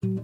Welcome 0.00 0.14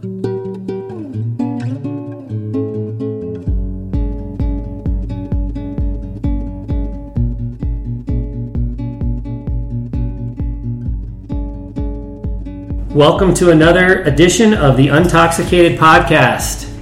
to 13.35 13.51
another 13.51 14.05
edition 14.05 14.55
of 14.55 14.77
the 14.77 14.87
Untoxicated 14.87 15.77
Podcast. 15.77 16.73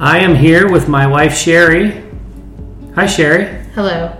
I 0.00 0.20
am 0.20 0.34
here 0.34 0.72
with 0.72 0.88
my 0.88 1.06
wife 1.06 1.36
Sherry. 1.36 2.02
Hi 2.94 3.04
Sherry. 3.04 3.66
Hello. 3.74 4.16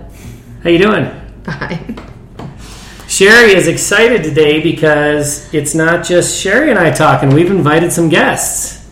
How 0.61 0.69
you 0.69 0.77
doing? 0.77 1.09
Fine. 1.43 1.94
Sherry 3.15 3.53
is 3.53 3.69
excited 3.69 4.25
today 4.25 4.61
because 4.61 5.53
it's 5.53 5.73
not 5.73 6.03
just 6.03 6.37
Sherry 6.37 6.69
and 6.69 6.77
I 6.77 6.91
talking. 6.91 7.29
We've 7.29 7.49
invited 7.49 7.93
some 7.93 8.09
guests. 8.09 8.85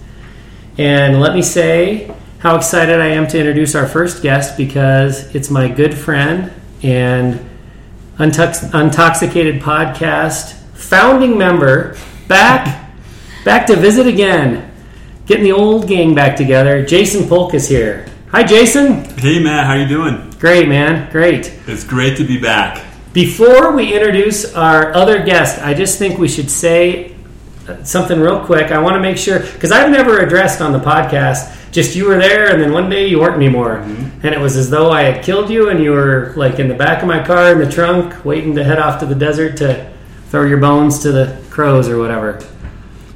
And 0.78 1.20
let 1.20 1.36
me 1.36 1.42
say 1.42 2.10
how 2.40 2.56
excited 2.56 3.02
I 3.02 3.08
am 3.08 3.28
to 3.28 3.38
introduce 3.38 3.76
our 3.76 3.86
first 3.86 4.24
guest 4.24 4.56
because 4.56 5.36
it's 5.36 5.50
my 5.50 5.68
good 5.68 5.94
friend 5.94 6.54
and 6.82 7.38
Untox- 8.16 8.72
Untoxicated 8.72 9.60
Podcast 9.60 10.54
founding 10.74 11.38
member 11.38 11.98
back 12.30 12.94
back 13.44 13.68
to 13.68 13.76
visit 13.76 14.08
again. 14.08 14.72
Getting 15.26 15.44
the 15.44 15.52
old 15.52 15.86
gang 15.86 16.16
back 16.16 16.38
together. 16.38 16.86
Jason 16.86 17.28
Polk 17.28 17.54
is 17.54 17.68
here. 17.68 18.06
Hi 18.32 18.44
Jason. 18.46 19.04
Hey 19.18 19.44
Matt, 19.44 19.66
how 19.66 19.74
you 19.74 19.86
doing? 19.86 20.30
Great 20.40 20.70
man. 20.70 21.12
Great. 21.12 21.54
It's 21.68 21.84
great 21.84 22.16
to 22.20 22.24
be 22.24 22.40
back. 22.40 22.93
Before 23.14 23.72
we 23.76 23.94
introduce 23.94 24.54
our 24.56 24.94
other 24.96 25.24
guest, 25.24 25.62
I 25.62 25.74
just 25.74 26.00
think 26.00 26.18
we 26.18 26.28
should 26.28 26.50
say 26.50 27.16
uh, 27.68 27.84
something 27.84 28.20
real 28.20 28.44
quick. 28.44 28.72
I 28.72 28.80
want 28.80 28.96
to 28.96 29.00
make 29.00 29.18
sure 29.18 29.40
because 29.40 29.72
I've 29.72 29.92
never 29.92 30.20
addressed 30.20 30.62
on 30.62 30.72
the 30.72 30.80
podcast. 30.80 31.60
Just 31.72 31.96
you 31.96 32.06
were 32.08 32.18
there, 32.18 32.52
and 32.52 32.62
then 32.62 32.72
one 32.72 32.88
day 32.90 33.08
you 33.08 33.20
weren't 33.20 33.36
anymore, 33.36 33.78
and 33.78 34.26
it 34.26 34.40
was 34.40 34.56
as 34.58 34.70
though 34.70 34.92
I 34.92 35.02
had 35.04 35.24
killed 35.24 35.50
you, 35.50 35.70
and 35.70 35.84
you 35.84 35.92
were 35.92 36.34
like 36.36 36.60
in 36.60 36.68
the 36.68 36.76
back 36.76 37.02
of 37.02 37.08
my 37.08 37.24
car 37.26 37.52
in 37.52 37.58
the 37.60 37.72
trunk, 37.72 38.24
waiting 38.26 38.54
to 38.56 38.64
head 38.64 38.78
off 38.78 39.00
to 39.00 39.08
the 39.08 39.16
desert 39.16 39.58
to 39.58 39.92
throw 40.30 40.46
your 40.46 40.60
bones 40.60 41.00
to 41.00 41.12
the 41.12 41.42
crows 41.50 41.90
or 41.90 41.98
whatever. 41.98 42.34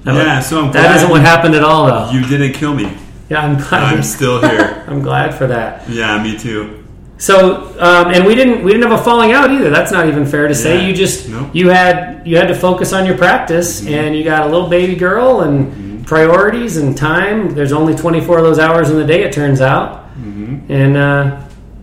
That 0.05 0.15
Yeah, 0.15 0.37
was- 0.37 0.47
so 0.47 0.65
I'm 0.65 0.71
that 0.73 0.95
isn't 0.95 1.09
what 1.09 1.21
happened 1.21 1.53
at 1.53 1.63
all, 1.63 1.85
though. 1.85 2.09
You 2.11 2.25
didn't 2.25 2.53
kill 2.53 2.73
me. 2.73 2.91
yeah, 3.29 3.41
I'm 3.45 3.57
glad. 3.57 3.83
I'm 3.95 4.01
still 4.03 4.41
here. 4.41 4.83
I'm 4.87 5.01
glad 5.03 5.35
for 5.35 5.45
that. 5.47 5.87
Yeah, 5.89 6.21
me 6.23 6.35
too. 6.37 6.83
So, 7.19 7.73
um, 7.79 8.13
and 8.13 8.25
we 8.25 8.35
didn't 8.35 8.63
we 8.63 8.71
didn't 8.71 8.89
have 8.89 8.99
a 8.99 9.03
falling 9.03 9.31
out 9.31 9.49
either. 9.51 9.69
That's 9.71 9.91
not 9.91 10.07
even 10.07 10.25
fair 10.25 10.47
to 10.47 10.53
say. 10.55 10.81
Yeah. 10.81 10.87
You 10.87 10.93
just 10.93 11.27
Nope. 11.29 11.49
you 11.53 11.69
had 11.69 12.21
you 12.27 12.37
had 12.37 12.47
to 12.47 12.55
focus 12.55 12.93
on 12.93 13.05
your 13.05 13.17
practice, 13.17 13.85
and 13.87 14.15
you 14.15 14.23
got 14.23 14.43
a 14.47 14.49
little 14.49 14.69
baby 14.69 14.95
girl 14.95 15.41
and 15.41 16.05
priorities 16.05 16.77
and 16.77 16.95
time. 16.95 17.53
There's 17.55 17.71
only 17.73 17.95
24 17.95 18.37
of 18.37 18.43
those 18.43 18.59
hours 18.59 18.89
in 18.89 18.97
the 18.97 19.05
day, 19.05 19.23
it 19.23 19.33
turns 19.33 19.61
out, 19.61 20.05
and 20.15 20.95
uh, 20.95 21.41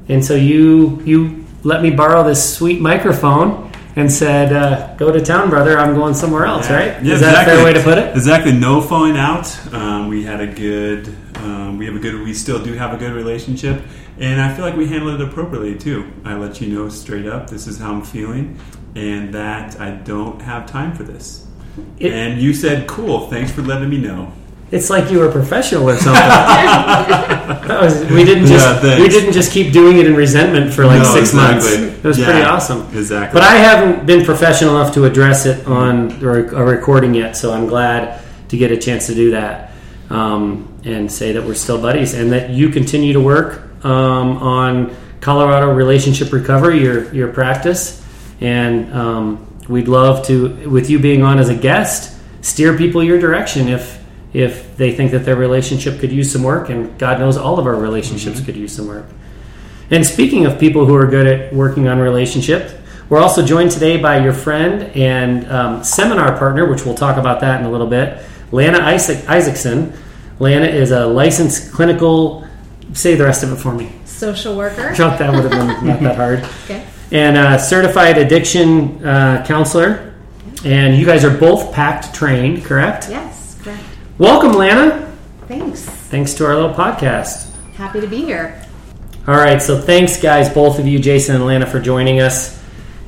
and 0.08 0.24
so 0.24 0.34
you 0.34 1.00
you 1.04 1.44
let 1.64 1.82
me 1.82 1.90
borrow 1.90 2.22
this 2.22 2.56
sweet 2.56 2.80
microphone 2.80 3.72
and 3.96 4.10
said, 4.12 4.52
uh, 4.52 4.94
"Go 4.96 5.10
to 5.10 5.20
town, 5.20 5.50
brother. 5.50 5.78
I'm 5.78 5.94
going 5.94 6.14
somewhere 6.14 6.44
else." 6.46 6.70
Right? 6.70 7.02
Yeah, 7.02 7.14
Is 7.14 7.20
that 7.22 7.42
a 7.42 7.50
fair 7.50 7.64
way 7.64 7.72
to 7.72 7.82
put 7.82 7.98
it? 7.98 8.14
Exactly. 8.14 8.52
No 8.52 8.80
falling 8.80 9.16
out. 9.16 9.46
Um, 9.74 10.08
we 10.08 10.22
had 10.22 10.40
a 10.40 10.46
good. 10.46 11.08
Um, 11.36 11.76
we 11.78 11.86
have 11.86 11.96
a 11.96 11.98
good. 11.98 12.14
We 12.22 12.34
still 12.34 12.62
do 12.62 12.74
have 12.74 12.94
a 12.94 12.96
good 12.96 13.12
relationship, 13.12 13.82
and 14.18 14.40
I 14.40 14.54
feel 14.54 14.64
like 14.64 14.76
we 14.76 14.86
handled 14.86 15.20
it 15.20 15.26
appropriately 15.28 15.76
too. 15.78 16.10
I 16.24 16.34
let 16.34 16.60
you 16.60 16.68
know 16.74 16.88
straight 16.88 17.26
up. 17.26 17.50
This 17.50 17.66
is 17.66 17.78
how 17.78 17.92
I'm 17.92 18.02
feeling, 18.02 18.58
and 18.94 19.32
that 19.34 19.80
I 19.80 19.90
don't 19.90 20.40
have 20.42 20.66
time 20.66 20.94
for 20.94 21.02
this. 21.02 21.46
It- 21.98 22.12
and 22.12 22.40
you 22.40 22.54
said, 22.54 22.86
"Cool. 22.86 23.28
Thanks 23.28 23.50
for 23.52 23.62
letting 23.62 23.90
me 23.90 23.98
know." 23.98 24.32
It's 24.70 24.90
like 24.90 25.10
you 25.10 25.20
were 25.20 25.30
professional 25.30 25.88
or 25.88 25.96
something. 25.96 26.22
That 27.68 27.80
was- 27.82 28.04
we 28.06 28.24
didn't 28.24 28.46
just 28.46 28.82
Yeah, 28.82 29.00
we 29.00 29.08
didn't 29.08 29.32
just 29.32 29.52
keep 29.52 29.72
doing 29.72 29.98
it 29.98 30.06
in 30.06 30.14
resentment 30.16 30.72
for 30.72 30.84
like 30.86 30.98
No, 31.02 31.04
six 31.14 31.32
months. 31.34 31.66
exactly. 31.66 31.88
It 31.98 32.04
was 32.04 32.18
Yeah, 32.18 32.24
pretty 32.26 32.42
awesome. 32.42 32.86
Exactly. 32.94 33.38
But 33.40 33.46
I 33.46 33.56
haven't 33.56 34.06
been 34.06 34.24
professional 34.24 34.76
enough 34.76 34.92
to 34.94 35.04
address 35.04 35.46
it 35.46 35.66
on 35.66 36.10
a 36.22 36.26
a 36.56 36.64
recording 36.64 37.14
yet, 37.14 37.36
so 37.36 37.52
I'm 37.52 37.66
glad 37.66 38.20
to 38.48 38.56
get 38.56 38.70
a 38.72 38.76
chance 38.76 39.06
to 39.06 39.14
do 39.14 39.30
that 39.32 39.72
um, 40.10 40.68
and 40.84 41.10
say 41.10 41.32
that 41.32 41.44
we're 41.44 41.54
still 41.54 41.80
buddies 41.80 42.14
and 42.14 42.32
that 42.32 42.50
you 42.50 42.68
continue 42.70 43.12
to 43.12 43.20
work 43.20 43.62
um, 43.84 44.38
on 44.38 44.96
Colorado 45.20 45.72
relationship 45.72 46.32
recovery, 46.32 46.82
your 46.82 47.14
your 47.14 47.32
practice, 47.32 48.04
and 48.40 48.92
um, 48.92 49.58
we'd 49.68 49.88
love 49.88 50.26
to, 50.26 50.68
with 50.68 50.90
you 50.90 50.98
being 50.98 51.22
on 51.22 51.38
as 51.38 51.48
a 51.48 51.54
guest, 51.54 52.18
steer 52.42 52.76
people 52.76 53.02
your 53.02 53.18
direction 53.18 53.68
if 53.68 54.02
if 54.32 54.76
they 54.76 54.92
think 54.92 55.12
that 55.12 55.24
their 55.24 55.36
relationship 55.36 56.00
could 56.00 56.10
use 56.10 56.32
some 56.32 56.42
work, 56.42 56.68
and 56.68 56.98
God 56.98 57.20
knows 57.20 57.36
all 57.36 57.58
of 57.58 57.66
our 57.66 57.76
relationships 57.76 58.40
could 58.40 58.56
use 58.56 58.74
some 58.74 58.88
work. 58.88 59.06
And 59.90 60.04
speaking 60.04 60.44
of 60.44 60.58
people 60.58 60.86
who 60.86 60.94
are 60.96 61.06
good 61.06 61.26
at 61.26 61.54
working 61.54 61.88
on 61.88 61.98
relationships, 61.98 62.74
we're 63.08 63.20
also 63.20 63.44
joined 63.44 63.70
today 63.70 63.96
by 63.96 64.18
your 64.18 64.32
friend 64.32 64.84
and 64.96 65.46
um, 65.50 65.84
seminar 65.84 66.36
partner, 66.36 66.68
which 66.68 66.84
we'll 66.84 66.96
talk 66.96 67.16
about 67.16 67.40
that 67.40 67.60
in 67.60 67.66
a 67.66 67.70
little 67.70 67.86
bit, 67.86 68.22
Lana 68.50 68.78
Isaac- 68.78 69.28
Isaacson. 69.28 69.92
Lana 70.40 70.66
is 70.66 70.90
a 70.90 71.06
licensed 71.06 71.72
clinical. 71.72 72.43
Say 72.94 73.16
the 73.16 73.24
rest 73.24 73.42
of 73.42 73.52
it 73.52 73.56
for 73.56 73.74
me. 73.74 73.92
Social 74.04 74.56
worker. 74.56 74.94
Thought 74.94 75.18
that 75.18 75.32
would 75.32 75.42
have 75.42 75.50
been 75.50 75.86
not 75.86 76.00
that 76.02 76.16
hard. 76.16 76.44
Okay. 76.64 76.86
And 77.12 77.36
a 77.36 77.58
certified 77.58 78.16
addiction 78.18 79.04
uh, 79.04 79.44
counselor. 79.46 80.14
And 80.64 80.96
you 80.96 81.04
guys 81.04 81.24
are 81.24 81.36
both 81.36 81.74
PACT 81.74 82.14
trained, 82.14 82.64
correct? 82.64 83.08
Yes, 83.10 83.58
correct. 83.62 83.82
Welcome, 84.16 84.52
Lana. 84.52 85.14
Thanks. 85.46 85.82
Thanks 85.82 86.32
to 86.34 86.46
our 86.46 86.54
little 86.54 86.72
podcast. 86.72 87.52
Happy 87.74 88.00
to 88.00 88.06
be 88.06 88.24
here. 88.24 88.64
All 89.26 89.34
right, 89.34 89.60
so 89.60 89.80
thanks, 89.80 90.20
guys, 90.20 90.48
both 90.48 90.78
of 90.78 90.86
you, 90.86 90.98
Jason 90.98 91.34
and 91.34 91.44
Lana, 91.46 91.66
for 91.66 91.80
joining 91.80 92.20
us, 92.20 92.62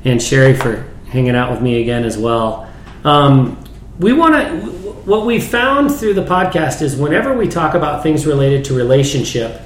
and 0.04 0.20
Sherry 0.20 0.54
for 0.54 0.86
hanging 1.08 1.34
out 1.36 1.50
with 1.50 1.62
me 1.62 1.80
again 1.80 2.04
as 2.04 2.18
well. 2.18 2.70
Um, 3.04 3.62
we 3.98 4.12
want 4.12 4.34
to. 4.34 4.70
What 5.06 5.24
we 5.24 5.40
found 5.40 5.94
through 5.94 6.14
the 6.14 6.24
podcast 6.24 6.82
is 6.82 6.96
whenever 6.96 7.32
we 7.36 7.46
talk 7.48 7.74
about 7.74 8.02
things 8.02 8.26
related 8.26 8.64
to 8.66 8.74
relationship, 8.74 9.60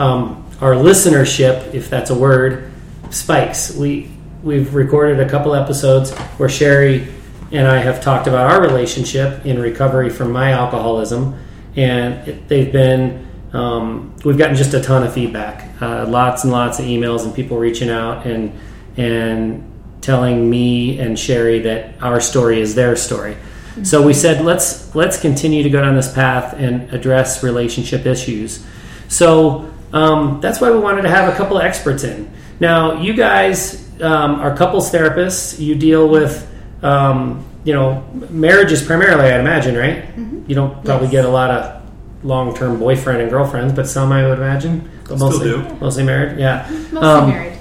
um, 0.00 0.44
our 0.60 0.72
listenership, 0.72 1.74
if 1.74 1.88
that's 1.88 2.10
a 2.10 2.14
word, 2.14 2.72
spikes. 3.10 3.76
We 3.76 4.10
we've 4.42 4.74
recorded 4.74 5.20
a 5.20 5.28
couple 5.28 5.54
episodes 5.54 6.12
where 6.38 6.48
Sherry 6.48 7.06
and 7.52 7.68
I 7.68 7.78
have 7.78 8.00
talked 8.00 8.26
about 8.26 8.50
our 8.50 8.62
relationship 8.62 9.44
in 9.44 9.60
recovery 9.60 10.08
from 10.08 10.32
my 10.32 10.52
alcoholism, 10.52 11.38
and 11.76 12.26
it, 12.26 12.48
they've 12.48 12.72
been 12.72 13.28
um, 13.52 14.14
we've 14.24 14.38
gotten 14.38 14.56
just 14.56 14.72
a 14.74 14.82
ton 14.82 15.02
of 15.02 15.12
feedback, 15.12 15.80
uh, 15.82 16.06
lots 16.06 16.44
and 16.44 16.52
lots 16.52 16.78
of 16.78 16.86
emails 16.86 17.24
and 17.24 17.34
people 17.34 17.58
reaching 17.58 17.90
out 17.90 18.26
and 18.26 18.58
and 18.96 19.66
telling 20.00 20.48
me 20.48 20.98
and 20.98 21.18
Sherry 21.18 21.58
that 21.60 22.02
our 22.02 22.20
story 22.20 22.60
is 22.60 22.74
their 22.74 22.96
story. 22.96 23.36
So 23.82 24.02
we 24.02 24.14
said 24.14 24.44
let's 24.44 24.94
let's 24.94 25.20
continue 25.20 25.62
to 25.62 25.70
go 25.70 25.82
down 25.82 25.94
this 25.94 26.12
path 26.12 26.54
and 26.54 26.92
address 26.92 27.42
relationship 27.42 28.06
issues. 28.06 28.64
So 29.08 29.69
um, 29.92 30.40
that's 30.40 30.60
why 30.60 30.70
we 30.70 30.78
wanted 30.78 31.02
to 31.02 31.08
have 31.08 31.32
a 31.32 31.36
couple 31.36 31.56
of 31.58 31.64
experts 31.64 32.04
in. 32.04 32.30
Now 32.60 33.00
you 33.00 33.14
guys 33.14 33.88
um, 34.00 34.36
are 34.40 34.56
couples 34.56 34.90
therapists. 34.92 35.58
You 35.58 35.74
deal 35.74 36.08
with 36.08 36.46
um, 36.82 37.44
you 37.64 37.72
know 37.74 38.02
marriages 38.30 38.82
primarily, 38.82 39.30
I'd 39.30 39.40
imagine, 39.40 39.76
right? 39.76 40.04
You 40.48 40.54
don't 40.54 40.84
probably 40.84 41.06
Yes. 41.08 41.12
get 41.12 41.24
a 41.24 41.28
lot 41.28 41.50
of 41.50 41.82
long-term 42.24 42.78
boyfriend 42.78 43.20
and 43.22 43.30
girlfriends, 43.30 43.72
but 43.72 43.86
some 43.88 44.12
I 44.12 44.26
would 44.28 44.38
imagine. 44.38 44.90
But 45.08 45.16
Still 45.16 45.30
mostly, 45.30 45.46
do. 45.50 45.76
mostly 45.80 46.02
married. 46.04 46.38
Yeah. 46.38 46.66
Mostly 46.92 46.98
Um, 46.98 47.28
married. 47.30 47.52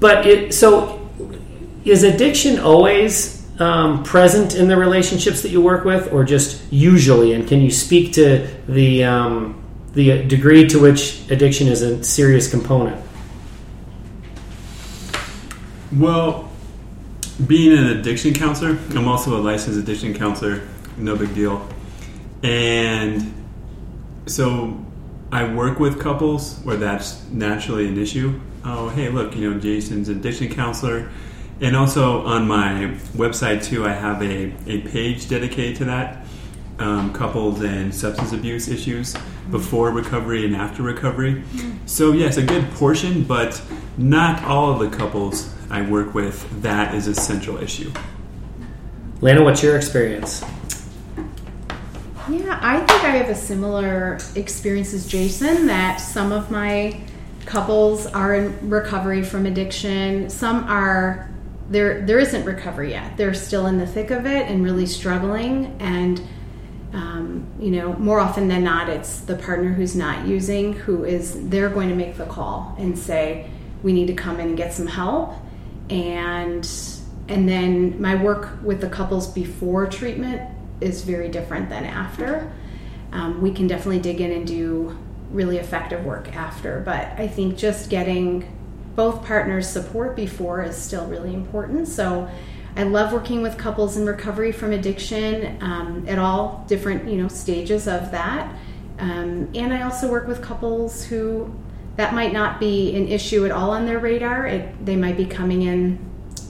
But 0.00 0.26
it 0.26 0.52
so 0.54 1.00
is 1.84 2.02
addiction 2.02 2.58
always 2.58 3.42
um, 3.60 4.02
present 4.02 4.54
in 4.54 4.68
the 4.68 4.76
relationships 4.76 5.42
that 5.42 5.50
you 5.50 5.60
work 5.60 5.84
with, 5.84 6.12
or 6.12 6.24
just 6.24 6.60
usually? 6.72 7.32
And 7.34 7.46
can 7.46 7.60
you 7.60 7.70
speak 7.70 8.12
to 8.14 8.46
the 8.68 9.04
um, 9.04 9.61
the 9.92 10.22
degree 10.24 10.66
to 10.68 10.80
which 10.80 11.30
addiction 11.30 11.68
is 11.68 11.82
a 11.82 12.02
serious 12.02 12.50
component? 12.50 13.04
Well, 15.96 16.50
being 17.46 17.76
an 17.76 17.84
addiction 17.98 18.32
counselor, 18.32 18.78
I'm 18.90 19.08
also 19.08 19.36
a 19.38 19.40
licensed 19.40 19.78
addiction 19.78 20.14
counselor. 20.14 20.66
No 20.96 21.16
big 21.16 21.34
deal. 21.34 21.68
And 22.42 23.32
so 24.26 24.84
I 25.30 25.52
work 25.52 25.78
with 25.78 26.00
couples 26.00 26.58
where 26.64 26.76
that's 26.76 27.22
naturally 27.30 27.88
an 27.88 27.98
issue. 27.98 28.40
Oh, 28.64 28.88
hey, 28.90 29.08
look, 29.08 29.34
you 29.36 29.50
know, 29.50 29.58
Jason's 29.58 30.08
addiction 30.08 30.48
counselor. 30.52 31.10
And 31.60 31.76
also 31.76 32.24
on 32.24 32.48
my 32.48 32.96
website, 33.14 33.64
too, 33.64 33.86
I 33.86 33.92
have 33.92 34.22
a, 34.22 34.52
a 34.66 34.80
page 34.82 35.28
dedicated 35.28 35.76
to 35.76 35.84
that 35.86 36.21
um, 36.78 37.12
couples 37.12 37.60
and 37.62 37.94
substance 37.94 38.32
abuse 38.32 38.68
issues 38.68 39.14
before 39.50 39.90
recovery 39.90 40.44
and 40.44 40.56
after 40.56 40.82
recovery. 40.82 41.42
So, 41.86 42.12
yes, 42.12 42.36
a 42.36 42.42
good 42.42 42.70
portion, 42.72 43.24
but 43.24 43.60
not 43.96 44.42
all 44.44 44.72
of 44.72 44.78
the 44.78 44.96
couples 44.96 45.52
I 45.70 45.82
work 45.82 46.14
with, 46.14 46.62
that 46.62 46.94
is 46.94 47.06
a 47.06 47.14
central 47.14 47.58
issue. 47.58 47.92
Lana, 49.20 49.42
what's 49.44 49.62
your 49.62 49.76
experience? 49.76 50.42
Yeah, 52.28 52.58
I 52.62 52.78
think 52.78 53.04
I 53.04 53.10
have 53.10 53.28
a 53.28 53.34
similar 53.34 54.18
experience 54.36 54.94
as 54.94 55.06
Jason 55.06 55.66
that 55.66 55.96
some 55.96 56.32
of 56.32 56.50
my 56.50 57.00
couples 57.46 58.06
are 58.06 58.34
in 58.34 58.70
recovery 58.70 59.22
from 59.22 59.46
addiction. 59.46 60.30
Some 60.30 60.64
are 60.64 61.28
there 61.68 62.02
there 62.02 62.18
isn't 62.18 62.44
recovery 62.44 62.90
yet. 62.90 63.16
They're 63.16 63.34
still 63.34 63.66
in 63.66 63.78
the 63.78 63.86
thick 63.86 64.10
of 64.10 64.26
it 64.26 64.48
and 64.48 64.62
really 64.62 64.86
struggling 64.86 65.76
and 65.80 66.22
um, 66.92 67.46
you 67.58 67.70
know, 67.70 67.94
more 67.94 68.20
often 68.20 68.48
than 68.48 68.64
not, 68.64 68.88
it's 68.88 69.20
the 69.20 69.36
partner 69.36 69.72
who's 69.72 69.96
not 69.96 70.26
using 70.26 70.74
who 70.74 71.04
is 71.04 71.48
they're 71.48 71.70
going 71.70 71.88
to 71.88 71.94
make 71.94 72.16
the 72.16 72.26
call 72.26 72.74
and 72.78 72.98
say, 72.98 73.48
"We 73.82 73.92
need 73.92 74.06
to 74.08 74.14
come 74.14 74.38
in 74.40 74.48
and 74.48 74.56
get 74.56 74.72
some 74.72 74.86
help." 74.86 75.34
And 75.88 76.68
and 77.28 77.48
then 77.48 78.00
my 78.00 78.14
work 78.14 78.58
with 78.62 78.80
the 78.80 78.88
couples 78.88 79.26
before 79.26 79.86
treatment 79.86 80.42
is 80.80 81.02
very 81.02 81.28
different 81.28 81.70
than 81.70 81.84
after. 81.84 82.52
Um, 83.12 83.40
we 83.40 83.52
can 83.52 83.66
definitely 83.66 84.00
dig 84.00 84.20
in 84.20 84.30
and 84.32 84.46
do 84.46 84.98
really 85.30 85.58
effective 85.58 86.04
work 86.04 86.34
after, 86.34 86.80
but 86.84 87.08
I 87.18 87.26
think 87.26 87.56
just 87.56 87.88
getting 87.88 88.46
both 88.96 89.24
partners' 89.24 89.68
support 89.68 90.14
before 90.16 90.62
is 90.62 90.76
still 90.76 91.06
really 91.06 91.32
important. 91.32 91.88
So 91.88 92.28
I 92.76 92.84
love 92.84 93.12
working 93.12 93.42
with 93.42 93.58
couples 93.58 93.96
in 93.96 94.06
recovery 94.06 94.52
from 94.52 94.72
addiction 94.72 95.58
um, 95.62 96.04
at 96.08 96.18
all 96.18 96.64
different 96.68 97.08
you 97.08 97.20
know 97.20 97.28
stages 97.28 97.86
of 97.86 98.10
that, 98.12 98.54
um, 98.98 99.50
and 99.54 99.72
I 99.72 99.82
also 99.82 100.10
work 100.10 100.26
with 100.26 100.40
couples 100.40 101.04
who 101.04 101.54
that 101.96 102.14
might 102.14 102.32
not 102.32 102.58
be 102.58 102.96
an 102.96 103.08
issue 103.08 103.44
at 103.44 103.50
all 103.50 103.70
on 103.70 103.84
their 103.84 103.98
radar. 103.98 104.46
It, 104.46 104.84
they 104.84 104.96
might 104.96 105.16
be 105.16 105.26
coming 105.26 105.62
in 105.62 105.98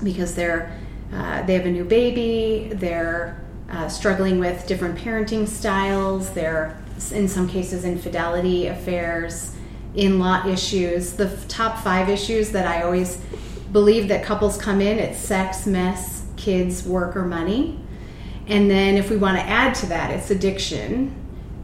because 0.05 0.35
they're 0.35 0.79
uh, 1.13 1.43
they 1.43 1.55
have 1.55 1.67
a 1.67 1.71
new 1.71 1.85
baby, 1.85 2.73
they're 2.75 3.43
uh, 3.71 3.89
struggling 3.89 4.39
with 4.39 4.67
different 4.67 4.99
parenting 4.99 5.47
styles, 5.47 6.31
they're 6.31 6.83
in 7.11 7.27
some 7.27 7.49
cases 7.49 7.85
infidelity 7.85 8.69
affairs, 8.69 9.55
in-law 9.95 10.47
issues. 10.47 11.15
The 11.15 11.37
top 11.49 11.79
five 11.79 12.09
issues 12.09 12.53
that 12.53 12.67
I 12.67 12.83
always 12.83 13.21
believe 13.73 14.09
that 14.09 14.23
couples 14.25 14.57
come 14.59 14.81
in 14.81 14.99
it's 14.99 15.19
sex, 15.19 15.67
mess, 15.67 16.25
kids, 16.37 16.85
work, 16.87 17.17
or 17.17 17.25
money. 17.25 17.79
And 18.47 18.71
then 18.71 18.97
if 18.97 19.11
we 19.11 19.17
want 19.17 19.39
to 19.39 19.43
add 19.45 19.75
to 19.77 19.87
that, 19.87 20.11
it's 20.11 20.31
addiction 20.31 21.15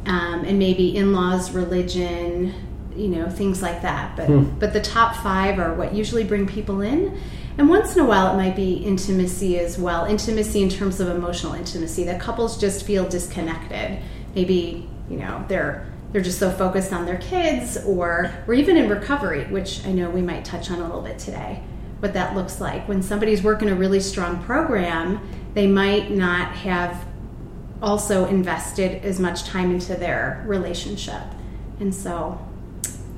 um, 0.06 0.44
and 0.44 0.58
maybe 0.58 0.96
in-laws, 0.96 1.50
religion, 1.50 2.54
you 2.96 3.08
know, 3.08 3.28
things 3.28 3.60
like 3.62 3.82
that. 3.82 4.16
But 4.16 4.26
Hmm. 4.26 4.44
but 4.58 4.72
the 4.72 4.80
top 4.80 5.16
five 5.16 5.58
are 5.58 5.74
what 5.74 5.94
usually 5.94 6.24
bring 6.24 6.46
people 6.46 6.80
in. 6.80 7.18
And 7.58 7.68
once 7.68 7.96
in 7.96 8.02
a 8.02 8.06
while, 8.06 8.32
it 8.32 8.36
might 8.36 8.54
be 8.54 8.74
intimacy 8.74 9.58
as 9.58 9.78
well. 9.78 10.04
Intimacy 10.04 10.62
in 10.62 10.68
terms 10.68 11.00
of 11.00 11.08
emotional 11.08 11.54
intimacy 11.54 12.04
that 12.04 12.20
couples 12.20 12.56
just 12.56 12.84
feel 12.86 13.06
disconnected. 13.08 13.98
Maybe 14.34 14.88
you 15.10 15.16
know 15.18 15.44
they're 15.48 15.86
they're 16.12 16.22
just 16.22 16.38
so 16.38 16.50
focused 16.50 16.92
on 16.92 17.04
their 17.04 17.18
kids, 17.18 17.76
or 17.84 18.30
or 18.46 18.54
even 18.54 18.76
in 18.76 18.88
recovery, 18.88 19.44
which 19.46 19.84
I 19.84 19.92
know 19.92 20.08
we 20.08 20.22
might 20.22 20.44
touch 20.44 20.70
on 20.70 20.78
a 20.78 20.84
little 20.84 21.02
bit 21.02 21.18
today. 21.18 21.60
What 22.00 22.12
that 22.12 22.36
looks 22.36 22.60
like 22.60 22.88
when 22.88 23.02
somebody's 23.02 23.42
working 23.42 23.68
a 23.70 23.74
really 23.74 24.00
strong 24.00 24.42
program, 24.44 25.20
they 25.54 25.66
might 25.66 26.10
not 26.10 26.52
have 26.52 27.04
also 27.82 28.26
invested 28.26 29.04
as 29.04 29.18
much 29.18 29.44
time 29.44 29.70
into 29.72 29.94
their 29.94 30.44
relationship, 30.46 31.22
and 31.80 31.94
so 31.94 32.38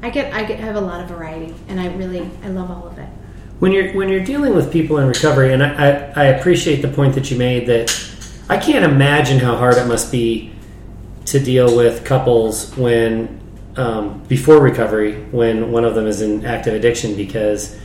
I 0.03 0.11
get 0.11 0.33
I 0.33 0.45
get 0.45 0.61
have 0.61 0.77
a 0.77 0.81
lot 0.81 1.03
of 1.03 1.09
variety, 1.09 1.55
and 1.69 1.79
I 1.79 1.95
really 1.95 2.31
I 2.43 2.49
love 2.49 2.71
all 2.71 2.87
of 2.89 2.99
it. 2.99 3.09
when 3.59 3.73
you're 3.73 3.93
when 3.93 4.09
you're 4.09 4.25
dealing 4.25 4.55
with 4.55 4.73
people 4.73 4.99
in 4.99 5.07
recovery, 5.07 5.53
and 5.53 5.63
I, 5.63 5.75
I, 5.75 6.13
I 6.15 6.25
appreciate 6.27 6.81
the 6.83 6.89
point 6.89 7.15
that 7.15 7.31
you 7.31 7.37
made 7.37 7.67
that 7.69 7.95
I 8.49 8.57
can't 8.59 8.85
imagine 8.85 9.39
how 9.39 9.57
hard 9.57 9.77
it 9.77 9.87
must 9.87 10.11
be 10.11 10.53
to 11.27 11.39
deal 11.39 11.77
with 11.77 12.05
couples 12.05 12.75
when 12.77 13.39
um, 13.77 14.23
before 14.25 14.61
recovery 14.61 15.23
when 15.31 15.71
one 15.71 15.85
of 15.85 15.95
them 15.95 16.07
is 16.07 16.23
in 16.23 16.45
active 16.45 16.75
addiction 16.75 17.15
because 17.15 17.79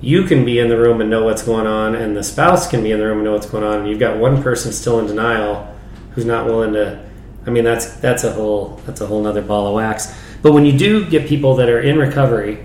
you 0.00 0.24
can 0.24 0.44
be 0.44 0.58
in 0.58 0.68
the 0.68 0.76
room 0.76 1.00
and 1.00 1.08
know 1.08 1.24
what's 1.24 1.42
going 1.42 1.66
on, 1.66 1.94
and 1.94 2.16
the 2.16 2.22
spouse 2.22 2.68
can 2.68 2.82
be 2.82 2.92
in 2.92 2.98
the 2.98 3.06
room 3.06 3.18
and 3.18 3.24
know 3.24 3.32
what's 3.32 3.46
going 3.46 3.64
on, 3.64 3.80
and 3.80 3.88
you've 3.88 4.00
got 4.00 4.18
one 4.18 4.42
person 4.42 4.72
still 4.72 4.98
in 4.98 5.06
denial 5.06 5.74
who's 6.12 6.24
not 6.24 6.46
willing 6.46 6.72
to. 6.74 7.04
I 7.46 7.50
mean, 7.50 7.64
that's 7.64 7.96
that's 7.96 8.24
a 8.24 8.32
whole 8.32 8.80
that's 8.86 9.00
a 9.00 9.06
whole 9.06 9.22
nother 9.22 9.42
ball 9.42 9.68
of 9.68 9.74
wax. 9.74 10.14
But 10.42 10.52
when 10.52 10.66
you 10.66 10.76
do 10.76 11.08
get 11.08 11.26
people 11.26 11.56
that 11.56 11.68
are 11.68 11.80
in 11.80 11.98
recovery, 11.98 12.64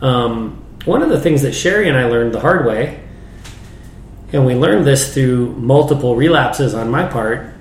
um, 0.00 0.64
one 0.84 1.02
of 1.02 1.08
the 1.08 1.20
things 1.20 1.42
that 1.42 1.52
Sherry 1.52 1.88
and 1.88 1.96
I 1.96 2.06
learned 2.06 2.32
the 2.32 2.40
hard 2.40 2.64
way, 2.64 3.00
and 4.32 4.46
we 4.46 4.54
learned 4.54 4.86
this 4.86 5.12
through 5.12 5.54
multiple 5.54 6.14
relapses 6.14 6.74
on 6.74 6.90
my 6.90 7.06
part, 7.06 7.54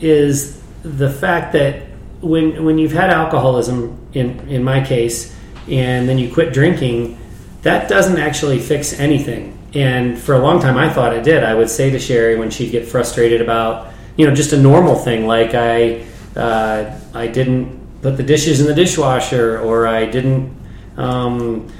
is 0.00 0.60
the 0.82 1.10
fact 1.10 1.52
that 1.54 1.86
when 2.20 2.64
when 2.64 2.78
you've 2.78 2.92
had 2.92 3.10
alcoholism 3.10 3.98
in 4.12 4.40
in 4.48 4.62
my 4.62 4.84
case, 4.84 5.34
and 5.68 6.08
then 6.08 6.18
you 6.18 6.32
quit 6.32 6.52
drinking, 6.52 7.18
that 7.62 7.88
doesn't 7.88 8.18
actually 8.18 8.58
fix 8.58 8.98
anything. 8.98 9.58
And 9.74 10.18
for 10.18 10.34
a 10.34 10.38
long 10.38 10.60
time, 10.60 10.76
I 10.76 10.92
thought 10.92 11.14
it 11.14 11.24
did. 11.24 11.44
I 11.44 11.54
would 11.54 11.70
say 11.70 11.90
to 11.90 11.98
Sherry 11.98 12.36
when 12.38 12.50
she'd 12.50 12.70
get 12.70 12.86
frustrated 12.86 13.40
about 13.40 13.92
you 14.16 14.26
know 14.26 14.34
just 14.34 14.52
a 14.52 14.58
normal 14.58 14.96
thing 14.96 15.26
like 15.26 15.54
I 15.54 16.04
uh, 16.36 16.98
I 17.14 17.26
didn't 17.28 18.02
put 18.02 18.16
the 18.16 18.22
dishes 18.22 18.60
in 18.60 18.66
the 18.66 18.74
dishwasher 18.74 19.58
or 19.60 19.86
I 19.86 20.06
didn't. 20.06 20.54
Um, 20.96 21.72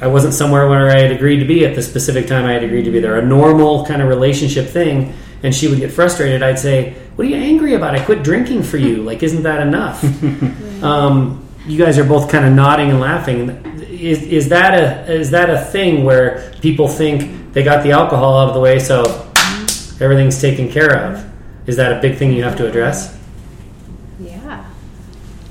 I 0.00 0.08
wasn't 0.08 0.34
somewhere 0.34 0.68
where 0.68 0.90
I 0.90 0.98
had 0.98 1.12
agreed 1.12 1.38
to 1.38 1.44
be 1.44 1.64
at 1.64 1.74
the 1.76 1.82
specific 1.82 2.26
time 2.26 2.44
I 2.44 2.52
had 2.52 2.64
agreed 2.64 2.84
to 2.84 2.90
be 2.90 2.98
there. 2.98 3.18
A 3.18 3.24
normal 3.24 3.86
kind 3.86 4.02
of 4.02 4.08
relationship 4.08 4.66
thing. 4.68 5.14
And 5.44 5.52
she 5.52 5.66
would 5.66 5.80
get 5.80 5.90
frustrated. 5.90 6.42
I'd 6.42 6.58
say, 6.58 6.94
What 7.16 7.26
are 7.26 7.30
you 7.30 7.36
angry 7.36 7.74
about? 7.74 7.96
I 7.96 8.04
quit 8.04 8.22
drinking 8.22 8.62
for 8.62 8.76
you. 8.76 8.96
Like, 9.02 9.22
isn't 9.24 9.42
that 9.42 9.64
enough? 9.66 10.02
um, 10.84 11.48
you 11.66 11.78
guys 11.78 11.98
are 11.98 12.04
both 12.04 12.30
kind 12.30 12.44
of 12.44 12.52
nodding 12.52 12.90
and 12.90 13.00
laughing. 13.00 13.71
Is, 14.02 14.22
is, 14.24 14.48
that 14.48 14.74
a, 14.74 15.12
is 15.12 15.30
that 15.30 15.48
a 15.48 15.64
thing 15.64 16.02
where 16.02 16.52
people 16.60 16.88
think 16.88 17.52
they 17.52 17.62
got 17.62 17.84
the 17.84 17.92
alcohol 17.92 18.36
out 18.36 18.48
of 18.48 18.54
the 18.54 18.60
way, 18.60 18.80
so 18.80 19.30
everything's 20.00 20.40
taken 20.40 20.68
care 20.68 20.92
of? 21.06 21.24
Is 21.68 21.76
that 21.76 21.96
a 21.96 22.00
big 22.00 22.18
thing 22.18 22.32
you 22.32 22.42
have 22.42 22.56
to 22.56 22.66
address? 22.66 23.16
Yeah. 24.18 24.68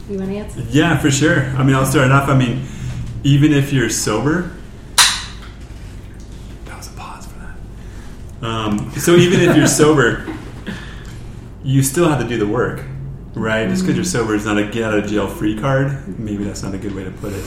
You 0.10 0.18
want 0.18 0.32
to 0.32 0.38
answer? 0.38 0.66
Yeah, 0.70 0.98
for 0.98 1.10
sure. 1.10 1.46
I 1.56 1.64
mean, 1.64 1.74
I'll 1.74 1.86
start 1.86 2.12
off. 2.12 2.28
I 2.28 2.38
mean, 2.38 2.66
even 3.24 3.54
if 3.54 3.72
you're 3.72 3.90
sober, 3.90 4.52
that 6.66 6.78
was 6.78 6.90
a 6.90 6.98
pause 6.98 7.28
for 7.28 7.40
that. 7.40 8.46
Um, 8.46 8.92
so 8.98 9.16
even 9.16 9.40
if 9.40 9.56
you're 9.56 9.68
sober, 9.82 10.28
you 11.64 11.84
still 11.84 12.10
have 12.10 12.20
to 12.20 12.28
do 12.28 12.38
the 12.38 12.48
work, 12.48 12.84
right? 13.34 13.70
Just 13.70 13.84
because 13.84 13.96
you're 13.96 14.04
sober 14.04 14.36
is 14.36 14.44
not 14.44 14.58
a 14.58 14.66
get 14.66 14.84
out 14.84 15.00
of 15.00 15.08
jail 15.10 15.30
free 15.30 15.58
card. 15.58 16.20
Maybe 16.20 16.44
that's 16.44 16.64
not 16.64 16.74
a 16.74 16.78
good 16.78 16.94
way 16.94 17.06
to 17.06 17.12
put 17.12 17.32
it. 17.32 17.46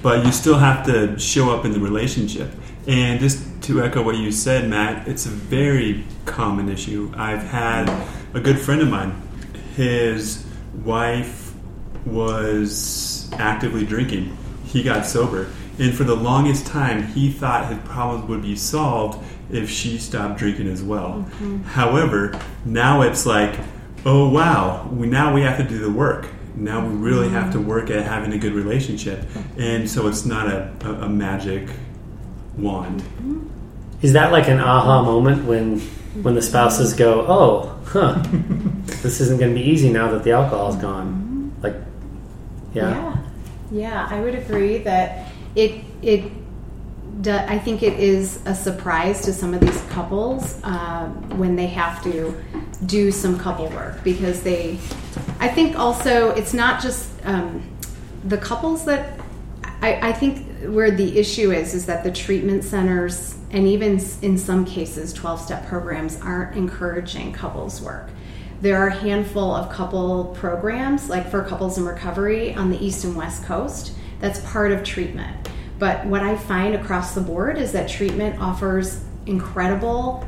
But 0.00 0.24
you 0.24 0.32
still 0.32 0.58
have 0.58 0.86
to 0.86 1.18
show 1.18 1.50
up 1.50 1.64
in 1.64 1.72
the 1.72 1.80
relationship. 1.80 2.50
And 2.86 3.20
just 3.20 3.62
to 3.64 3.82
echo 3.82 4.02
what 4.02 4.16
you 4.16 4.32
said, 4.32 4.68
Matt, 4.68 5.06
it's 5.06 5.26
a 5.26 5.30
very 5.30 6.04
common 6.24 6.68
issue. 6.68 7.12
I've 7.16 7.42
had 7.42 7.88
a 8.34 8.40
good 8.40 8.58
friend 8.58 8.80
of 8.80 8.88
mine, 8.88 9.20
his 9.76 10.44
wife 10.84 11.54
was 12.04 13.30
actively 13.34 13.84
drinking. 13.84 14.36
He 14.64 14.82
got 14.82 15.06
sober. 15.06 15.48
And 15.78 15.94
for 15.94 16.04
the 16.04 16.16
longest 16.16 16.66
time, 16.66 17.04
he 17.08 17.30
thought 17.30 17.72
his 17.72 17.78
problems 17.84 18.28
would 18.28 18.42
be 18.42 18.56
solved 18.56 19.24
if 19.50 19.70
she 19.70 19.98
stopped 19.98 20.38
drinking 20.38 20.68
as 20.68 20.82
well. 20.82 21.26
Mm-hmm. 21.28 21.62
However, 21.64 22.38
now 22.64 23.02
it's 23.02 23.26
like, 23.26 23.58
oh 24.04 24.28
wow, 24.28 24.88
we, 24.92 25.06
now 25.06 25.32
we 25.32 25.42
have 25.42 25.58
to 25.58 25.64
do 25.64 25.78
the 25.78 25.90
work. 25.90 26.28
Now 26.54 26.86
we 26.86 26.94
really 26.94 27.28
have 27.30 27.52
to 27.52 27.60
work 27.60 27.90
at 27.90 28.04
having 28.04 28.32
a 28.32 28.38
good 28.38 28.52
relationship. 28.52 29.26
And 29.58 29.88
so 29.88 30.06
it's 30.08 30.24
not 30.24 30.48
a, 30.48 30.72
a, 30.84 30.92
a 31.04 31.08
magic 31.08 31.68
wand. 32.56 33.02
Is 34.02 34.12
that 34.14 34.32
like 34.32 34.48
an 34.48 34.60
aha 34.60 35.02
moment 35.02 35.44
when 35.44 35.80
when 36.22 36.34
the 36.34 36.42
spouses 36.42 36.92
go, 36.92 37.24
"Oh, 37.26 37.78
huh, 37.86 38.22
this 39.02 39.20
isn't 39.20 39.38
going 39.38 39.54
to 39.54 39.58
be 39.58 39.66
easy 39.66 39.90
now 39.90 40.10
that 40.10 40.24
the 40.24 40.32
alcohol's 40.32 40.76
gone"? 40.76 41.52
Like, 41.62 41.76
yeah, 42.74 42.90
Yeah. 42.90 43.16
Yeah, 43.70 44.06
I 44.10 44.20
would 44.20 44.34
agree 44.34 44.78
that 44.78 45.28
it 45.54 45.82
it 46.02 46.30
do, 47.22 47.32
I 47.32 47.58
think 47.58 47.82
it 47.82 47.98
is 47.98 48.40
a 48.46 48.54
surprise 48.54 49.22
to 49.22 49.32
some 49.32 49.54
of 49.54 49.60
these 49.60 49.80
couples 49.90 50.62
uh, 50.64 51.06
when 51.36 51.56
they 51.56 51.66
have 51.66 52.02
to 52.04 52.34
do 52.86 53.12
some 53.12 53.38
couple 53.38 53.68
work 53.68 54.02
because 54.02 54.42
they. 54.42 54.78
I 55.42 55.48
think 55.48 55.76
also 55.76 56.30
it's 56.30 56.54
not 56.54 56.80
just 56.80 57.10
um, 57.24 57.68
the 58.24 58.38
couples 58.38 58.84
that. 58.84 59.18
I, 59.64 60.10
I 60.10 60.12
think 60.12 60.46
where 60.72 60.92
the 60.92 61.18
issue 61.18 61.50
is 61.50 61.74
is 61.74 61.86
that 61.86 62.04
the 62.04 62.12
treatment 62.12 62.62
centers 62.62 63.36
and 63.50 63.66
even 63.66 64.00
in 64.22 64.38
some 64.38 64.64
cases 64.64 65.12
12-step 65.12 65.66
programs 65.66 66.20
aren't 66.20 66.56
encouraging 66.56 67.32
couples 67.32 67.82
work. 67.82 68.08
There 68.60 68.80
are 68.80 68.86
a 68.86 68.94
handful 68.94 69.52
of 69.52 69.72
couple 69.72 70.26
programs, 70.38 71.08
like 71.08 71.28
for 71.28 71.42
couples 71.42 71.76
in 71.76 71.84
recovery 71.84 72.54
on 72.54 72.70
the 72.70 72.78
East 72.78 73.02
and 73.02 73.16
West 73.16 73.42
Coast, 73.42 73.94
that's 74.20 74.38
part 74.52 74.70
of 74.70 74.84
treatment. 74.84 75.48
But 75.80 76.06
what 76.06 76.22
I 76.22 76.36
find 76.36 76.76
across 76.76 77.16
the 77.16 77.20
board 77.20 77.58
is 77.58 77.72
that 77.72 77.88
treatment 77.88 78.40
offers 78.40 79.04
incredible 79.26 80.24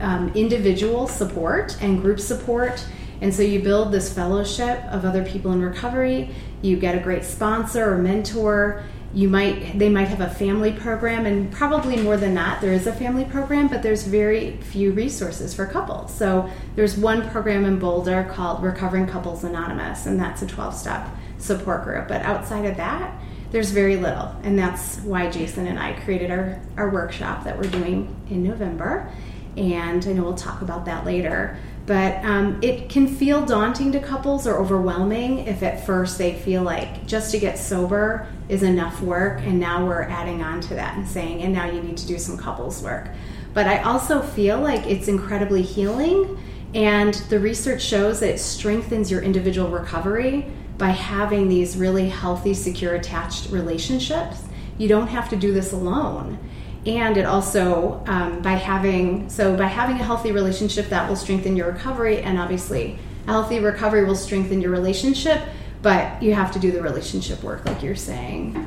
um, 0.00 0.32
individual 0.34 1.06
support 1.06 1.76
and 1.82 2.00
group 2.00 2.20
support 2.20 2.82
And 3.20 3.34
so 3.34 3.42
you 3.42 3.60
build 3.60 3.92
this 3.92 4.12
fellowship 4.12 4.84
of 4.90 5.04
other 5.04 5.24
people 5.24 5.52
in 5.52 5.62
recovery. 5.62 6.30
You 6.62 6.76
get 6.76 6.94
a 6.94 7.00
great 7.00 7.24
sponsor 7.24 7.92
or 7.92 7.98
mentor. 7.98 8.84
You 9.14 9.28
might 9.28 9.78
they 9.78 9.88
might 9.88 10.08
have 10.08 10.20
a 10.20 10.28
family 10.28 10.72
program, 10.72 11.24
and 11.24 11.50
probably 11.50 11.96
more 11.96 12.18
than 12.18 12.34
that, 12.34 12.60
there 12.60 12.72
is 12.72 12.86
a 12.86 12.92
family 12.92 13.24
program, 13.24 13.68
but 13.68 13.82
there's 13.82 14.02
very 14.02 14.58
few 14.58 14.92
resources 14.92 15.54
for 15.54 15.64
couples. 15.64 16.12
So 16.14 16.50
there's 16.74 16.98
one 16.98 17.28
program 17.30 17.64
in 17.64 17.78
Boulder 17.78 18.28
called 18.30 18.62
Recovering 18.62 19.06
Couples 19.06 19.44
Anonymous, 19.44 20.04
and 20.04 20.20
that's 20.20 20.42
a 20.42 20.46
12 20.46 20.74
step 20.74 21.08
support 21.38 21.84
group. 21.84 22.08
But 22.08 22.22
outside 22.22 22.66
of 22.66 22.76
that, 22.76 23.18
there's 23.52 23.70
very 23.70 23.96
little, 23.96 24.34
and 24.42 24.58
that's 24.58 24.98
why 24.98 25.30
Jason 25.30 25.66
and 25.66 25.78
I 25.78 25.92
created 26.00 26.30
our, 26.30 26.60
our 26.76 26.90
workshop 26.90 27.44
that 27.44 27.56
we're 27.56 27.70
doing 27.70 28.14
in 28.28 28.42
November. 28.42 29.10
And 29.56 30.04
I 30.06 30.12
know 30.12 30.24
we'll 30.24 30.34
talk 30.34 30.60
about 30.60 30.84
that 30.84 31.06
later. 31.06 31.56
But 31.86 32.24
um, 32.24 32.58
it 32.62 32.88
can 32.88 33.06
feel 33.06 33.46
daunting 33.46 33.92
to 33.92 34.00
couples 34.00 34.44
or 34.46 34.56
overwhelming 34.56 35.46
if 35.46 35.62
at 35.62 35.86
first 35.86 36.18
they 36.18 36.34
feel 36.34 36.62
like 36.62 37.06
just 37.06 37.30
to 37.30 37.38
get 37.38 37.58
sober 37.58 38.26
is 38.48 38.64
enough 38.64 39.00
work, 39.00 39.40
and 39.42 39.60
now 39.60 39.86
we're 39.86 40.02
adding 40.02 40.42
on 40.42 40.60
to 40.62 40.74
that 40.74 40.96
and 40.96 41.06
saying, 41.06 41.42
and 41.42 41.52
now 41.52 41.70
you 41.70 41.80
need 41.80 41.96
to 41.98 42.06
do 42.06 42.18
some 42.18 42.36
couples 42.36 42.82
work. 42.82 43.08
But 43.54 43.66
I 43.68 43.82
also 43.82 44.20
feel 44.20 44.58
like 44.58 44.84
it's 44.86 45.06
incredibly 45.06 45.62
healing, 45.62 46.36
and 46.74 47.14
the 47.30 47.38
research 47.38 47.82
shows 47.82 48.18
that 48.20 48.30
it 48.30 48.40
strengthens 48.40 49.08
your 49.08 49.22
individual 49.22 49.68
recovery 49.68 50.46
by 50.78 50.90
having 50.90 51.48
these 51.48 51.76
really 51.76 52.08
healthy, 52.08 52.52
secure, 52.52 52.96
attached 52.96 53.50
relationships. 53.50 54.42
You 54.76 54.88
don't 54.88 55.06
have 55.06 55.28
to 55.30 55.36
do 55.36 55.52
this 55.52 55.72
alone 55.72 56.38
and 56.86 57.16
it 57.16 57.26
also 57.26 58.02
um, 58.06 58.40
by 58.42 58.52
having 58.52 59.28
so 59.28 59.56
by 59.56 59.66
having 59.66 59.96
a 59.96 60.04
healthy 60.04 60.32
relationship 60.32 60.88
that 60.88 61.08
will 61.08 61.16
strengthen 61.16 61.56
your 61.56 61.72
recovery. 61.72 62.20
And 62.22 62.38
obviously 62.38 62.98
a 63.26 63.30
healthy 63.30 63.58
recovery 63.58 64.04
will 64.04 64.16
strengthen 64.16 64.60
your 64.60 64.70
relationship 64.70 65.40
but 65.86 66.20
you 66.20 66.34
have 66.34 66.50
to 66.50 66.58
do 66.58 66.72
the 66.72 66.82
relationship 66.82 67.42
work 67.44 67.64
like 67.64 67.80
you're 67.82 67.94
saying. 67.94 68.66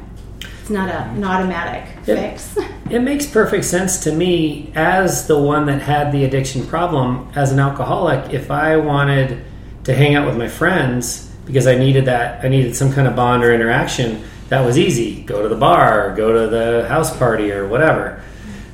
It's 0.62 0.70
not 0.70 0.88
a, 0.90 1.02
an 1.10 1.24
automatic 1.24 1.84
it, 2.08 2.16
fix. 2.16 2.58
It 2.90 3.02
makes 3.02 3.28
perfect 3.28 3.66
sense 3.66 4.00
to 4.06 4.12
me 4.12 4.72
as 4.74 5.28
the 5.28 5.38
one 5.38 5.68
that 5.68 5.80
had 5.80 6.12
the 6.12 6.24
addiction 6.24 6.66
problem 6.66 7.30
as 7.36 7.52
an 7.52 7.60
alcoholic 7.60 8.34
if 8.34 8.50
i 8.50 8.78
wanted 8.78 9.46
to 9.84 9.94
hang 9.94 10.16
out 10.16 10.26
with 10.26 10.36
my 10.36 10.48
friends 10.48 11.30
because 11.46 11.68
i 11.68 11.76
needed 11.76 12.06
that 12.06 12.44
i 12.44 12.48
needed 12.48 12.76
some 12.76 12.92
kind 12.92 13.08
of 13.08 13.16
bond 13.16 13.44
or 13.44 13.54
interaction 13.54 14.24
that 14.50 14.66
was 14.66 14.78
easy. 14.78 15.22
Go 15.22 15.42
to 15.44 15.48
the 15.48 15.56
bar, 15.56 16.16
go 16.16 16.34
to 16.34 16.50
the 16.50 16.88
house 16.88 17.16
party, 17.16 17.52
or 17.52 17.68
whatever. 17.68 18.24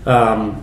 Um, 0.06 0.62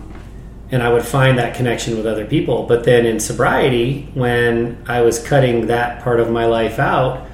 and 0.71 0.81
I 0.81 0.91
would 0.91 1.05
find 1.05 1.37
that 1.37 1.55
connection 1.55 1.97
with 1.97 2.07
other 2.07 2.25
people. 2.25 2.63
But 2.63 2.83
then 2.83 3.05
in 3.05 3.19
sobriety, 3.19 4.09
when 4.15 4.83
I 4.87 5.01
was 5.01 5.23
cutting 5.23 5.67
that 5.67 6.03
part 6.03 6.19
of 6.19 6.31
my 6.31 6.47
life 6.47 6.79
out, 6.79 7.27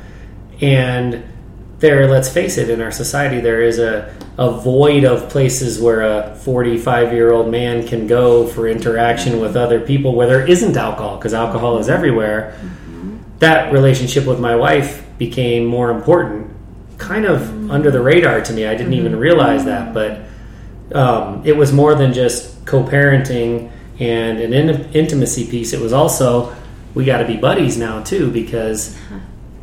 and 0.59 1.23
there, 1.79 2.05
let's 2.09 2.27
face 2.27 2.57
it, 2.57 2.69
in 2.69 2.81
our 2.81 2.91
society, 2.91 3.39
there 3.39 3.61
is 3.61 3.79
a, 3.79 4.13
a 4.37 4.51
void 4.51 5.05
of 5.05 5.29
places 5.29 5.79
where 5.79 6.01
a 6.01 6.35
45 6.35 7.13
year 7.13 7.31
old 7.31 7.49
man 7.49 7.87
can 7.87 8.07
go 8.07 8.45
for 8.45 8.67
interaction 8.67 9.39
with 9.39 9.55
other 9.55 9.79
people 9.79 10.15
where 10.15 10.27
there 10.27 10.45
isn't 10.45 10.75
alcohol, 10.75 11.15
because 11.15 11.33
alcohol 11.33 11.77
is 11.77 11.87
everywhere. 11.87 12.57
Mm-hmm. 12.57 13.17
That 13.39 13.71
relationship 13.71 14.25
with 14.25 14.41
my 14.41 14.57
wife 14.57 15.05
became 15.17 15.65
more 15.65 15.91
important 15.91 16.38
kind 16.99 17.25
of 17.25 17.71
under 17.71 17.89
the 17.89 18.01
radar 18.01 18.41
to 18.41 18.53
me. 18.53 18.67
I 18.67 18.75
didn't 18.75 18.91
mm-hmm. 18.91 18.99
even 18.99 19.15
realize 19.15 19.65
that, 19.65 19.93
but 19.93 20.21
um, 20.95 21.41
it 21.45 21.57
was 21.57 21.73
more 21.73 21.95
than 21.95 22.13
just 22.13 22.65
co-parenting 22.65 23.71
and 23.99 24.39
an 24.39 24.53
in- 24.53 24.91
intimacy 24.93 25.49
piece. 25.49 25.73
It 25.73 25.81
was 25.81 25.93
also 25.93 26.55
we 26.93 27.05
got 27.05 27.19
to 27.19 27.25
be 27.25 27.37
buddies 27.37 27.77
now 27.77 28.03
too, 28.03 28.31
because 28.31 28.97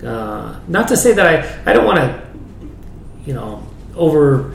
uh, 0.04 0.58
not 0.66 0.88
to 0.88 0.96
say 0.96 1.12
that 1.12 1.26
I 1.26 1.70
I 1.70 1.72
don't 1.72 1.84
want 1.84 1.98
to 1.98 2.26
you 3.26 3.34
know 3.34 3.66
over 3.94 4.54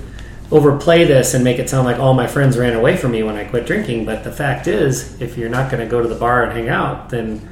overplay 0.51 1.05
this 1.05 1.33
and 1.33 1.43
make 1.43 1.59
it 1.59 1.69
sound 1.69 1.85
like 1.85 1.97
all 1.97 2.13
my 2.13 2.27
friends 2.27 2.57
ran 2.57 2.73
away 2.73 2.97
from 2.97 3.11
me 3.11 3.23
when 3.23 3.35
I 3.37 3.45
quit 3.45 3.65
drinking, 3.65 4.05
but 4.05 4.25
the 4.25 4.31
fact 4.33 4.67
is, 4.67 5.21
if 5.21 5.37
you're 5.37 5.49
not 5.49 5.71
going 5.71 5.81
to 5.81 5.89
go 5.89 6.01
to 6.01 6.09
the 6.09 6.15
bar 6.15 6.43
and 6.43 6.51
hang 6.51 6.67
out, 6.67 7.09
then 7.09 7.47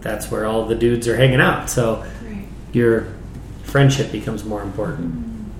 that's 0.00 0.28
where 0.28 0.44
all 0.44 0.66
the 0.66 0.74
dudes 0.74 1.06
are 1.06 1.16
hanging 1.16 1.40
out. 1.40 1.70
So 1.70 2.04
right. 2.24 2.44
you're 2.72 3.06
friendship 3.72 4.12
becomes 4.12 4.44
more 4.44 4.62
important. 4.62 5.50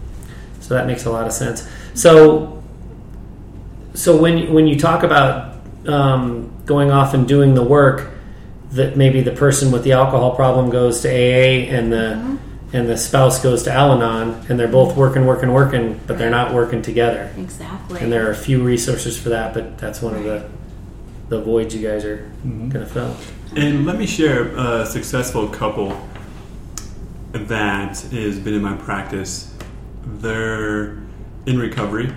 So 0.60 0.74
that 0.74 0.86
makes 0.86 1.06
a 1.06 1.10
lot 1.10 1.26
of 1.26 1.32
sense. 1.32 1.66
So, 1.94 2.62
so 3.94 4.16
when 4.16 4.52
when 4.52 4.66
you 4.66 4.78
talk 4.78 5.02
about 5.02 5.56
um, 5.88 6.54
going 6.66 6.90
off 6.90 7.14
and 7.14 7.26
doing 7.26 7.54
the 7.54 7.62
work, 7.64 8.10
that 8.72 8.96
maybe 8.96 9.22
the 9.22 9.32
person 9.32 9.72
with 9.72 9.82
the 9.82 9.92
alcohol 9.92 10.36
problem 10.36 10.70
goes 10.70 11.00
to 11.00 11.08
AA 11.08 11.68
and 11.74 11.92
the 11.92 11.96
mm-hmm. 11.96 12.76
and 12.76 12.88
the 12.88 12.96
spouse 12.96 13.42
goes 13.42 13.62
to 13.64 13.72
Al-Anon, 13.72 14.46
and 14.48 14.60
they're 14.60 14.68
both 14.68 14.94
working, 14.96 15.26
working, 15.26 15.52
working, 15.52 15.98
but 16.06 16.18
they're 16.18 16.30
not 16.30 16.54
working 16.54 16.82
together. 16.82 17.32
Exactly. 17.36 18.00
And 18.00 18.12
there 18.12 18.28
are 18.28 18.30
a 18.30 18.36
few 18.36 18.62
resources 18.62 19.18
for 19.18 19.30
that, 19.30 19.54
but 19.54 19.78
that's 19.78 20.00
one 20.02 20.14
of 20.14 20.22
the 20.22 20.48
the 21.28 21.40
voids 21.40 21.74
you 21.74 21.88
guys 21.88 22.04
are 22.04 22.18
mm-hmm. 22.18 22.68
going 22.68 22.86
to 22.86 22.92
fill. 22.92 23.16
And 23.56 23.86
let 23.86 23.98
me 23.98 24.06
share 24.06 24.54
a 24.54 24.84
successful 24.84 25.48
couple 25.48 25.92
that 27.32 27.98
has 27.98 28.38
been 28.38 28.54
in 28.54 28.62
my 28.62 28.76
practice, 28.76 29.54
they're 30.04 30.98
in 31.46 31.58
recovery 31.58 32.12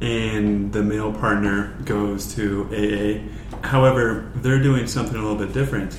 and 0.00 0.72
the 0.72 0.82
male 0.82 1.12
partner 1.12 1.76
goes 1.84 2.34
to 2.34 2.66
AA. 2.72 3.66
However, 3.66 4.30
they're 4.36 4.60
doing 4.60 4.86
something 4.86 5.16
a 5.16 5.22
little 5.22 5.36
bit 5.36 5.52
different. 5.52 5.98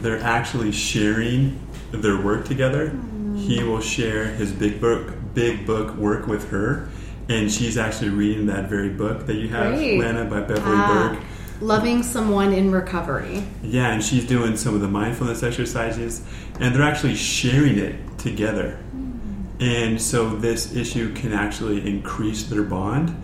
They're 0.00 0.22
actually 0.22 0.72
sharing 0.72 1.60
their 1.90 2.20
work 2.20 2.46
together. 2.46 2.90
Mm. 2.90 3.38
He 3.38 3.62
will 3.62 3.82
share 3.82 4.26
his 4.26 4.52
big 4.52 4.80
book, 4.80 5.12
big 5.34 5.66
book 5.66 5.94
work 5.96 6.26
with 6.26 6.48
her, 6.50 6.88
and 7.28 7.52
she's 7.52 7.76
actually 7.76 8.08
reading 8.08 8.46
that 8.46 8.70
very 8.70 8.88
book 8.88 9.26
that 9.26 9.34
you 9.34 9.48
have, 9.48 9.74
Great. 9.74 10.00
Lana, 10.00 10.24
by 10.24 10.40
Beverly 10.40 10.76
ah. 10.76 11.10
Berg 11.12 11.22
loving 11.60 12.02
someone 12.02 12.52
in 12.52 12.70
recovery. 12.70 13.44
Yeah, 13.62 13.92
and 13.92 14.02
she's 14.02 14.26
doing 14.26 14.56
some 14.56 14.74
of 14.74 14.80
the 14.80 14.88
mindfulness 14.88 15.42
exercises, 15.42 16.22
and 16.60 16.74
they're 16.74 16.82
actually 16.82 17.14
sharing 17.14 17.78
it 17.78 18.18
together. 18.18 18.78
Mm. 18.94 19.60
And 19.60 20.02
so 20.02 20.30
this 20.30 20.74
issue 20.74 21.14
can 21.14 21.32
actually 21.32 21.86
increase 21.86 22.44
their 22.44 22.62
bond. 22.62 23.14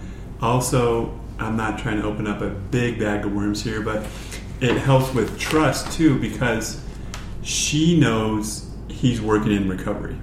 Also, 0.40 1.18
I'm 1.38 1.56
not 1.56 1.78
trying 1.78 2.00
to 2.00 2.06
open 2.06 2.26
up 2.26 2.40
a 2.40 2.50
big 2.50 2.98
bag 2.98 3.24
of 3.24 3.32
worms 3.32 3.62
here, 3.62 3.82
but 3.82 4.06
it 4.60 4.76
helps 4.78 5.12
with 5.12 5.38
trust 5.38 5.92
too 5.92 6.18
because 6.18 6.80
she 7.42 7.98
knows 7.98 8.70
he's 8.88 9.20
working 9.20 9.52
in 9.52 9.68
recovery 9.68 10.16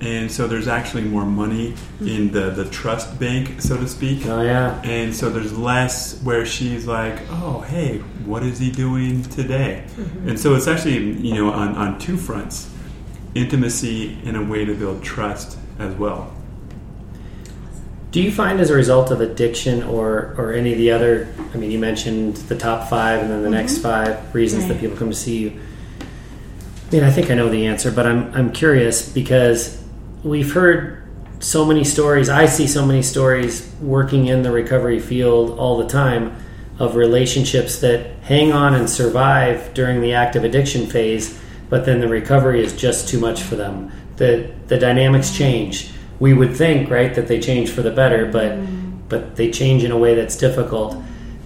and 0.00 0.30
so 0.30 0.46
there's 0.46 0.68
actually 0.68 1.02
more 1.02 1.24
money 1.24 1.74
in 2.00 2.30
the, 2.30 2.50
the 2.50 2.64
trust 2.66 3.18
bank, 3.18 3.60
so 3.60 3.76
to 3.76 3.88
speak. 3.88 4.26
Oh 4.26 4.42
yeah. 4.42 4.80
And 4.82 5.14
so 5.14 5.28
there's 5.28 5.56
less 5.56 6.22
where 6.22 6.46
she's 6.46 6.86
like, 6.86 7.20
oh 7.30 7.60
hey, 7.62 7.98
what 8.24 8.44
is 8.44 8.58
he 8.60 8.70
doing 8.70 9.24
today? 9.24 9.84
Mm-hmm. 9.96 10.28
And 10.28 10.40
so 10.40 10.54
it's 10.54 10.68
actually 10.68 10.98
you 10.98 11.34
know 11.34 11.50
on, 11.50 11.74
on 11.74 11.98
two 11.98 12.16
fronts, 12.16 12.72
intimacy 13.34 14.18
and 14.24 14.36
a 14.36 14.42
way 14.42 14.64
to 14.64 14.74
build 14.74 15.02
trust 15.02 15.58
as 15.80 15.94
well. 15.96 16.32
Do 18.12 18.22
you 18.22 18.30
find 18.30 18.60
as 18.60 18.70
a 18.70 18.74
result 18.74 19.10
of 19.10 19.20
addiction 19.20 19.82
or 19.82 20.34
or 20.38 20.52
any 20.52 20.72
of 20.72 20.78
the 20.78 20.92
other? 20.92 21.34
I 21.52 21.56
mean, 21.56 21.72
you 21.72 21.78
mentioned 21.80 22.36
the 22.36 22.56
top 22.56 22.88
five 22.88 23.20
and 23.20 23.30
then 23.30 23.42
the 23.42 23.48
mm-hmm. 23.48 23.56
next 23.56 23.78
five 23.78 24.32
reasons 24.32 24.64
right. 24.64 24.74
that 24.74 24.80
people 24.80 24.96
come 24.96 25.10
to 25.10 25.16
see 25.16 25.38
you. 25.38 25.60
I 26.86 26.90
mean, 26.92 27.04
I 27.04 27.10
think 27.10 27.32
I 27.32 27.34
know 27.34 27.48
the 27.48 27.66
answer, 27.66 27.90
but 27.90 28.06
I'm 28.06 28.32
I'm 28.32 28.52
curious 28.52 29.12
because 29.12 29.87
we've 30.24 30.52
heard 30.52 31.02
so 31.40 31.64
many 31.64 31.84
stories. 31.84 32.28
I 32.28 32.46
see 32.46 32.66
so 32.66 32.84
many 32.84 33.02
stories 33.02 33.70
working 33.80 34.26
in 34.26 34.42
the 34.42 34.50
recovery 34.50 34.98
field 34.98 35.58
all 35.58 35.78
the 35.78 35.86
time 35.86 36.36
of 36.78 36.96
relationships 36.96 37.78
that 37.80 38.16
hang 38.22 38.52
on 38.52 38.74
and 38.74 38.88
survive 38.88 39.72
during 39.74 40.00
the 40.00 40.14
active 40.14 40.44
addiction 40.44 40.86
phase, 40.86 41.38
but 41.68 41.84
then 41.84 42.00
the 42.00 42.08
recovery 42.08 42.62
is 42.62 42.74
just 42.74 43.08
too 43.08 43.18
much 43.18 43.42
for 43.42 43.56
them. 43.56 43.90
The 44.16 44.50
the 44.66 44.78
dynamics 44.78 45.36
change. 45.36 45.90
We 46.18 46.34
would 46.34 46.56
think, 46.56 46.90
right, 46.90 47.14
that 47.14 47.28
they 47.28 47.38
change 47.38 47.70
for 47.70 47.82
the 47.82 47.90
better, 47.90 48.26
but 48.26 48.52
mm. 48.52 48.98
but 49.08 49.36
they 49.36 49.50
change 49.50 49.84
in 49.84 49.90
a 49.90 49.98
way 49.98 50.14
that's 50.14 50.36
difficult. 50.36 50.96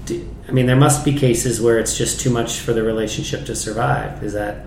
I 0.09 0.51
mean, 0.53 0.67
there 0.67 0.77
must 0.77 1.05
be 1.05 1.15
cases 1.15 1.61
where 1.61 1.79
it's 1.79 1.97
just 1.97 2.21
too 2.21 2.31
much 2.31 2.59
for 2.59 2.73
the 2.73 2.83
relationship 2.83 3.47
to 3.47 3.55
survive. 3.55 4.23
Is 4.23 4.33
that 4.33 4.67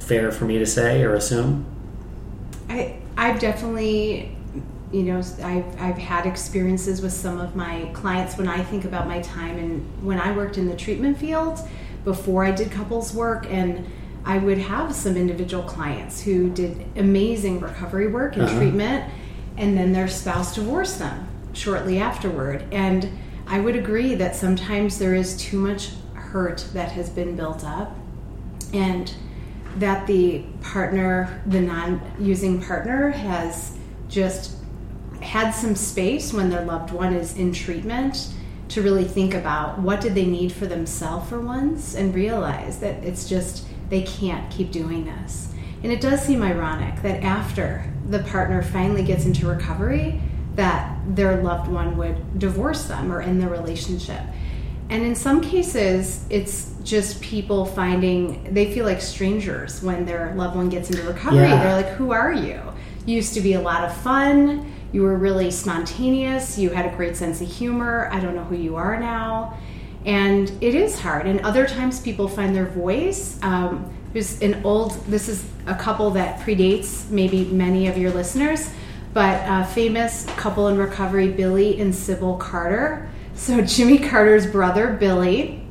fair 0.00 0.32
for 0.32 0.44
me 0.44 0.58
to 0.58 0.66
say 0.66 1.02
or 1.02 1.14
assume? 1.14 1.75
I 2.68 2.96
I've 3.16 3.38
definitely 3.38 4.36
you 4.92 5.02
know 5.02 5.18
I've, 5.18 5.80
I've 5.80 5.98
had 5.98 6.26
experiences 6.26 7.02
with 7.02 7.12
some 7.12 7.40
of 7.40 7.56
my 7.56 7.90
clients 7.92 8.38
when 8.38 8.46
i 8.46 8.62
think 8.62 8.84
about 8.84 9.08
my 9.08 9.20
time 9.20 9.58
and 9.58 10.04
when 10.04 10.20
i 10.20 10.34
worked 10.34 10.58
in 10.58 10.68
the 10.68 10.76
treatment 10.76 11.18
field 11.18 11.58
before 12.04 12.44
i 12.44 12.52
did 12.52 12.70
couples 12.70 13.12
work 13.12 13.46
and 13.50 13.84
i 14.24 14.38
would 14.38 14.58
have 14.58 14.94
some 14.94 15.16
individual 15.16 15.64
clients 15.64 16.22
who 16.22 16.50
did 16.50 16.86
amazing 16.96 17.58
recovery 17.58 18.06
work 18.06 18.36
and 18.36 18.44
uh-huh. 18.44 18.58
treatment 18.58 19.12
and 19.56 19.76
then 19.76 19.92
their 19.92 20.08
spouse 20.08 20.54
divorced 20.54 20.98
them 20.98 21.26
shortly 21.52 21.98
afterward 21.98 22.64
and 22.70 23.10
i 23.48 23.58
would 23.58 23.74
agree 23.74 24.14
that 24.14 24.36
sometimes 24.36 24.98
there 24.98 25.14
is 25.14 25.36
too 25.36 25.58
much 25.58 25.90
hurt 26.14 26.64
that 26.72 26.92
has 26.92 27.10
been 27.10 27.34
built 27.34 27.64
up 27.64 27.96
and 28.72 29.14
that 29.78 30.06
the 30.06 30.42
partner, 30.62 31.42
the 31.46 31.60
non 31.60 32.00
using 32.18 32.62
partner, 32.62 33.10
has 33.10 33.76
just 34.08 34.56
had 35.20 35.50
some 35.50 35.74
space 35.74 36.32
when 36.32 36.50
their 36.50 36.64
loved 36.64 36.92
one 36.92 37.14
is 37.14 37.36
in 37.36 37.52
treatment 37.52 38.28
to 38.68 38.82
really 38.82 39.04
think 39.04 39.34
about 39.34 39.78
what 39.78 40.00
did 40.00 40.14
they 40.14 40.26
need 40.26 40.52
for 40.52 40.66
themselves 40.66 41.28
for 41.28 41.40
once 41.40 41.94
and 41.94 42.14
realize 42.14 42.78
that 42.80 43.02
it's 43.04 43.28
just 43.28 43.66
they 43.88 44.02
can't 44.02 44.50
keep 44.50 44.72
doing 44.72 45.04
this. 45.04 45.52
And 45.82 45.92
it 45.92 46.00
does 46.00 46.22
seem 46.22 46.42
ironic 46.42 47.02
that 47.02 47.22
after 47.22 47.92
the 48.08 48.20
partner 48.20 48.62
finally 48.62 49.02
gets 49.02 49.24
into 49.24 49.46
recovery, 49.46 50.20
that 50.54 50.98
their 51.06 51.42
loved 51.42 51.70
one 51.70 51.96
would 51.96 52.38
divorce 52.38 52.86
them 52.86 53.12
or 53.12 53.20
end 53.20 53.40
the 53.40 53.48
relationship. 53.48 54.22
And 54.88 55.02
in 55.02 55.14
some 55.14 55.40
cases, 55.40 56.24
it's 56.30 56.72
just 56.84 57.20
people 57.20 57.66
finding 57.66 58.54
they 58.54 58.72
feel 58.72 58.84
like 58.84 59.00
strangers 59.00 59.82
when 59.82 60.06
their 60.06 60.32
loved 60.36 60.56
one 60.56 60.68
gets 60.68 60.90
into 60.90 61.02
recovery. 61.02 61.48
Yeah. 61.48 61.62
They're 61.62 61.82
like, 61.82 61.92
Who 61.94 62.12
are 62.12 62.32
you? 62.32 62.60
You 63.04 63.16
used 63.16 63.34
to 63.34 63.40
be 63.40 63.54
a 63.54 63.60
lot 63.60 63.84
of 63.84 63.96
fun. 63.96 64.72
You 64.92 65.02
were 65.02 65.16
really 65.16 65.50
spontaneous. 65.50 66.58
You 66.58 66.70
had 66.70 66.86
a 66.86 66.96
great 66.96 67.16
sense 67.16 67.40
of 67.40 67.48
humor. 67.48 68.08
I 68.12 68.20
don't 68.20 68.34
know 68.34 68.44
who 68.44 68.56
you 68.56 68.76
are 68.76 68.98
now. 68.98 69.58
And 70.04 70.50
it 70.60 70.74
is 70.74 71.00
hard. 71.00 71.26
And 71.26 71.40
other 71.40 71.66
times 71.66 72.00
people 72.00 72.28
find 72.28 72.54
their 72.54 72.66
voice. 72.66 73.38
Um, 73.42 73.92
there's 74.12 74.40
an 74.40 74.64
old, 74.64 74.92
this 75.06 75.28
is 75.28 75.44
a 75.66 75.74
couple 75.74 76.10
that 76.12 76.40
predates 76.40 77.10
maybe 77.10 77.44
many 77.44 77.88
of 77.88 77.98
your 77.98 78.12
listeners, 78.12 78.70
but 79.12 79.42
a 79.46 79.66
famous 79.66 80.24
couple 80.36 80.68
in 80.68 80.78
recovery, 80.78 81.28
Billy 81.28 81.80
and 81.80 81.94
Sybil 81.94 82.36
Carter. 82.36 83.10
So 83.36 83.60
Jimmy 83.60 83.98
Carter's 83.98 84.46
brother, 84.46 84.94
Billy, 84.94 85.62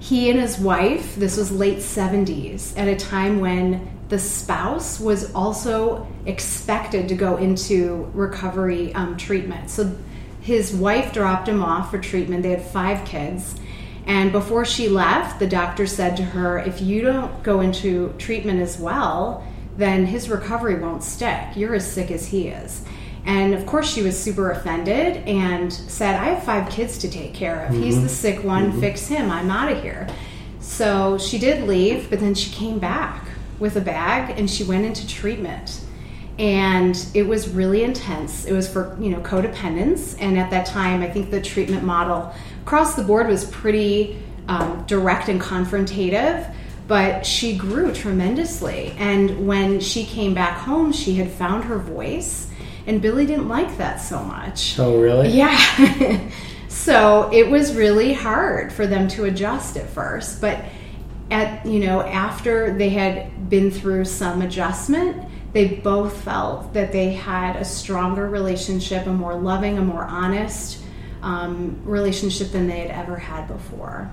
he 0.00 0.28
and 0.30 0.38
his 0.38 0.58
wife, 0.58 1.14
this 1.14 1.36
was 1.36 1.52
late 1.52 1.78
70s, 1.78 2.76
at 2.76 2.88
a 2.88 2.96
time 2.96 3.40
when 3.40 3.88
the 4.08 4.18
spouse 4.18 4.98
was 4.98 5.32
also 5.32 6.08
expected 6.26 7.08
to 7.08 7.14
go 7.14 7.36
into 7.36 8.10
recovery 8.14 8.92
um, 8.94 9.16
treatment. 9.16 9.70
So 9.70 9.96
his 10.40 10.74
wife 10.74 11.12
dropped 11.12 11.48
him 11.48 11.62
off 11.62 11.92
for 11.92 11.98
treatment. 11.98 12.42
They 12.42 12.50
had 12.50 12.62
five 12.62 13.06
kids. 13.06 13.54
And 14.04 14.32
before 14.32 14.64
she 14.64 14.88
left, 14.88 15.38
the 15.38 15.46
doctor 15.46 15.86
said 15.86 16.16
to 16.16 16.24
her, 16.24 16.58
If 16.58 16.82
you 16.82 17.02
don't 17.02 17.42
go 17.44 17.60
into 17.60 18.12
treatment 18.18 18.60
as 18.60 18.76
well, 18.76 19.46
then 19.76 20.06
his 20.06 20.28
recovery 20.28 20.80
won't 20.80 21.04
stick. 21.04 21.44
You're 21.54 21.76
as 21.76 21.90
sick 21.90 22.10
as 22.10 22.26
he 22.26 22.48
is. 22.48 22.82
And 23.26 23.54
of 23.54 23.66
course, 23.66 23.92
she 23.92 24.02
was 24.02 24.18
super 24.18 24.52
offended 24.52 25.16
and 25.28 25.72
said, 25.72 26.14
I 26.14 26.26
have 26.26 26.44
five 26.44 26.70
kids 26.70 26.96
to 26.98 27.10
take 27.10 27.34
care 27.34 27.66
of. 27.66 27.74
He's 27.74 28.00
the 28.00 28.08
sick 28.08 28.44
one, 28.44 28.80
fix 28.80 29.08
him. 29.08 29.30
I'm 29.30 29.50
out 29.50 29.70
of 29.70 29.82
here. 29.82 30.06
So 30.60 31.18
she 31.18 31.38
did 31.38 31.66
leave, 31.66 32.08
but 32.08 32.20
then 32.20 32.34
she 32.34 32.50
came 32.52 32.78
back 32.78 33.28
with 33.58 33.76
a 33.76 33.80
bag 33.80 34.38
and 34.38 34.48
she 34.48 34.62
went 34.62 34.84
into 34.84 35.06
treatment. 35.08 35.80
And 36.38 36.96
it 37.14 37.24
was 37.24 37.48
really 37.48 37.82
intense. 37.82 38.44
It 38.44 38.52
was 38.52 38.70
for, 38.70 38.96
you 39.00 39.10
know, 39.10 39.20
codependence. 39.20 40.16
And 40.20 40.38
at 40.38 40.50
that 40.50 40.66
time, 40.66 41.02
I 41.02 41.10
think 41.10 41.30
the 41.30 41.40
treatment 41.40 41.82
model 41.82 42.32
across 42.62 42.94
the 42.94 43.02
board 43.02 43.26
was 43.26 43.44
pretty 43.46 44.22
um, 44.48 44.84
direct 44.86 45.28
and 45.28 45.40
confrontative 45.40 46.52
but 46.88 47.26
she 47.26 47.56
grew 47.56 47.92
tremendously. 47.92 48.94
And 48.98 49.46
when 49.46 49.80
she 49.80 50.04
came 50.04 50.34
back 50.34 50.58
home, 50.58 50.92
she 50.92 51.14
had 51.14 51.30
found 51.30 51.64
her 51.64 51.78
voice, 51.78 52.48
and 52.86 53.02
Billy 53.02 53.26
didn't 53.26 53.48
like 53.48 53.76
that 53.78 54.00
so 54.00 54.22
much. 54.22 54.78
Oh, 54.78 55.00
really? 55.00 55.30
Yeah. 55.30 56.30
so 56.68 57.28
it 57.32 57.48
was 57.50 57.74
really 57.74 58.12
hard 58.12 58.72
for 58.72 58.86
them 58.86 59.08
to 59.08 59.24
adjust 59.24 59.76
at 59.76 59.88
first, 59.88 60.40
but 60.40 60.64
at 61.30 61.66
you 61.66 61.80
know 61.80 62.02
after 62.02 62.72
they 62.78 62.90
had 62.90 63.50
been 63.50 63.70
through 63.70 64.04
some 64.04 64.42
adjustment, 64.42 65.26
they 65.52 65.68
both 65.68 66.22
felt 66.22 66.72
that 66.74 66.92
they 66.92 67.12
had 67.12 67.56
a 67.56 67.64
stronger 67.64 68.28
relationship, 68.28 69.06
a 69.06 69.12
more 69.12 69.34
loving, 69.34 69.78
a 69.78 69.82
more 69.82 70.04
honest 70.04 70.82
um, 71.22 71.80
relationship 71.84 72.52
than 72.52 72.68
they 72.68 72.80
had 72.80 72.90
ever 72.90 73.16
had 73.16 73.48
before. 73.48 74.10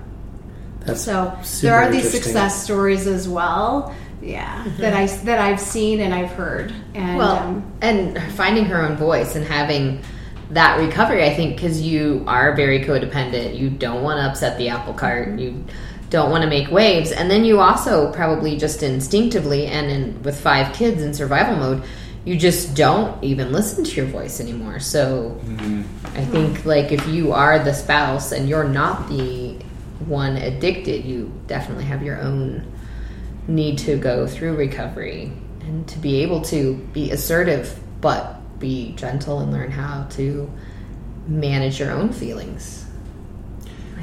That's 0.80 1.02
So 1.02 1.36
there 1.62 1.74
are 1.74 1.90
these 1.90 2.10
success 2.10 2.62
stories 2.62 3.06
as 3.06 3.28
well. 3.28 3.94
Yeah, 4.24 4.64
that 4.78 4.94
I 4.94 5.06
that 5.24 5.38
I've 5.38 5.60
seen 5.60 6.00
and 6.00 6.14
I've 6.14 6.30
heard, 6.30 6.72
and 6.94 7.18
Well, 7.18 7.36
um, 7.36 7.72
and 7.82 8.20
finding 8.32 8.64
her 8.66 8.82
own 8.82 8.96
voice 8.96 9.36
and 9.36 9.44
having 9.44 10.00
that 10.50 10.78
recovery, 10.78 11.24
I 11.24 11.34
think, 11.34 11.56
because 11.56 11.82
you 11.82 12.24
are 12.26 12.54
very 12.54 12.80
codependent. 12.80 13.58
You 13.58 13.68
don't 13.70 14.02
want 14.02 14.18
to 14.18 14.24
upset 14.24 14.56
the 14.56 14.68
apple 14.68 14.94
cart. 14.94 15.38
You 15.38 15.64
don't 16.08 16.30
want 16.30 16.42
to 16.42 16.48
make 16.48 16.70
waves, 16.70 17.12
and 17.12 17.30
then 17.30 17.44
you 17.44 17.60
also 17.60 18.10
probably 18.12 18.56
just 18.56 18.82
instinctively 18.82 19.66
and 19.66 19.90
in 19.90 20.22
with 20.22 20.40
five 20.40 20.74
kids 20.74 21.02
in 21.02 21.12
survival 21.12 21.56
mode, 21.56 21.82
you 22.24 22.36
just 22.36 22.74
don't 22.74 23.22
even 23.22 23.52
listen 23.52 23.84
to 23.84 23.90
your 23.94 24.06
voice 24.06 24.40
anymore. 24.40 24.80
So 24.80 25.38
I 26.14 26.24
think 26.24 26.64
like 26.64 26.92
if 26.92 27.06
you 27.08 27.32
are 27.32 27.58
the 27.62 27.74
spouse 27.74 28.32
and 28.32 28.48
you're 28.48 28.68
not 28.68 29.08
the 29.08 29.58
one 30.06 30.36
addicted, 30.36 31.04
you 31.04 31.30
definitely 31.46 31.84
have 31.84 32.02
your 32.02 32.20
own 32.20 32.64
need 33.46 33.78
to 33.78 33.96
go 33.96 34.26
through 34.26 34.56
recovery 34.56 35.32
and 35.60 35.86
to 35.88 35.98
be 35.98 36.22
able 36.22 36.40
to 36.40 36.74
be 36.92 37.10
assertive 37.10 37.78
but 38.00 38.36
be 38.58 38.92
gentle 38.96 39.40
and 39.40 39.52
learn 39.52 39.70
how 39.70 40.04
to 40.10 40.50
manage 41.26 41.80
your 41.80 41.90
own 41.90 42.12
feelings. 42.12 42.86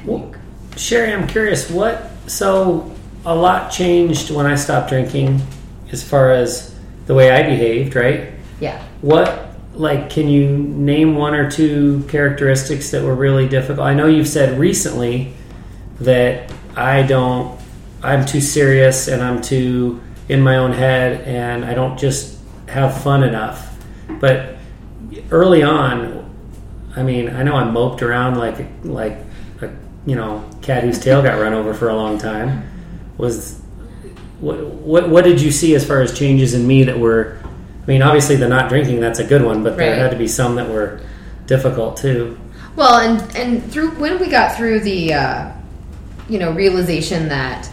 Well. 0.06 0.34
Sherry, 0.78 1.14
I'm 1.14 1.28
curious 1.28 1.70
what. 1.70 2.10
So, 2.28 2.92
a 3.26 3.36
lot 3.36 3.72
changed 3.72 4.32
when 4.32 4.46
I 4.46 4.56
stopped 4.56 4.90
drinking 4.90 5.42
as 5.92 6.04
far 6.04 6.32
as 6.32 6.76
the 7.06 7.14
way 7.14 7.32
I 7.32 7.44
behaved, 7.44 7.96
right? 7.96 8.32
Yeah. 8.60 8.82
What, 9.02 9.48
like, 9.74 10.10
can 10.10 10.28
you 10.28 10.48
name 10.58 11.16
one 11.16 11.34
or 11.34 11.52
two 11.52 12.04
characteristics 12.10 12.92
that 12.92 13.04
were 13.04 13.16
really 13.16 13.48
difficult? 13.48 13.86
I 13.86 13.94
know 13.94 14.08
you've 14.08 14.28
said 14.28 14.58
recently 14.58 15.34
that 16.00 16.52
I 16.76 17.04
don't, 17.04 17.60
I'm 18.04 18.26
too 18.26 18.42
serious 18.42 19.08
and 19.08 19.22
I'm 19.22 19.42
too 19.42 20.02
in 20.30 20.42
my 20.42 20.58
own 20.58 20.72
head 20.74 21.22
and 21.28 21.66
I 21.66 21.74
don't 21.74 21.98
just 21.98 22.38
have 22.68 23.02
fun 23.04 23.24
enough. 23.24 23.78
But 24.20 24.56
early 25.30 25.64
on, 25.64 26.30
I 26.96 27.04
mean, 27.04 27.30
I 27.30 27.44
know 27.44 27.56
I 27.56 27.64
moped 27.70 28.02
around 28.02 28.38
like, 28.38 28.66
like, 28.84 29.18
a, 29.62 29.70
you 30.06 30.16
know, 30.16 30.48
cat 30.62 30.84
whose 30.84 31.00
tail 31.00 31.22
got 31.22 31.40
run 31.40 31.54
over 31.54 31.74
for 31.74 31.90
a 31.90 31.96
long 31.96 32.18
time. 32.18 32.68
Was 33.18 33.62
what, 34.40 34.58
what 34.66 35.10
what 35.10 35.24
did 35.24 35.40
you 35.40 35.52
see 35.52 35.76
as 35.76 35.86
far 35.86 36.02
as 36.02 36.18
changes 36.18 36.54
in 36.56 36.66
me 36.66 36.84
that 36.84 36.98
were? 36.98 37.38
I 37.84 37.86
mean, 37.88 38.02
obviously 38.02 38.36
the 38.36 38.48
not 38.48 38.70
drinking 38.70 39.00
that's 39.00 39.20
a 39.20 39.24
good 39.24 39.44
one, 39.44 39.64
but 39.64 39.78
there 39.78 39.92
Right. 39.92 40.00
had 40.00 40.12
to 40.12 40.18
be 40.18 40.28
some 40.28 40.56
that 40.56 40.70
were 40.70 41.02
difficult 41.46 41.98
too. 41.98 42.38
Well, 42.76 43.00
and 43.00 43.36
and 43.36 43.72
through 43.72 43.92
when 43.92 44.20
we 44.20 44.28
got 44.28 44.56
through 44.56 44.80
the 44.80 45.14
uh, 45.14 45.52
you 46.30 46.40
know 46.40 46.52
realization 46.52 47.30
that 47.30 47.70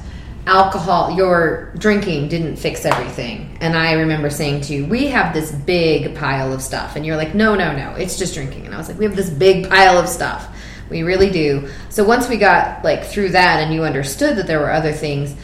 alcohol, 0.48 1.16
your 1.16 1.72
drinking 1.78 2.28
didn't 2.28 2.56
fix 2.56 2.84
everything, 2.84 3.56
and 3.60 3.76
I 3.76 3.92
remember 3.92 4.30
saying 4.30 4.62
to 4.62 4.74
you, 4.74 4.86
"We 4.86 5.08
have 5.08 5.34
this 5.34 5.52
big 5.52 6.14
pile 6.14 6.52
of 6.52 6.62
stuff," 6.62 6.96
and 6.96 7.06
you're 7.06 7.16
like, 7.16 7.34
"No, 7.34 7.54
no, 7.54 7.76
no, 7.76 7.94
it's 7.96 8.18
just 8.18 8.34
drinking," 8.34 8.66
and 8.66 8.74
I 8.74 8.78
was 8.78 8.88
like, 8.88 8.98
"We 8.98 9.04
have 9.04 9.16
this 9.16 9.30
big 9.30 9.68
pile 9.68 9.98
of 9.98 10.08
stuff." 10.08 10.48
We 10.90 11.02
really 11.02 11.30
do. 11.30 11.68
So 11.90 12.02
once 12.02 12.28
we 12.28 12.38
got 12.38 12.82
like 12.82 13.04
through 13.04 13.30
that, 13.30 13.62
and 13.62 13.74
you 13.74 13.84
understood 13.84 14.36
that 14.36 14.46
there 14.46 14.58
were 14.58 14.72
other 14.72 14.92
things, 14.92 15.34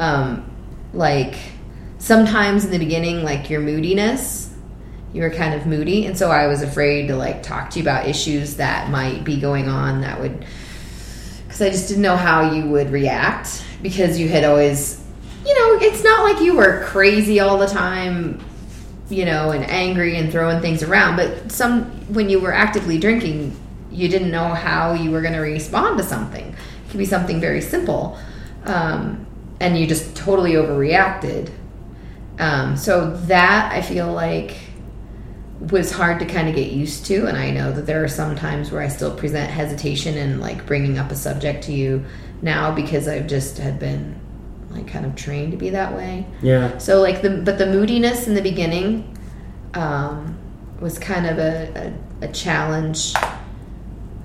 um, 0.00 0.44
like 0.94 1.36
sometimes 1.98 2.64
in 2.64 2.70
the 2.70 2.78
beginning, 2.78 3.22
like 3.22 3.50
your 3.50 3.60
moodiness, 3.60 4.48
you 5.12 5.22
were 5.22 5.30
kind 5.30 5.54
of 5.54 5.66
moody. 5.66 6.06
And 6.06 6.16
so 6.16 6.30
i 6.30 6.46
was 6.46 6.62
afraid 6.62 7.08
to 7.08 7.16
like 7.16 7.42
talk 7.42 7.70
to 7.70 7.78
you 7.78 7.82
about 7.82 8.06
issues 8.06 8.56
that 8.56 8.90
might 8.90 9.24
be 9.24 9.40
going 9.40 9.68
on 9.68 10.00
that 10.02 10.20
would 10.20 10.44
because 11.46 11.62
i 11.62 11.70
just 11.70 11.88
didn't 11.88 12.02
know 12.02 12.16
how 12.16 12.52
you 12.52 12.66
would 12.66 12.90
react 12.90 13.64
because 13.82 14.18
you 14.18 14.28
had 14.28 14.44
always 14.44 15.02
you 15.46 15.54
know 15.54 15.86
it's 15.86 16.02
not 16.02 16.24
like 16.24 16.42
you 16.42 16.56
were 16.56 16.84
crazy 16.84 17.40
all 17.40 17.58
the 17.58 17.66
time 17.66 18.44
you 19.08 19.24
know 19.24 19.50
and 19.50 19.64
angry 19.64 20.16
and 20.16 20.30
throwing 20.30 20.60
things 20.60 20.82
around 20.82 21.16
but 21.16 21.50
some 21.50 21.84
when 22.12 22.28
you 22.28 22.38
were 22.38 22.52
actively 22.52 22.98
drinking 22.98 23.56
you 23.90 24.08
didn't 24.08 24.30
know 24.30 24.48
how 24.48 24.92
you 24.92 25.10
were 25.10 25.20
going 25.20 25.34
to 25.34 25.40
respond 25.40 25.98
to 25.98 26.04
something. 26.04 26.46
It 26.46 26.90
could 26.90 26.98
be 26.98 27.04
something 27.04 27.40
very 27.40 27.60
simple 27.60 28.18
um, 28.64 29.26
and 29.60 29.78
you 29.78 29.86
just 29.86 30.14
totally 30.16 30.52
overreacted. 30.52 31.50
Um, 32.38 32.76
so 32.76 33.16
that 33.26 33.72
i 33.72 33.82
feel 33.82 34.12
like 34.12 34.54
was 35.58 35.90
hard 35.90 36.20
to 36.20 36.24
kind 36.24 36.48
of 36.48 36.54
get 36.54 36.70
used 36.70 37.04
to 37.06 37.26
and 37.26 37.36
i 37.36 37.50
know 37.50 37.72
that 37.72 37.84
there 37.84 38.04
are 38.04 38.06
some 38.06 38.36
times 38.36 38.70
where 38.70 38.80
i 38.80 38.86
still 38.86 39.12
present 39.12 39.50
hesitation 39.50 40.16
and 40.16 40.40
like 40.40 40.64
bringing 40.64 40.98
up 40.98 41.10
a 41.10 41.16
subject 41.16 41.64
to 41.64 41.72
you 41.72 42.04
now 42.42 42.74
because 42.74 43.08
i've 43.08 43.26
just 43.26 43.58
had 43.58 43.78
been 43.78 44.18
like 44.70 44.86
kind 44.86 45.04
of 45.06 45.14
trained 45.16 45.50
to 45.50 45.56
be 45.56 45.70
that 45.70 45.94
way 45.94 46.26
Yeah, 46.42 46.76
so 46.78 47.00
like 47.00 47.22
the 47.22 47.30
but 47.30 47.58
the 47.58 47.66
moodiness 47.66 48.26
in 48.28 48.34
the 48.34 48.42
beginning 48.42 49.16
um, 49.74 50.38
was 50.80 50.98
kind 50.98 51.26
of 51.26 51.38
a, 51.38 51.92
a, 52.22 52.26
a 52.26 52.28
challenge 52.32 53.14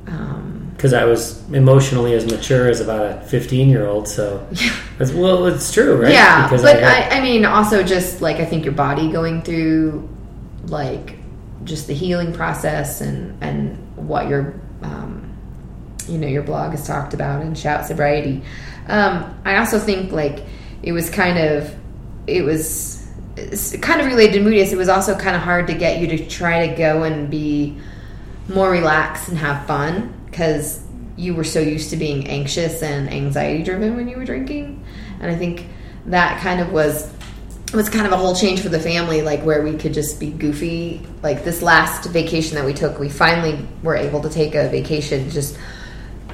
um, 0.07 0.71
because 0.75 0.93
I 0.93 1.05
was 1.05 1.47
emotionally 1.51 2.13
as 2.13 2.25
mature 2.25 2.67
as 2.69 2.81
about 2.81 3.05
a 3.05 3.21
15 3.21 3.69
year 3.69 3.87
old. 3.87 4.07
So, 4.07 4.45
it's, 4.99 5.11
well, 5.13 5.45
it's 5.45 5.71
true, 5.71 5.95
right? 6.01 6.11
Yeah, 6.11 6.43
Because 6.43 6.61
but 6.61 6.81
had- 6.81 7.13
I, 7.13 7.19
I 7.19 7.21
mean, 7.21 7.45
also 7.45 7.83
just 7.83 8.21
like 8.21 8.37
I 8.37 8.45
think 8.45 8.65
your 8.65 8.73
body 8.73 9.09
going 9.11 9.43
through 9.43 10.09
like 10.65 11.15
just 11.63 11.87
the 11.87 11.93
healing 11.93 12.33
process 12.33 12.99
and 13.01 13.41
and 13.41 13.77
what 13.95 14.27
your 14.27 14.59
um, 14.81 15.22
you 16.09 16.17
know 16.17 16.27
your 16.27 16.43
blog 16.43 16.71
has 16.71 16.85
talked 16.85 17.13
about 17.13 17.41
and 17.41 17.57
shout 17.57 17.85
sobriety. 17.85 18.41
Um, 18.87 19.39
I 19.45 19.57
also 19.57 19.79
think 19.79 20.11
like 20.11 20.43
it 20.81 20.91
was 20.91 21.09
kind 21.09 21.37
of 21.37 21.75
it 22.27 22.43
was 22.43 23.07
kind 23.81 23.99
of 23.99 24.07
related 24.07 24.33
to 24.33 24.39
moodiness. 24.41 24.71
It 24.71 24.77
was 24.77 24.89
also 24.89 25.17
kind 25.17 25.35
of 25.35 25.41
hard 25.41 25.67
to 25.67 25.73
get 25.73 25.99
you 25.99 26.07
to 26.17 26.27
try 26.27 26.67
to 26.67 26.75
go 26.75 27.03
and 27.03 27.29
be 27.29 27.77
more 28.47 28.69
relaxed 28.69 29.29
and 29.29 29.37
have 29.37 29.65
fun 29.65 30.13
because 30.25 30.83
you 31.15 31.35
were 31.35 31.43
so 31.43 31.59
used 31.59 31.89
to 31.91 31.97
being 31.97 32.27
anxious 32.27 32.81
and 32.81 33.09
anxiety 33.11 33.63
driven 33.63 33.95
when 33.95 34.07
you 34.07 34.17
were 34.17 34.25
drinking 34.25 34.83
and 35.19 35.31
i 35.31 35.35
think 35.35 35.67
that 36.07 36.41
kind 36.41 36.59
of 36.59 36.71
was 36.71 37.11
was 37.73 37.89
kind 37.89 38.05
of 38.05 38.11
a 38.11 38.17
whole 38.17 38.35
change 38.35 38.61
for 38.61 38.69
the 38.69 38.79
family 38.79 39.21
like 39.21 39.41
where 39.43 39.63
we 39.63 39.75
could 39.77 39.93
just 39.93 40.19
be 40.19 40.29
goofy 40.29 41.01
like 41.21 41.43
this 41.43 41.61
last 41.61 42.09
vacation 42.09 42.55
that 42.55 42.65
we 42.65 42.73
took 42.73 42.99
we 42.99 43.09
finally 43.09 43.65
were 43.81 43.95
able 43.95 44.21
to 44.21 44.29
take 44.29 44.55
a 44.55 44.69
vacation 44.69 45.29
just 45.29 45.57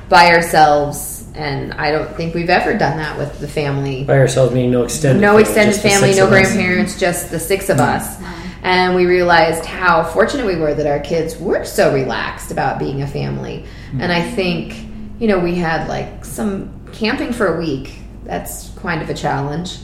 by 0.10 0.34
ourselves 0.34 1.28
and 1.36 1.74
i 1.76 1.91
don't 1.91 2.15
think 2.15 2.34
we've 2.34 2.50
ever 2.50 2.76
done 2.78 2.98
that 2.98 3.17
with 3.17 3.39
the 3.39 3.48
family 3.48 4.04
by 4.04 4.17
ourselves, 4.17 4.54
meaning 4.54 4.72
no 4.72 4.84
extended, 4.84 5.22
no 5.22 5.30
family, 5.30 5.41
extended 5.43 5.72
just 5.72 5.84
the 5.84 5.89
family, 5.89 6.15
no 6.15 6.28
of 6.28 6.34
us. 6.34 6.41
grandparents, 6.41 7.00
just 7.00 7.32
the 7.32 7.39
six 7.39 7.69
of 7.69 7.80
us. 7.80 8.19
And 8.62 8.95
we 8.95 9.06
realized 9.06 9.63
how 9.65 10.04
fortunate 10.04 10.45
we 10.45 10.58
were 10.58 10.74
that 10.74 10.86
our 10.86 11.00
kids 11.00 11.38
were 11.38 11.63
so 11.63 11.93
relaxed 11.93 12.52
about 12.52 12.78
being 12.78 13.02
a 13.02 13.08
family. 13.08 13.65
And 13.98 14.12
I 14.12 14.22
think, 14.22 14.76
you 15.19 15.28
know, 15.28 15.39
we 15.39 15.56
had 15.56 15.88
like 15.88 16.26
some 16.26 16.88
camping 16.91 17.32
for 17.32 17.56
a 17.56 17.58
week. 17.58 18.00
That's 18.26 18.69
kind 18.78 19.02
of 19.02 19.10
a 19.10 19.13
challenge. 19.13 19.78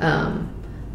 Um, 0.00 0.52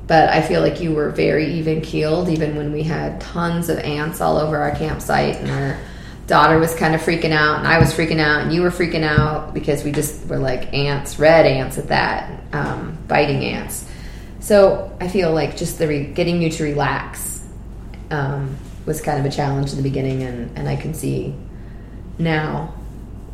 but 0.08 0.30
I 0.30 0.42
feel 0.42 0.62
like 0.62 0.82
you 0.82 0.94
were 0.94 1.12
very 1.12 1.54
even 1.54 1.82
keeled, 1.82 2.28
even 2.28 2.56
when 2.56 2.74
we 2.74 2.84
had 2.84 3.22
tons 3.22 3.70
of 3.70 3.78
ants 3.80 4.20
all 4.20 4.38
over 4.38 4.58
our 4.58 4.76
campsite, 4.76 5.38
and 5.38 5.50
our 5.50 5.78
daughter 6.32 6.58
was 6.60 6.74
kind 6.74 6.96
of 6.96 7.02
freaking 7.02 7.34
out, 7.34 7.58
and 7.58 7.68
I 7.68 7.78
was 7.78 7.94
freaking 7.94 8.22
out, 8.22 8.44
and 8.44 8.54
you 8.54 8.62
were 8.62 8.70
freaking 8.70 9.04
out 9.04 9.54
because 9.54 9.84
we 9.84 9.92
just 9.92 10.26
were 10.28 10.40
like 10.40 10.74
ants, 10.74 11.20
red 11.20 11.46
ants 11.46 11.78
at 11.78 11.90
that, 11.90 12.42
um, 12.54 12.98
biting 13.06 13.44
ants. 13.44 13.86
So 14.40 14.96
I 15.02 15.10
feel 15.10 15.34
like 15.34 15.58
just 15.58 15.78
the 15.78 15.90
re- 15.90 16.06
getting 16.06 16.42
you 16.42 16.50
to 16.50 16.64
relax 16.64 17.46
um, 18.12 18.58
was 18.86 19.02
kind 19.02 19.20
of 19.20 19.26
a 19.26 19.30
challenge 19.30 19.72
in 19.72 19.76
the 19.76 19.84
beginning, 19.84 20.24
and, 20.24 20.58
and 20.58 20.70
I 20.70 20.78
can 20.78 20.94
see 20.94 21.36
now 22.18 22.76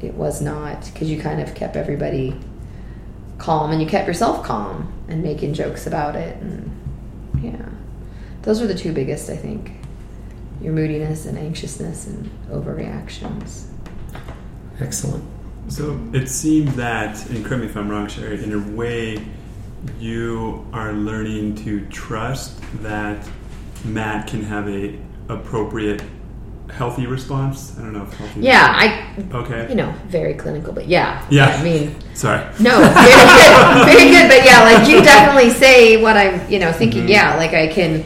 it 0.02 0.16
was 0.16 0.42
not 0.42 0.90
because 0.92 1.08
you 1.08 1.22
kind 1.22 1.40
of 1.40 1.54
kept 1.54 1.76
everybody 1.76 2.36
calm 3.38 3.72
and 3.72 3.80
you 3.80 3.88
kept 3.88 4.08
yourself 4.08 4.44
calm 4.44 4.92
and 5.08 5.22
making 5.22 5.54
jokes 5.54 5.86
about 5.86 6.16
it 6.16 6.36
and 6.42 6.72
yeah 7.44 7.70
those 8.42 8.60
were 8.62 8.68
the 8.68 8.76
two 8.76 8.92
biggest 8.94 9.30
i 9.30 9.36
think 9.36 9.77
your 10.62 10.74
moodiness 10.74 11.26
and 11.26 11.38
anxiousness 11.38 12.08
and 12.08 12.30
overreactions 12.50 13.66
Excellent. 14.80 15.24
So 15.70 16.00
it 16.14 16.28
seemed 16.30 16.68
that, 16.70 17.28
and 17.32 17.44
correct 17.44 17.62
me 17.64 17.68
if 17.68 17.76
I'm 17.76 17.90
wrong, 17.90 18.08
Sherry, 18.08 18.42
in 18.44 18.54
a 18.54 18.76
way, 18.76 19.26
you 20.00 20.66
are 20.72 20.94
learning 20.94 21.56
to 21.66 21.86
trust 21.88 22.62
that 22.84 23.28
Matt 23.84 24.28
can 24.28 24.44
have 24.44 24.70
a 24.70 24.98
appropriate, 25.30 26.04
healthy 26.70 27.08
response. 27.08 27.76
I 27.78 27.82
don't 27.82 27.94
know 27.94 28.04
if 28.04 28.14
healthy. 28.14 28.42
yeah 28.42 28.68
i 28.78 29.36
Okay. 29.36 29.68
you 29.70 29.76
know 29.76 29.94
very 30.08 30.34
clinical 30.36 30.74
but 30.74 30.88
yeah 30.88 31.26
Yeah. 31.30 31.48
i 31.48 31.64
mean 31.64 31.96
Sorry. 32.14 32.42
No, 32.60 32.78
very 32.80 32.92
good, 33.36 33.86
very 33.86 34.12
good. 34.12 34.28
But 34.30 34.46
yeah, 34.46 34.62
like 34.64 34.88
you 34.90 35.02
definitely 35.02 35.52
say 35.52 36.02
what 36.02 36.18
I'm, 36.18 36.50
you 36.52 36.58
know, 36.60 36.72
thinking. 36.72 37.02
Mm-hmm. 37.02 37.10
Yeah, 37.12 37.36
like 37.36 37.54
I 37.54 37.68
can, 37.68 38.04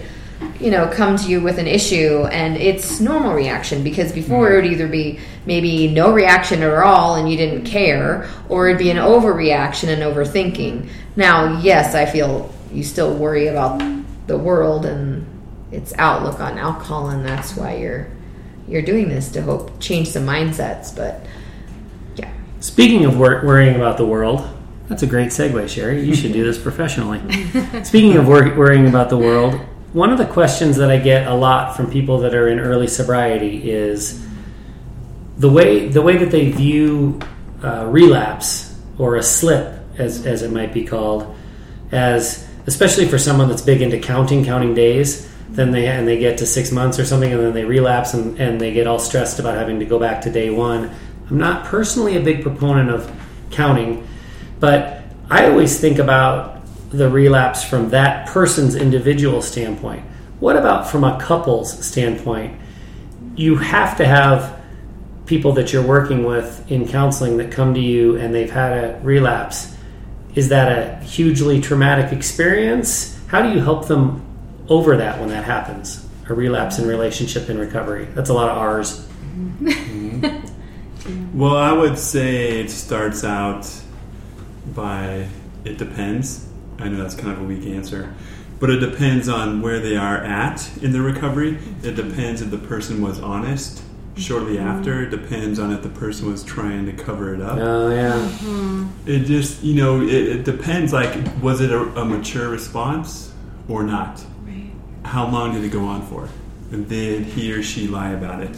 you 0.62 0.72
know, 0.72 0.88
come 0.88 1.18
to 1.18 1.28
you 1.28 1.42
with 1.42 1.58
an 1.58 1.68
issue, 1.68 2.26
and 2.32 2.56
it's 2.58 3.00
normal 3.00 3.34
reaction 3.34 3.84
because 3.84 4.12
before 4.12 4.48
Mm-hmm. 4.50 4.54
it 4.54 4.62
would 4.62 4.72
either 4.74 4.88
be 4.88 5.20
maybe 5.46 5.88
no 5.88 6.14
reaction 6.14 6.62
at 6.64 6.72
all 6.74 7.16
and 7.16 7.30
you 7.30 7.36
didn't 7.38 7.66
care, 7.66 8.30
or 8.50 8.68
it'd 8.70 8.80
be 8.80 8.92
an 8.92 8.98
overreaction 8.98 9.90
and 9.90 10.02
overthinking. 10.02 10.88
Now, 11.16 11.60
yes, 11.62 11.96
I 11.96 12.06
feel 12.06 12.54
you 12.72 12.84
still 12.84 13.14
worry 13.16 13.48
about 13.48 13.82
the 14.28 14.38
world 14.38 14.86
and 14.86 15.26
its 15.72 15.94
outlook 15.98 16.40
on 16.40 16.58
alcohol, 16.58 17.10
and 17.10 17.26
that's 17.26 17.56
why 17.56 17.76
you're 17.78 18.08
you're 18.68 18.82
doing 18.82 19.10
this 19.10 19.30
to 19.32 19.42
hope 19.42 19.80
change 19.80 20.10
some 20.10 20.26
mindsets. 20.26 20.96
But 20.96 21.26
yeah. 22.16 22.32
Speaking 22.60 23.04
of 23.06 23.18
wor- 23.18 23.42
worrying 23.46 23.76
about 23.76 23.98
the 23.98 24.06
world, 24.06 24.48
that's 24.88 25.04
a 25.04 25.08
great 25.08 25.30
segue, 25.30 25.68
Sherry. 25.70 26.04
You 26.06 26.16
should 26.16 26.34
do 26.34 26.44
this 26.44 26.58
professionally. 26.58 27.20
Speaking 27.84 28.16
of 28.18 28.28
wor- 28.28 28.54
worrying 28.56 28.88
about 28.88 29.10
the 29.10 29.18
world, 29.18 29.60
one 29.94 30.12
of 30.12 30.18
the 30.18 30.26
questions 30.26 30.78
that 30.78 30.90
I 30.90 30.98
get 30.98 31.28
a 31.28 31.34
lot 31.34 31.76
from 31.76 31.92
people 31.92 32.20
that 32.20 32.34
are 32.34 32.48
in 32.48 32.60
early 32.60 32.88
sobriety 32.88 33.70
is 33.70 34.26
the 35.38 35.50
way 35.50 35.88
the 35.88 36.02
way 36.02 36.18
that 36.18 36.32
they 36.32 36.52
view 36.52 37.20
uh, 37.64 37.86
relapse 37.88 38.78
or 38.98 39.16
a 39.16 39.24
slip, 39.24 39.80
as 39.98 40.26
as 40.26 40.44
it 40.44 40.52
might 40.52 40.74
be 40.74 40.86
called, 40.86 41.36
as 41.92 42.48
especially 42.68 43.06
for 43.06 43.18
someone 43.18 43.50
that's 43.50 43.62
big 43.62 43.82
into 43.82 44.00
counting, 44.00 44.46
counting 44.46 44.74
days. 44.74 45.30
Then 45.50 45.72
they 45.72 45.88
and 45.88 46.08
they 46.08 46.18
get 46.18 46.38
to 46.38 46.46
six 46.46 46.72
months 46.72 46.98
or 46.98 47.04
something, 47.04 47.32
and 47.32 47.42
then 47.42 47.54
they 47.54 47.66
relapse 47.66 48.14
and, 48.14 48.40
and 48.40 48.62
they 48.62 48.72
get 48.72 48.88
all 48.88 49.00
stressed 49.00 49.40
about 49.40 49.56
having 49.56 49.80
to 49.80 49.86
go 49.86 50.00
back 50.00 50.22
to 50.22 50.32
day 50.32 50.50
one. 50.50 50.90
I'm 51.30 51.38
not 51.38 51.66
personally 51.66 52.16
a 52.16 52.22
big 52.22 52.42
proponent 52.42 52.90
of 52.90 53.12
counting, 53.50 54.08
but 54.62 55.04
I 55.30 55.48
always 55.48 55.80
think 55.80 56.00
about 56.00 56.61
the 56.92 57.10
relapse 57.10 57.64
from 57.64 57.90
that 57.90 58.28
person's 58.28 58.76
individual 58.76 59.42
standpoint. 59.42 60.04
What 60.40 60.58
about 60.58 60.90
from 60.90 61.04
a 61.04 61.20
couple's 61.20 61.86
standpoint? 61.86 62.60
You 63.36 63.56
have 63.58 63.98
to 63.98 64.06
have 64.06 64.60
people 65.26 65.54
that 65.54 65.72
you're 65.72 65.86
working 65.86 66.26
with 66.26 66.70
in 66.70 66.88
counseling 66.88 67.38
that 67.38 67.52
come 67.52 67.74
to 67.74 67.80
you 67.80 68.18
and 68.18 68.34
they've 68.34 68.52
had 68.52 68.72
a 68.84 69.00
relapse. 69.02 69.76
Is 70.36 70.50
that 70.50 70.72
a 70.72 71.04
hugely 71.04 71.62
traumatic 71.62 72.12
experience? 72.12 73.18
How 73.28 73.42
do 73.42 73.50
you 73.50 73.60
help 73.60 73.88
them 73.88 74.26
over 74.68 74.98
that 74.98 75.20
when 75.20 75.30
that 75.30 75.46
happens? 75.46 76.08
A 76.28 76.34
relapse 76.34 76.80
in 76.80 76.88
relationship 76.88 77.50
and 77.50 77.60
recovery. 77.60 78.06
That's 78.14 78.30
a 78.30 78.34
lot 78.34 78.50
of 78.50 78.58
R's. 78.58 79.08
Mm-hmm. 79.24 80.48
Well, 81.34 81.56
I 81.56 81.72
would 81.72 81.98
say 81.98 82.60
it 82.60 82.70
starts 82.70 83.24
out 83.24 83.68
by 84.76 85.28
it 85.64 85.78
depends. 85.78 86.48
I 86.82 86.90
know 86.90 86.98
that's 86.98 87.16
kind 87.16 87.32
of 87.32 87.42
a 87.42 87.44
weak 87.44 87.66
answer, 87.68 88.14
but 88.60 88.70
it 88.70 88.78
depends 88.78 89.30
on 89.30 89.62
where 89.62 89.80
they 89.80 89.96
are 89.96 90.18
at 90.18 90.70
in 90.82 90.92
the 90.92 91.02
recovery. 91.02 91.58
It 91.84 91.96
depends 91.96 92.42
if 92.42 92.52
the 92.52 92.58
person 92.58 93.02
was 93.02 93.20
honest 93.20 93.84
shortly 94.18 94.58
mm-hmm. 94.58 94.68
after. 94.68 95.04
It 95.04 95.10
depends 95.10 95.60
on 95.60 95.72
if 95.72 95.84
the 95.84 95.90
person 95.90 96.32
was 96.32 96.44
trying 96.44 96.86
to 96.86 96.92
cover 96.92 97.34
it 97.34 97.42
up. 97.42 97.58
Oh 97.60 97.90
yeah. 97.90 98.14
Mm-hmm. 98.14 98.88
It 99.06 99.26
just, 99.26 99.64
you 99.64 99.76
know, 99.76 100.02
it, 100.02 100.10
it 100.10 100.44
depends. 100.44 100.94
Like, 100.94 101.16
was 101.42 101.62
it 101.62 101.72
a, 101.72 101.82
a 102.00 102.06
mature 102.06 102.50
response 102.50 103.34
or 103.68 103.84
not? 103.84 104.24
Right. 104.44 104.72
How 105.04 105.28
long 105.30 105.54
did 105.54 105.64
it 105.64 105.70
go 105.70 105.86
on 105.86 106.02
for? 106.08 106.30
And 106.72 106.88
did 106.88 107.24
he 107.24 107.52
or 107.54 107.62
she 107.62 107.88
lie 107.88 108.12
about 108.12 108.42
it? 108.42 108.58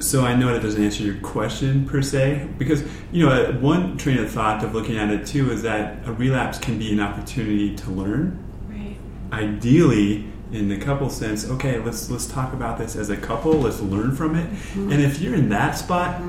So 0.00 0.24
I 0.24 0.34
know 0.34 0.52
that 0.52 0.62
doesn't 0.62 0.82
answer 0.82 1.02
your 1.02 1.16
question 1.16 1.86
per 1.86 2.00
se, 2.00 2.48
because 2.58 2.82
you 3.12 3.24
know 3.24 3.30
uh, 3.30 3.52
one 3.58 3.98
train 3.98 4.18
of 4.18 4.30
thought 4.30 4.64
of 4.64 4.74
looking 4.74 4.96
at 4.96 5.10
it 5.10 5.26
too 5.26 5.52
is 5.52 5.62
that 5.62 6.06
a 6.06 6.12
relapse 6.12 6.58
can 6.58 6.78
be 6.78 6.90
an 6.90 7.00
opportunity 7.00 7.76
to 7.76 7.90
learn. 7.90 8.42
Right. 8.68 8.96
Ideally, 9.32 10.24
in 10.52 10.68
the 10.68 10.78
couple 10.78 11.10
sense, 11.10 11.48
okay, 11.50 11.78
let's 11.78 12.10
let's 12.10 12.26
talk 12.26 12.54
about 12.54 12.78
this 12.78 12.96
as 12.96 13.10
a 13.10 13.16
couple. 13.16 13.52
Let's 13.52 13.80
learn 13.80 14.16
from 14.16 14.36
it. 14.36 14.48
And 14.74 14.94
if 15.02 15.20
you're 15.20 15.34
in 15.34 15.50
that 15.50 15.72
spot, 15.76 16.20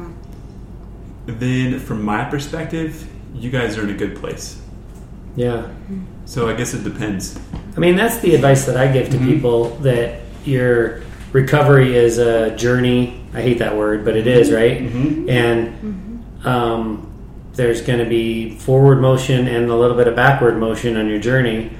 then 1.26 1.80
from 1.80 2.04
my 2.04 2.26
perspective, 2.26 3.08
you 3.34 3.50
guys 3.50 3.78
are 3.78 3.84
in 3.84 3.90
a 3.90 3.98
good 3.98 4.18
place. 4.18 4.62
Yeah. 5.38 5.72
So 6.26 6.50
I 6.50 6.56
guess 6.56 6.74
it 6.74 6.84
depends. 6.84 7.40
I 7.78 7.80
mean, 7.80 7.96
that's 7.96 8.18
the 8.18 8.36
advice 8.36 8.66
that 8.66 8.76
I 8.76 8.92
give 8.92 9.10
to 9.12 9.18
people 9.18 9.70
that 9.78 10.20
your 10.44 11.04
recovery 11.32 11.96
is 11.96 12.18
a 12.18 12.54
journey. 12.58 13.21
I 13.34 13.42
hate 13.42 13.60
that 13.60 13.76
word, 13.76 14.04
but 14.04 14.16
it 14.16 14.28
is, 14.28 14.52
right? 14.52 14.82
Mm-hmm. 14.82 15.04
Mm-hmm. 15.04 15.30
And 15.30 15.68
mm-hmm. 15.68 16.48
um, 16.48 17.14
there's 17.54 17.82
going 17.82 18.00
to 18.00 18.06
be 18.06 18.56
forward 18.58 19.02
motion 19.02 19.48
and 19.48 19.70
a 19.70 19.76
little 19.76 19.98
bit 19.98 20.08
of 20.08 20.16
backward 20.16 20.58
motion 20.58 20.98
on 20.98 21.08
your 21.08 21.20
journey. 21.20 21.72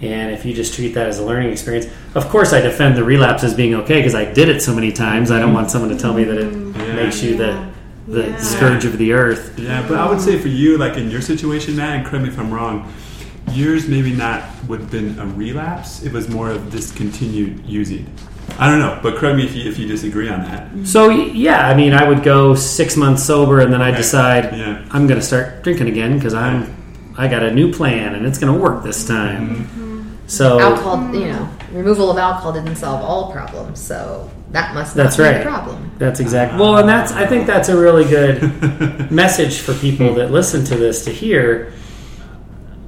And 0.00 0.32
if 0.32 0.46
you 0.46 0.54
just 0.54 0.74
treat 0.74 0.94
that 0.94 1.08
as 1.08 1.18
a 1.18 1.24
learning 1.24 1.52
experience, 1.52 1.86
of 2.14 2.28
course, 2.28 2.52
I 2.52 2.60
defend 2.60 2.96
the 2.96 3.04
relapse 3.04 3.44
as 3.44 3.54
being 3.54 3.74
okay 3.74 3.96
because 3.96 4.14
I 4.14 4.24
did 4.32 4.48
it 4.48 4.62
so 4.62 4.74
many 4.74 4.92
times. 4.92 5.30
I 5.30 5.38
don't 5.38 5.52
want 5.52 5.70
someone 5.70 5.90
to 5.90 5.98
tell 5.98 6.14
me 6.14 6.24
that 6.24 6.38
it 6.38 6.52
Yeah. 6.52 6.94
makes 6.94 7.22
you 7.22 7.36
the 7.36 7.70
the 8.08 8.26
Yeah. 8.26 8.36
scourge 8.38 8.84
of 8.84 8.98
the 8.98 9.12
earth. 9.12 9.52
Yeah, 9.56 9.84
but 9.86 9.96
I 9.96 10.08
would 10.08 10.20
say 10.20 10.36
for 10.38 10.48
you, 10.48 10.78
like 10.78 10.96
in 10.96 11.10
your 11.10 11.20
situation, 11.20 11.76
Matt, 11.76 11.96
and 11.96 12.04
correct 12.04 12.24
me 12.24 12.30
if 12.30 12.38
I'm 12.40 12.52
wrong, 12.52 12.90
yours 13.52 13.86
maybe 13.86 14.10
not 14.10 14.42
would 14.66 14.80
have 14.80 14.90
been 14.90 15.16
a 15.18 15.26
relapse. 15.26 16.02
It 16.02 16.12
was 16.12 16.28
more 16.28 16.50
of 16.50 16.70
discontinued 16.72 17.62
using. 17.66 18.06
I 18.58 18.68
don't 18.70 18.78
know, 18.80 18.98
but 19.02 19.16
correct 19.16 19.36
me 19.36 19.44
if 19.44 19.54
you, 19.54 19.68
if 19.70 19.78
you 19.78 19.86
disagree 19.86 20.28
on 20.28 20.42
that. 20.42 20.66
Mm-hmm. 20.66 20.84
So 20.84 21.08
yeah, 21.08 21.68
I 21.68 21.74
mean, 21.74 21.92
I 21.92 22.08
would 22.08 22.22
go 22.22 22.54
six 22.54 22.96
months 22.96 23.22
sober, 23.24 23.60
and 23.60 23.72
then 23.72 23.80
I 23.82 23.90
Right. 23.90 23.96
decide 23.96 24.56
Yeah. 24.56 24.84
I'm 24.90 25.06
going 25.06 25.18
to 25.20 25.24
start 25.26 25.62
drinking 25.62 25.88
again 25.88 26.16
because 26.16 26.34
I'm 26.34 26.74
I 27.16 27.28
got 27.28 27.42
a 27.42 27.50
new 27.52 27.72
plan 27.72 28.14
and 28.14 28.24
it's 28.24 28.38
going 28.38 28.52
to 28.52 28.58
work 28.58 28.82
this 28.82 29.06
time. 29.06 29.48
Mm-hmm. 29.48 29.62
Mm-hmm. 29.62 30.14
So 30.26 30.60
alcohol, 30.60 31.14
you 31.14 31.26
know, 31.26 31.48
removal 31.72 32.10
of 32.10 32.18
alcohol 32.18 32.52
didn't 32.52 32.76
solve 32.76 33.02
all 33.02 33.32
problems, 33.32 33.80
so 33.80 34.30
that 34.52 34.74
must 34.74 34.96
not 34.96 35.02
That's 35.04 35.16
be 35.16 35.22
right. 35.24 35.38
the 35.38 35.42
problem. 35.44 35.90
that's 35.98 36.20
exactly 36.20 36.58
well, 36.60 36.74
ah. 36.74 36.80
and 36.80 36.88
that's 36.88 37.12
I 37.12 37.26
think 37.26 37.46
that's 37.46 37.68
a 37.68 37.76
really 37.76 38.04
good 38.04 39.10
message 39.10 39.58
for 39.58 39.74
people 39.74 40.14
that 40.14 40.30
listen 40.30 40.64
to 40.66 40.76
this 40.76 41.04
to 41.06 41.10
hear. 41.12 41.72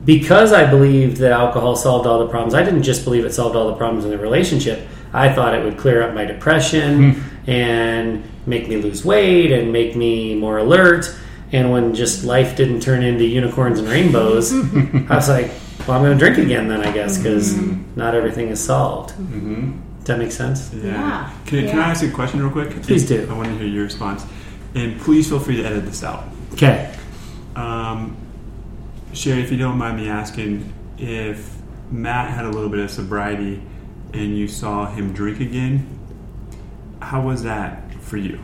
Because 0.04 0.52
I 0.52 0.68
believed 0.68 1.18
that 1.18 1.30
alcohol 1.30 1.76
solved 1.76 2.08
all 2.08 2.18
the 2.18 2.26
problems, 2.28 2.54
I 2.54 2.64
didn't 2.64 2.82
just 2.82 3.04
believe 3.04 3.24
it 3.24 3.32
solved 3.32 3.54
all 3.54 3.68
the 3.68 3.76
problems 3.76 4.04
in 4.04 4.10
the 4.10 4.18
relationship. 4.18 4.88
I 5.12 5.32
thought 5.32 5.54
it 5.54 5.64
would 5.64 5.78
clear 5.78 6.02
up 6.02 6.14
my 6.14 6.24
depression 6.24 7.22
and 7.46 8.24
make 8.46 8.68
me 8.68 8.76
lose 8.76 9.04
weight 9.04 9.52
and 9.52 9.72
make 9.72 9.94
me 9.96 10.34
more 10.34 10.58
alert. 10.58 11.14
And 11.52 11.70
when 11.70 11.94
just 11.94 12.24
life 12.24 12.56
didn't 12.56 12.80
turn 12.80 13.02
into 13.02 13.24
unicorns 13.24 13.78
and 13.78 13.88
rainbows, 13.88 14.52
I 15.10 15.14
was 15.14 15.28
like, 15.28 15.50
well, 15.86 15.92
I'm 15.96 16.02
going 16.02 16.16
to 16.16 16.18
drink 16.18 16.38
again 16.38 16.68
then, 16.68 16.80
I 16.80 16.92
guess, 16.92 17.18
because 17.18 17.54
not 17.96 18.14
everything 18.14 18.48
is 18.48 18.62
solved. 18.62 19.10
Mm-hmm. 19.10 19.78
Does 19.98 20.06
that 20.06 20.18
make 20.18 20.32
sense? 20.32 20.72
Yeah. 20.72 20.84
Yeah. 20.84 21.32
Can, 21.46 21.68
can 21.68 21.78
I 21.78 21.90
ask 21.90 22.02
you 22.02 22.08
a 22.08 22.12
question 22.12 22.40
real 22.40 22.50
quick? 22.50 22.70
Please 22.82 23.06
do. 23.06 23.28
I 23.30 23.34
want 23.34 23.48
to 23.48 23.58
hear 23.58 23.66
your 23.66 23.84
response. 23.84 24.24
And 24.74 24.98
please 25.00 25.28
feel 25.28 25.38
free 25.38 25.56
to 25.56 25.64
edit 25.64 25.84
this 25.84 26.02
out. 26.02 26.24
Okay. 26.54 26.94
Um, 27.54 28.16
Sherry, 29.12 29.42
if 29.42 29.52
you 29.52 29.58
don't 29.58 29.76
mind 29.76 29.98
me 29.98 30.08
asking, 30.08 30.72
if 30.96 31.54
Matt 31.90 32.30
had 32.30 32.46
a 32.46 32.50
little 32.50 32.70
bit 32.70 32.80
of 32.80 32.90
sobriety 32.90 33.62
and 34.12 34.36
you 34.36 34.48
saw 34.48 34.86
him 34.86 35.12
drink 35.12 35.40
again, 35.40 35.86
how 37.00 37.20
was 37.22 37.42
that 37.42 37.92
for 38.00 38.16
you? 38.16 38.38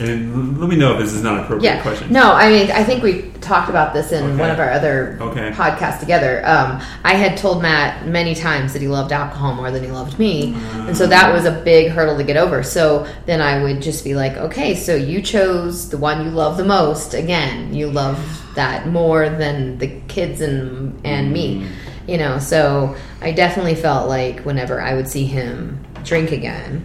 And 0.00 0.58
let 0.60 0.68
me 0.68 0.74
know 0.74 0.94
if 0.94 0.98
this 0.98 1.12
is 1.12 1.22
not 1.22 1.34
an 1.38 1.44
appropriate 1.44 1.70
Yeah. 1.70 1.80
question. 1.82 2.12
No, 2.12 2.32
I 2.32 2.48
mean, 2.50 2.70
I 2.72 2.82
think 2.82 3.04
we 3.04 3.30
talked 3.40 3.70
about 3.70 3.94
this 3.94 4.10
in 4.10 4.24
Okay. 4.24 4.36
one 4.40 4.50
of 4.50 4.58
our 4.58 4.72
other 4.72 5.16
Okay. 5.20 5.52
podcasts 5.52 6.00
together. 6.00 6.42
Um, 6.44 6.80
I 7.04 7.14
had 7.14 7.36
told 7.36 7.62
Matt 7.62 8.04
many 8.08 8.34
times 8.34 8.72
that 8.72 8.82
he 8.82 8.88
loved 8.88 9.12
alcohol 9.12 9.54
more 9.54 9.70
than 9.70 9.84
he 9.84 9.90
loved 9.92 10.18
me. 10.18 10.56
And 10.88 10.96
so 10.96 11.06
that 11.06 11.32
was 11.32 11.44
a 11.44 11.52
big 11.52 11.92
hurdle 11.92 12.16
to 12.16 12.24
get 12.24 12.36
over. 12.36 12.64
So 12.64 13.06
then 13.26 13.40
I 13.40 13.62
would 13.62 13.80
just 13.82 14.02
be 14.02 14.16
like, 14.16 14.36
okay, 14.36 14.74
so 14.74 14.96
you 14.96 15.22
chose 15.22 15.90
the 15.90 15.98
one 15.98 16.24
you 16.24 16.30
love 16.32 16.56
the 16.56 16.64
most. 16.64 17.14
Again, 17.14 17.72
you 17.72 17.86
love 17.88 18.18
that 18.56 18.88
more 18.88 19.28
than 19.28 19.78
the 19.78 19.88
kids 20.08 20.40
and, 20.40 20.98
and 21.04 21.32
me. 21.32 21.66
You 22.06 22.18
know, 22.18 22.38
so 22.38 22.96
I 23.20 23.32
definitely 23.32 23.74
felt 23.74 24.08
like 24.08 24.40
whenever 24.40 24.80
I 24.80 24.94
would 24.94 25.08
see 25.08 25.24
him 25.24 25.82
drink 26.04 26.32
again, 26.32 26.84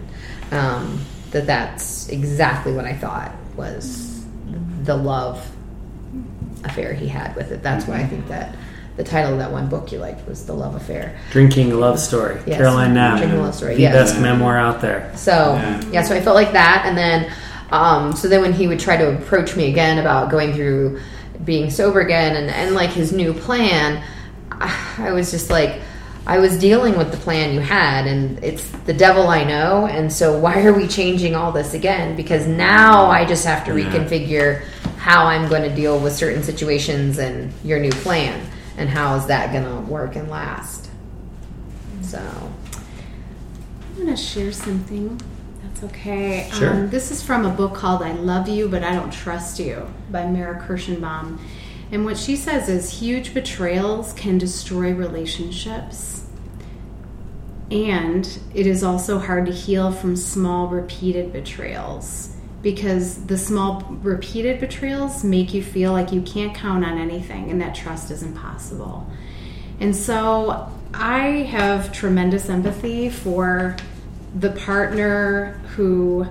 um, 0.52 1.02
that 1.32 1.46
that's 1.46 2.08
exactly 2.10 2.74
what 2.74 2.86
I 2.86 2.94
thought 2.94 3.32
was 3.56 4.24
the 4.84 4.96
love 4.96 5.46
affair 6.64 6.94
he 6.94 7.08
had 7.08 7.36
with 7.36 7.52
it. 7.52 7.62
That's 7.62 7.86
why 7.86 7.98
I 8.00 8.06
think 8.06 8.28
that 8.30 8.56
the 8.96 9.04
title 9.04 9.34
of 9.34 9.40
that 9.40 9.52
one 9.52 9.70
book 9.70 9.92
you 9.92 10.00
liked 10.00 10.28
was 10.28 10.46
The 10.46 10.54
Love 10.54 10.76
Affair. 10.76 11.18
Drinking 11.32 11.80
Love 11.80 12.00
Story. 12.00 12.42
Yes. 12.46 12.58
Caroline 12.58 12.94
Knapp. 12.94 13.20
Drinking 13.20 13.42
Love 13.42 13.56
Story, 13.56 13.76
The 13.76 13.82
yes. 13.84 13.94
best 14.12 14.22
memoir 14.22 14.58
out 14.58 14.82
there. 14.82 15.10
So 15.16 15.32
Yeah. 15.32 15.82
yeah. 15.92 16.02
so 16.04 16.16
I 16.16 16.22
felt 16.22 16.36
like 16.36 16.52
that, 16.54 16.84
and 16.86 16.98
then 16.98 17.32
um, 17.72 18.14
so 18.14 18.28
then 18.28 18.42
when 18.42 18.52
he 18.52 18.68
would 18.68 18.80
try 18.80 18.98
to 18.98 19.16
approach 19.18 19.56
me 19.56 19.70
again 19.70 20.00
about 20.00 20.30
going 20.32 20.54
through 20.54 21.00
being 21.46 21.70
sober 21.70 22.02
again 22.02 22.36
and 22.36 22.50
and 22.50 22.76
like 22.76 22.90
his 22.90 23.14
new 23.14 23.34
plan, 23.34 24.04
I 24.98 25.12
was 25.12 25.32
just 25.32 25.50
like. 25.50 25.82
I 26.28 26.38
was 26.38 26.60
dealing 26.60 26.96
with 26.96 27.10
the 27.10 27.18
plan 27.18 27.56
you 27.56 27.60
had, 27.60 28.06
and 28.06 28.44
it's 28.44 28.70
the 28.86 28.94
devil 28.94 29.30
I 29.30 29.44
know. 29.44 29.88
And 29.88 30.14
so, 30.14 30.38
why 30.38 30.62
are 30.64 30.74
we 30.74 30.88
changing 30.88 31.34
all 31.34 31.52
this 31.52 31.74
again? 31.74 32.16
Because 32.16 32.46
now 32.46 33.06
I 33.06 33.26
just 33.26 33.46
have 33.46 33.66
to 33.66 33.72
Yeah. 33.80 33.90
reconfigure 33.90 34.62
how 34.98 35.26
I'm 35.26 35.48
going 35.50 35.64
to 35.64 35.74
deal 35.74 35.98
with 35.98 36.14
certain 36.14 36.44
situations 36.44 37.18
and 37.18 37.52
your 37.64 37.80
new 37.80 37.90
plan, 37.90 38.46
and 38.78 38.90
how 38.90 39.16
is 39.16 39.26
that 39.26 39.52
going 39.54 39.64
to 39.64 39.92
work 39.92 40.16
and 40.18 40.30
last. 40.30 40.92
So, 42.04 42.20
I'm 42.20 43.96
going 43.96 44.16
to 44.16 44.22
share 44.22 44.52
something. 44.52 45.20
That's 45.64 45.84
okay. 45.86 46.50
Sure. 46.54 46.72
Um, 46.72 46.90
this 46.92 47.10
is 47.10 47.24
from 47.24 47.46
a 47.46 47.50
book 47.50 47.74
called 47.74 48.04
I 48.04 48.12
Love 48.12 48.48
You, 48.48 48.68
But 48.68 48.84
I 48.84 48.94
Don't 48.94 49.12
Trust 49.12 49.58
You 49.58 49.88
by 50.12 50.26
Mara 50.28 50.62
Kirshenbaum. 50.62 51.40
And 51.92 52.06
what 52.06 52.18
she 52.18 52.36
says 52.36 52.70
is 52.70 53.00
huge 53.00 53.34
betrayals 53.34 54.14
can 54.14 54.38
destroy 54.38 54.94
relationships. 54.94 56.26
And 57.72 58.40
it 58.54 58.68
is 58.68 58.84
also 58.84 59.20
hard 59.20 59.46
to 59.48 59.52
heal 59.52 59.92
from 59.92 60.16
small, 60.16 60.68
repeated 60.68 61.32
betrayals 61.34 62.36
because 62.62 63.26
the 63.26 63.38
small, 63.38 63.82
repeated 64.02 64.60
betrayals 64.60 65.24
make 65.24 65.54
you 65.54 65.64
feel 65.64 65.92
like 65.92 66.12
you 66.12 66.22
can't 66.22 66.54
count 66.54 66.84
on 66.84 66.98
anything 66.98 67.50
and 67.50 67.62
that 67.62 67.74
trust 67.74 68.12
is 68.12 68.22
impossible. 68.22 69.08
And 69.80 69.96
so 69.96 70.70
I 70.94 71.48
have 71.50 71.94
tremendous 71.94 72.50
empathy 72.50 73.10
for 73.10 73.78
the 74.38 74.52
partner 74.52 75.62
who 75.76 76.28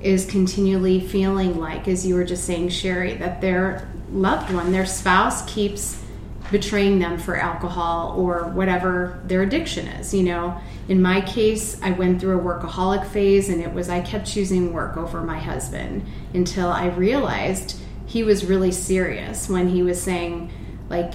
is 0.00 0.26
continually 0.26 1.00
feeling 1.00 1.58
like, 1.58 1.88
as 1.88 2.06
you 2.06 2.14
were 2.14 2.24
just 2.24 2.44
saying, 2.44 2.68
Sherry, 2.68 3.14
that 3.14 3.40
their 3.40 3.88
loved 4.10 4.52
one, 4.52 4.72
their 4.72 4.86
spouse, 4.86 5.44
keeps 5.52 6.02
betraying 6.50 6.98
them 6.98 7.18
for 7.18 7.36
alcohol 7.36 8.14
or 8.16 8.44
whatever 8.50 9.20
their 9.24 9.42
addiction 9.42 9.86
is. 9.88 10.14
You 10.14 10.22
know, 10.22 10.60
in 10.88 11.02
my 11.02 11.20
case, 11.20 11.80
I 11.82 11.90
went 11.90 12.20
through 12.20 12.38
a 12.38 12.42
workaholic 12.42 13.06
phase 13.08 13.48
and 13.48 13.60
it 13.60 13.72
was 13.72 13.88
I 13.88 14.00
kept 14.00 14.26
choosing 14.26 14.72
work 14.72 14.96
over 14.96 15.22
my 15.22 15.38
husband 15.38 16.06
until 16.34 16.68
I 16.68 16.86
realized 16.86 17.80
he 18.06 18.22
was 18.22 18.44
really 18.44 18.70
serious 18.70 19.48
when 19.48 19.68
he 19.68 19.82
was 19.82 20.00
saying, 20.00 20.52
like, 20.88 21.14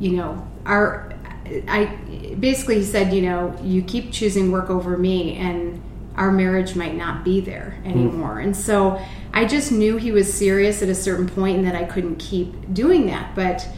you 0.00 0.12
know, 0.12 0.46
our 0.64 1.12
I 1.68 1.86
basically 2.40 2.78
he 2.78 2.84
said, 2.84 3.12
you 3.12 3.22
know, 3.22 3.56
you 3.62 3.82
keep 3.82 4.12
choosing 4.12 4.50
work 4.50 4.68
over 4.68 4.96
me 4.96 5.36
and 5.36 5.80
our 6.16 6.32
marriage 6.32 6.74
might 6.74 6.94
not 6.94 7.24
be 7.24 7.40
there 7.40 7.78
anymore. 7.84 8.40
And 8.40 8.56
so 8.56 9.00
I 9.32 9.44
just 9.44 9.70
knew 9.70 9.96
he 9.98 10.12
was 10.12 10.32
serious 10.32 10.82
at 10.82 10.88
a 10.88 10.94
certain 10.94 11.28
point 11.28 11.58
and 11.58 11.66
that 11.66 11.74
I 11.74 11.84
couldn't 11.84 12.16
keep 12.16 12.72
doing 12.72 13.06
that. 13.06 13.34
But 13.34 13.68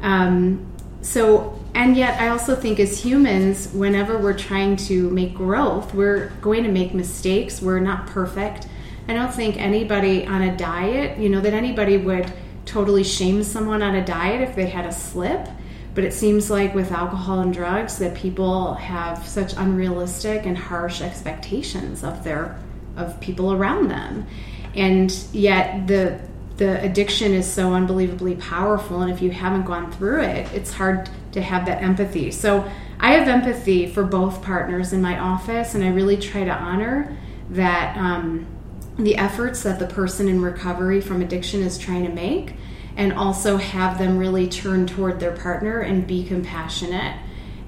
um, 0.00 0.66
so, 1.02 1.60
and 1.74 1.96
yet 1.96 2.20
I 2.20 2.28
also 2.28 2.56
think 2.56 2.80
as 2.80 3.02
humans, 3.02 3.68
whenever 3.72 4.16
we're 4.16 4.38
trying 4.38 4.76
to 4.76 5.10
make 5.10 5.34
growth, 5.34 5.92
we're 5.94 6.30
going 6.40 6.64
to 6.64 6.70
make 6.70 6.94
mistakes. 6.94 7.60
We're 7.60 7.80
not 7.80 8.06
perfect. 8.06 8.66
I 9.06 9.12
don't 9.12 9.32
think 9.32 9.58
anybody 9.58 10.26
on 10.26 10.42
a 10.42 10.56
diet, 10.56 11.18
you 11.18 11.28
know, 11.28 11.40
that 11.40 11.52
anybody 11.52 11.98
would 11.98 12.32
totally 12.64 13.04
shame 13.04 13.42
someone 13.42 13.82
on 13.82 13.94
a 13.96 14.04
diet 14.04 14.40
if 14.40 14.56
they 14.56 14.66
had 14.66 14.86
a 14.86 14.92
slip. 14.92 15.46
But 15.94 16.04
it 16.04 16.12
seems 16.12 16.50
like 16.50 16.74
with 16.74 16.90
alcohol 16.90 17.40
and 17.40 17.54
drugs 17.54 17.98
that 17.98 18.14
people 18.14 18.74
have 18.74 19.26
such 19.26 19.54
unrealistic 19.56 20.44
and 20.44 20.58
harsh 20.58 21.00
expectations 21.00 22.02
of 22.02 22.24
their 22.24 22.58
of 22.96 23.20
people 23.20 23.52
around 23.52 23.88
them. 23.88 24.26
And 24.74 25.12
yet 25.32 25.86
the 25.86 26.20
the 26.56 26.80
addiction 26.82 27.32
is 27.32 27.50
so 27.50 27.72
unbelievably 27.72 28.36
powerful 28.36 29.02
and 29.02 29.10
if 29.10 29.20
you 29.20 29.30
haven't 29.30 29.64
gone 29.64 29.90
through 29.90 30.22
it, 30.22 30.52
it's 30.52 30.72
hard 30.72 31.10
to 31.32 31.42
have 31.42 31.66
that 31.66 31.82
empathy. 31.82 32.30
So 32.30 32.68
I 33.00 33.14
have 33.14 33.26
empathy 33.26 33.86
for 33.86 34.04
both 34.04 34.40
partners 34.40 34.92
in 34.92 35.02
my 35.02 35.18
office 35.18 35.74
and 35.74 35.82
I 35.82 35.88
really 35.88 36.16
try 36.16 36.44
to 36.44 36.52
honor 36.52 37.16
that 37.50 37.96
um, 37.96 38.46
the 38.98 39.16
efforts 39.16 39.64
that 39.64 39.80
the 39.80 39.86
person 39.86 40.28
in 40.28 40.40
recovery 40.40 41.00
from 41.00 41.22
addiction 41.22 41.60
is 41.60 41.76
trying 41.76 42.04
to 42.04 42.12
make 42.12 42.54
and 42.96 43.12
also 43.12 43.56
have 43.56 43.98
them 43.98 44.18
really 44.18 44.48
turn 44.48 44.86
toward 44.86 45.20
their 45.20 45.32
partner 45.36 45.80
and 45.80 46.06
be 46.06 46.24
compassionate 46.24 47.16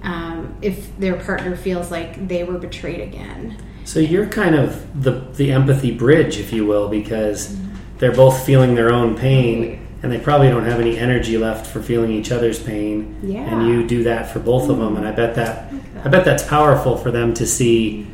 um, 0.03 0.57
if 0.63 0.97
their 0.99 1.17
partner 1.17 1.57
feels 1.57 1.91
like 1.91 2.29
they 2.29 2.45
were 2.45 2.59
betrayed 2.59 3.01
again. 3.01 3.57
So 3.85 4.01
you're 4.01 4.27
kind 4.27 4.55
of 4.55 5.03
the 5.03 5.13
the 5.35 5.53
empathy 5.53 5.93
bridge, 5.93 6.39
if 6.39 6.53
you 6.53 6.67
will, 6.67 6.89
because 6.89 7.57
they're 7.99 8.13
both 8.15 8.45
feeling 8.45 8.75
their 8.75 8.93
own 8.93 9.17
pain, 9.17 9.87
and 10.03 10.11
they 10.13 10.19
probably 10.19 10.49
don't 10.49 10.65
have 10.65 10.81
any 10.81 10.99
energy 10.99 11.39
left 11.39 11.67
for 11.67 11.83
feeling 11.83 12.11
each 12.11 12.31
other's 12.33 12.61
pain. 12.63 13.19
Yeah. 13.23 13.39
And 13.43 13.69
you 13.69 13.87
do 13.87 14.03
that 14.05 14.31
for 14.31 14.39
both 14.41 14.69
of 14.69 14.79
them, 14.79 14.97
and 14.97 15.07
I 15.07 15.13
bet 15.13 15.35
that 15.37 15.73
I 16.05 16.09
bet 16.09 16.25
that's 16.25 16.43
powerful 16.45 16.97
for 16.97 17.11
them 17.11 17.33
to 17.35 17.47
see. 17.47 18.07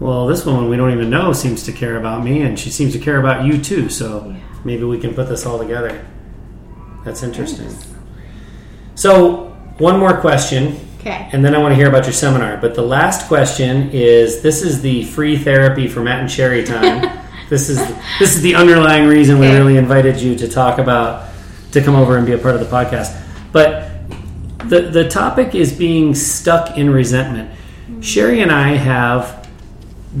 Well, 0.00 0.26
this 0.26 0.46
woman 0.46 0.68
we 0.70 0.76
don't 0.76 0.92
even 0.92 1.10
know 1.10 1.32
seems 1.32 1.62
to 1.64 1.72
care 1.72 1.96
about 1.96 2.24
me, 2.24 2.42
and 2.42 2.58
she 2.58 2.70
seems 2.70 2.92
to 2.94 2.98
care 2.98 3.18
about 3.20 3.44
you 3.44 3.60
too. 3.60 3.88
So 3.90 4.26
Yeah. 4.28 4.36
maybe 4.64 4.84
we 4.84 4.98
can 4.98 5.14
put 5.14 5.28
this 5.28 5.44
all 5.46 5.58
together. 5.58 6.00
That's 7.04 7.22
interesting. 7.22 7.70
So 8.94 9.50
one 9.78 9.98
more 9.98 10.20
question. 10.20 10.78
Okay. 11.00 11.30
And 11.32 11.42
then 11.42 11.54
I 11.54 11.58
want 11.58 11.72
to 11.72 11.76
hear 11.76 11.88
about 11.88 12.04
your 12.04 12.12
seminar. 12.12 12.58
But 12.58 12.74
the 12.74 12.82
last 12.82 13.26
question 13.26 13.90
is: 13.90 14.42
This 14.42 14.62
is 14.62 14.82
the 14.82 15.04
free 15.04 15.38
therapy 15.38 15.88
for 15.88 16.00
Matt 16.02 16.20
and 16.20 16.30
Sherry 16.30 16.64
time. 16.64 17.18
this 17.48 17.70
is 17.70 17.78
this 18.18 18.36
is 18.36 18.42
the 18.42 18.54
underlying 18.54 19.06
reason 19.08 19.38
we 19.38 19.48
really 19.48 19.78
invited 19.78 20.20
you 20.20 20.36
to 20.36 20.48
talk 20.48 20.78
about 20.78 21.30
to 21.72 21.80
come 21.82 21.94
over 21.94 22.18
and 22.18 22.26
be 22.26 22.32
a 22.32 22.38
part 22.38 22.54
of 22.54 22.60
the 22.60 22.66
podcast. 22.66 23.18
But 23.52 23.90
the 24.68 24.82
the 24.82 25.08
topic 25.08 25.54
is 25.54 25.72
being 25.72 26.14
stuck 26.14 26.76
in 26.76 26.90
resentment. 26.90 27.50
Mm-hmm. 27.50 28.00
Sherry 28.02 28.42
and 28.42 28.52
I 28.52 28.74
have 28.74 29.48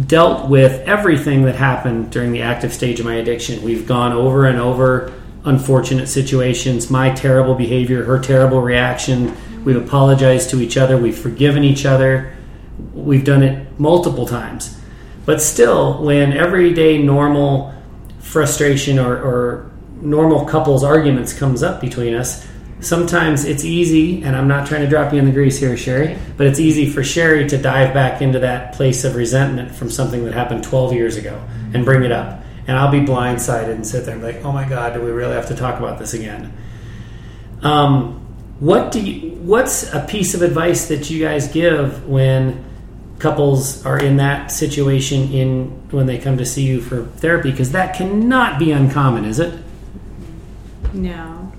dealt 0.06 0.48
with 0.48 0.88
everything 0.88 1.42
that 1.42 1.56
happened 1.56 2.10
during 2.10 2.32
the 2.32 2.42
active 2.42 2.72
stage 2.72 3.00
of 3.00 3.06
my 3.06 3.16
addiction. 3.16 3.62
We've 3.62 3.86
gone 3.86 4.12
over 4.12 4.46
and 4.46 4.58
over 4.58 5.12
unfortunate 5.44 6.08
situations, 6.08 6.90
my 6.90 7.10
terrible 7.10 7.54
behavior, 7.54 8.04
her 8.04 8.18
terrible 8.18 8.60
reaction. 8.60 9.36
We've 9.64 9.76
apologized 9.76 10.50
to 10.50 10.60
each 10.60 10.76
other, 10.76 10.96
we've 10.96 11.18
forgiven 11.18 11.64
each 11.64 11.86
other. 11.86 12.36
We've 12.94 13.24
done 13.24 13.42
it 13.42 13.78
multiple 13.78 14.26
times. 14.26 14.78
But 15.26 15.40
still, 15.40 16.02
when 16.02 16.32
everyday 16.32 16.98
normal 16.98 17.74
frustration 18.20 18.98
or, 18.98 19.16
or 19.16 19.70
normal 20.00 20.44
couples 20.46 20.82
arguments 20.82 21.32
comes 21.32 21.62
up 21.62 21.80
between 21.80 22.14
us, 22.14 22.46
sometimes 22.80 23.44
it's 23.44 23.64
easy, 23.64 24.22
and 24.22 24.34
I'm 24.34 24.48
not 24.48 24.66
trying 24.66 24.80
to 24.82 24.88
drop 24.88 25.12
you 25.12 25.18
in 25.18 25.26
the 25.26 25.32
grease 25.32 25.58
here, 25.58 25.76
Sherry, 25.76 26.16
but 26.36 26.46
it's 26.46 26.58
easy 26.58 26.88
for 26.88 27.04
Sherry 27.04 27.46
to 27.48 27.58
dive 27.58 27.92
back 27.92 28.22
into 28.22 28.38
that 28.40 28.74
place 28.74 29.04
of 29.04 29.14
resentment 29.14 29.74
from 29.74 29.90
something 29.90 30.24
that 30.24 30.34
happened 30.34 30.64
12 30.64 30.94
years 30.94 31.16
ago 31.16 31.42
and 31.74 31.84
bring 31.84 32.02
it 32.02 32.12
up. 32.12 32.39
And 32.70 32.78
I'll 32.78 32.92
be 32.92 33.00
blindsided 33.00 33.72
and 33.72 33.84
sit 33.84 34.04
there 34.04 34.14
and 34.14 34.22
be 34.22 34.32
like, 34.32 34.44
oh 34.44 34.52
my 34.52 34.64
God, 34.64 34.94
do 34.94 35.00
we 35.00 35.10
really 35.10 35.34
have 35.34 35.48
to 35.48 35.56
talk 35.56 35.80
about 35.80 35.98
this 35.98 36.14
again? 36.14 36.56
Um, 37.62 38.20
what 38.60 38.92
do 38.92 39.00
you, 39.00 39.32
what's 39.38 39.92
a 39.92 40.06
piece 40.06 40.34
of 40.34 40.42
advice 40.42 40.86
that 40.86 41.10
you 41.10 41.18
guys 41.18 41.48
give 41.48 42.06
when 42.06 42.64
couples 43.18 43.84
are 43.84 43.98
in 43.98 44.18
that 44.18 44.52
situation 44.52 45.32
in 45.32 45.64
when 45.90 46.06
they 46.06 46.16
come 46.16 46.38
to 46.38 46.46
see 46.46 46.64
you 46.64 46.80
for 46.80 47.06
therapy? 47.06 47.50
Because 47.50 47.72
that 47.72 47.96
cannot 47.96 48.60
be 48.60 48.70
uncommon, 48.70 49.24
is 49.24 49.40
it? 49.40 49.60
No. 50.92 51.52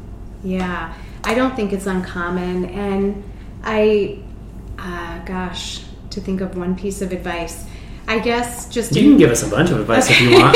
Yeah. 0.46 0.94
I 1.26 1.34
don't 1.34 1.58
think 1.58 1.74
it's 1.74 1.88
uncommon. 1.88 2.70
And 2.70 3.22
I, 3.66 4.20
uh, 4.80 5.26
gosh, 5.26 5.84
to 6.12 6.22
think 6.22 6.40
of 6.40 6.56
one 6.56 6.78
piece 6.78 7.02
of 7.02 7.12
advice, 7.12 7.66
I 8.08 8.20
guess 8.20 8.70
just. 8.70 8.96
You 8.96 9.04
can 9.04 9.18
give 9.18 9.32
us 9.32 9.44
a 9.44 9.50
bunch 9.50 9.70
of 9.70 9.80
advice 9.80 10.10
if 10.10 10.22
you 10.22 10.32
want. 10.32 10.56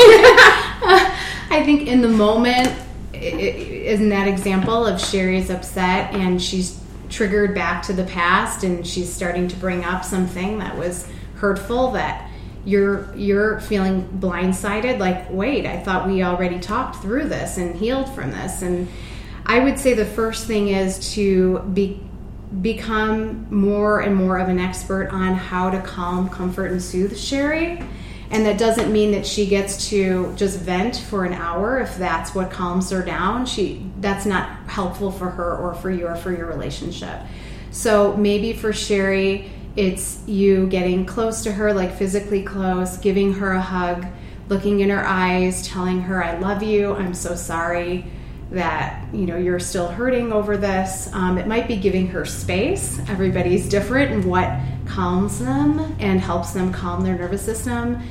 I 1.48 1.62
think 1.64 1.88
in 1.88 2.00
the 2.00 2.08
moment, 2.08 2.72
in 3.14 4.08
that 4.10 4.28
example 4.28 4.86
of 4.86 5.00
Sherry's 5.00 5.50
upset 5.50 6.14
and 6.14 6.42
she's 6.42 6.80
triggered 7.08 7.54
back 7.54 7.82
to 7.84 7.92
the 7.92 8.04
past 8.04 8.64
and 8.64 8.86
she's 8.86 9.12
starting 9.12 9.48
to 9.48 9.56
bring 9.56 9.84
up 9.84 10.04
something 10.04 10.58
that 10.58 10.76
was 10.76 11.08
hurtful 11.36 11.92
that 11.92 12.28
you're 12.64 13.14
you're 13.14 13.60
feeling 13.60 14.02
blindsided 14.18 14.98
like 14.98 15.30
wait 15.30 15.66
i 15.66 15.78
thought 15.78 16.08
we 16.08 16.24
already 16.24 16.58
talked 16.58 16.96
through 16.96 17.28
this 17.28 17.58
and 17.58 17.76
healed 17.76 18.12
from 18.12 18.32
this 18.32 18.62
and 18.62 18.88
I 19.48 19.60
would 19.60 19.78
say 19.78 19.94
the 19.94 20.04
first 20.04 20.46
thing 20.46 20.68
is 20.68 21.14
to 21.14 21.60
be 21.72 22.00
become 22.62 23.46
more 23.52 24.00
and 24.00 24.14
more 24.14 24.38
of 24.38 24.48
an 24.48 24.58
expert 24.58 25.08
on 25.10 25.34
how 25.34 25.70
to 25.70 25.80
calm, 25.82 26.28
comfort, 26.28 26.70
and 26.70 26.82
soothe 26.82 27.16
Sherry. 27.16 27.82
And 28.30 28.44
that 28.44 28.58
doesn't 28.58 28.92
mean 28.92 29.12
that 29.12 29.26
she 29.26 29.46
gets 29.46 29.88
to 29.90 30.34
just 30.36 30.58
vent 30.58 30.96
for 30.96 31.24
an 31.24 31.32
hour 31.32 31.78
if 31.78 31.96
that's 31.96 32.34
what 32.34 32.50
calms 32.50 32.90
her 32.90 33.02
down. 33.02 33.46
She 33.46 33.88
that's 34.00 34.26
not 34.26 34.48
helpful 34.68 35.12
for 35.12 35.30
her 35.30 35.56
or 35.56 35.74
for 35.74 35.90
you 35.90 36.06
or 36.08 36.16
for 36.16 36.32
your 36.32 36.46
relationship. 36.46 37.20
So 37.70 38.16
maybe 38.16 38.52
for 38.52 38.72
Sherry, 38.72 39.50
it's 39.76 40.26
you 40.26 40.66
getting 40.66 41.06
close 41.06 41.42
to 41.44 41.52
her, 41.52 41.72
like 41.72 41.94
physically 41.94 42.42
close, 42.42 42.96
giving 42.96 43.34
her 43.34 43.52
a 43.52 43.60
hug, 43.60 44.06
looking 44.48 44.80
in 44.80 44.90
her 44.90 45.06
eyes, 45.06 45.66
telling 45.66 46.00
her, 46.02 46.24
I 46.24 46.38
love 46.38 46.62
you, 46.62 46.94
I'm 46.94 47.14
so 47.14 47.36
sorry 47.36 48.06
that 48.50 49.12
you 49.12 49.26
know 49.26 49.36
you're 49.36 49.60
still 49.60 49.88
hurting 49.88 50.32
over 50.32 50.56
this. 50.56 51.08
Um, 51.12 51.38
it 51.38 51.46
might 51.46 51.66
be 51.66 51.76
giving 51.76 52.06
her 52.08 52.24
space. 52.24 53.00
Everybody's 53.08 53.68
different 53.68 54.12
and 54.12 54.24
what 54.24 54.50
calms 54.86 55.40
them 55.40 55.96
and 55.98 56.20
helps 56.20 56.52
them 56.52 56.72
calm 56.72 57.02
their 57.02 57.18
nervous 57.18 57.42
system. 57.42 58.02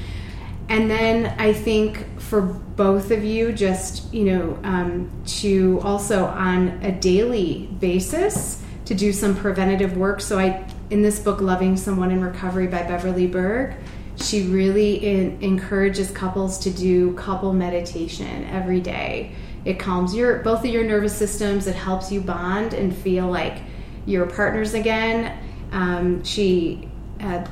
And 0.68 0.90
then 0.90 1.36
i 1.40 1.54
think 1.54 2.20
for 2.20 2.42
both 2.42 3.12
of 3.12 3.24
you 3.24 3.52
just 3.52 4.12
you 4.12 4.24
know 4.24 4.60
um, 4.64 5.12
to 5.26 5.80
also 5.84 6.26
on 6.26 6.70
a 6.84 6.92
daily 6.92 7.70
basis 7.80 8.64
to 8.86 8.94
do 8.94 9.14
some 9.14 9.36
preventative 9.36 9.96
work. 9.98 10.22
So 10.22 10.40
i 10.40 10.68
in 10.90 11.02
this 11.02 11.20
book 11.20 11.42
loving 11.42 11.78
someone 11.78 12.12
in 12.12 12.22
recovery 12.22 12.68
by 12.68 12.84
beverly 12.84 13.28
berg 13.28 13.76
she 14.18 14.44
really 14.44 14.96
in, 14.96 15.38
encourages 15.42 16.10
couples 16.12 16.58
to 16.60 16.70
do 16.70 17.14
couple 17.16 17.54
meditation 17.54 18.46
every 18.46 18.80
day 18.80 19.36
it 19.66 19.80
calms 19.80 20.16
your 20.16 20.38
both 20.40 20.60
of 20.60 20.68
your 20.68 20.84
nervous 20.84 21.16
systems. 21.16 21.68
It 21.68 21.76
helps 21.76 22.12
you 22.12 22.22
bond 22.22 22.74
and 22.74 22.96
feel 22.96 23.28
like 23.28 23.58
you're 24.06 24.28
partners 24.28 24.76
again. 24.76 25.38
Um, 25.72 26.24
she 26.24 26.88
uh, 27.20 27.46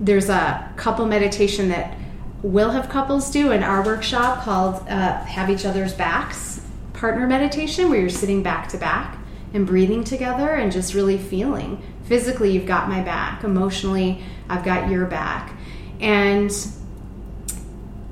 there's 0.00 0.28
a 0.28 0.72
couple 0.76 1.06
meditation 1.06 1.68
that 1.68 1.96
we'll 2.42 2.70
have 2.70 2.88
couples 2.88 3.30
do 3.30 3.52
in 3.52 3.62
our 3.62 3.84
workshop 3.84 4.44
called 4.44 4.76
uh, 4.88 5.24
"Have 5.24 5.50
Each 5.50 5.64
Other's 5.64 5.92
Backs" 5.92 6.60
partner 6.92 7.26
meditation, 7.26 7.90
where 7.90 8.00
you're 8.00 8.08
sitting 8.08 8.42
back 8.42 8.68
to 8.68 8.78
back 8.78 9.18
and 9.52 9.66
breathing 9.66 10.04
together 10.04 10.50
and 10.50 10.72
just 10.72 10.94
really 10.94 11.18
feeling 11.18 11.82
physically 12.04 12.50
you've 12.50 12.66
got 12.66 12.88
my 12.88 13.02
back, 13.02 13.44
emotionally 13.44 14.22
I've 14.48 14.64
got 14.64 14.88
your 14.88 15.06
back, 15.06 15.56
and 16.00 16.52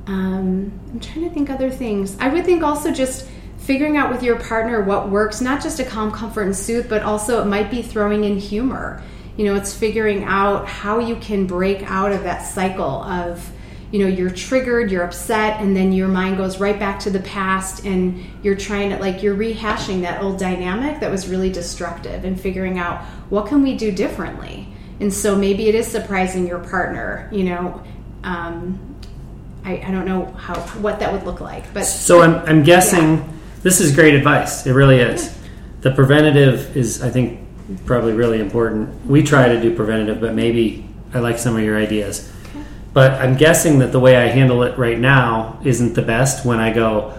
um, 0.07 0.73
I'm 0.93 1.01
trying 1.01 1.29
to 1.29 1.35
think 1.35 1.51
other 1.51 1.71
things. 1.71 2.17
I 2.19 2.29
would 2.29 2.45
think 2.45 2.63
also 2.63 2.93
just 2.93 3.29
figuring 3.59 3.97
out 3.97 4.11
with 4.11 4.23
your 4.23 4.39
partner 4.41 4.83
what 4.83 5.09
works, 5.09 5.41
not 5.41 5.63
just 5.63 5.77
to 5.77 5.85
calm, 5.85 6.11
comfort, 6.11 6.43
and 6.43 6.57
soothe, 6.57 6.89
but 6.89 7.03
also 7.03 7.41
it 7.41 7.47
might 7.47 7.71
be 7.71 7.83
throwing 7.83 8.25
in 8.25 8.37
humor. 8.37 9.03
You 9.37 9.45
know, 9.47 9.55
it's 9.55 9.73
figuring 9.75 10.25
out 10.25 10.67
how 10.67 10.99
you 10.99 11.17
can 11.17 11.47
break 11.47 11.89
out 11.89 12.13
of 12.13 12.25
that 12.25 12.41
cycle 12.41 13.05
of, 13.05 13.49
you 13.93 14.01
know, 14.01 14.07
you're 14.07 14.31
triggered, 14.31 14.91
you're 14.91 15.05
upset, 15.05 15.61
and 15.61 15.77
then 15.77 15.93
your 15.93 16.09
mind 16.09 16.39
goes 16.39 16.59
right 16.59 16.79
back 16.79 16.99
to 17.01 17.11
the 17.11 17.21
past, 17.21 17.85
and 17.85 18.25
you're 18.43 18.57
trying 18.57 18.91
to, 18.91 18.99
like, 18.99 19.23
you're 19.23 19.37
rehashing 19.37 20.01
that 20.03 20.23
old 20.23 20.39
dynamic 20.39 21.01
that 21.01 21.11
was 21.11 21.29
really 21.29 21.53
destructive 21.53 22.25
and 22.25 22.41
figuring 22.41 22.79
out 22.79 23.03
what 23.31 23.47
can 23.47 23.63
we 23.63 23.77
do 23.77 23.93
differently. 23.93 24.67
And 24.99 25.13
so 25.13 25.37
maybe 25.37 25.69
it 25.69 25.75
is 25.75 25.87
surprising 25.87 26.47
your 26.47 26.59
partner, 26.59 27.29
you 27.33 27.45
know, 27.45 27.83
um, 28.25 28.97
I, 29.65 29.83
I 29.87 29.91
don't 29.91 30.07
know 30.07 30.27
how 30.33 30.59
what 30.81 30.99
that 31.01 31.13
would 31.13 31.25
look 31.25 31.41
like. 31.41 31.73
But 31.73 31.85
so 31.85 32.23
I'm, 32.23 32.37
I'm 32.49 32.63
guessing 32.63 33.19
yeah. 33.19 33.29
this 33.63 33.81
is 33.81 33.95
great 33.95 34.15
advice. 34.15 34.67
It 34.67 34.73
really 34.73 34.99
is. 34.99 35.27
Yeah. 35.27 35.49
The 35.83 35.91
preventative 35.93 36.77
is, 36.77 37.03
I 37.03 37.11
think, 37.11 37.41
probably 37.87 38.13
really 38.13 38.41
important. 38.41 39.07
We 39.07 39.23
try 39.23 39.49
to 39.49 39.61
do 39.61 39.75
preventative, 39.75 40.21
but 40.21 40.35
maybe 40.35 40.89
I 41.15 41.19
like 41.19 41.39
some 41.39 41.57
of 41.57 41.63
your 41.63 41.77
ideas. 41.77 42.33
Okay. 42.51 42.65
But 42.93 43.13
I'm 43.21 43.37
guessing 43.37 43.79
that 43.81 43.93
the 43.93 44.01
way 44.01 44.17
I 44.17 44.27
handle 44.29 44.63
it 44.63 44.79
right 44.79 44.99
now 44.99 45.61
isn't 45.65 45.95
the 45.95 46.03
best 46.03 46.45
when 46.45 46.59
I 46.61 46.73
go, 46.73 47.15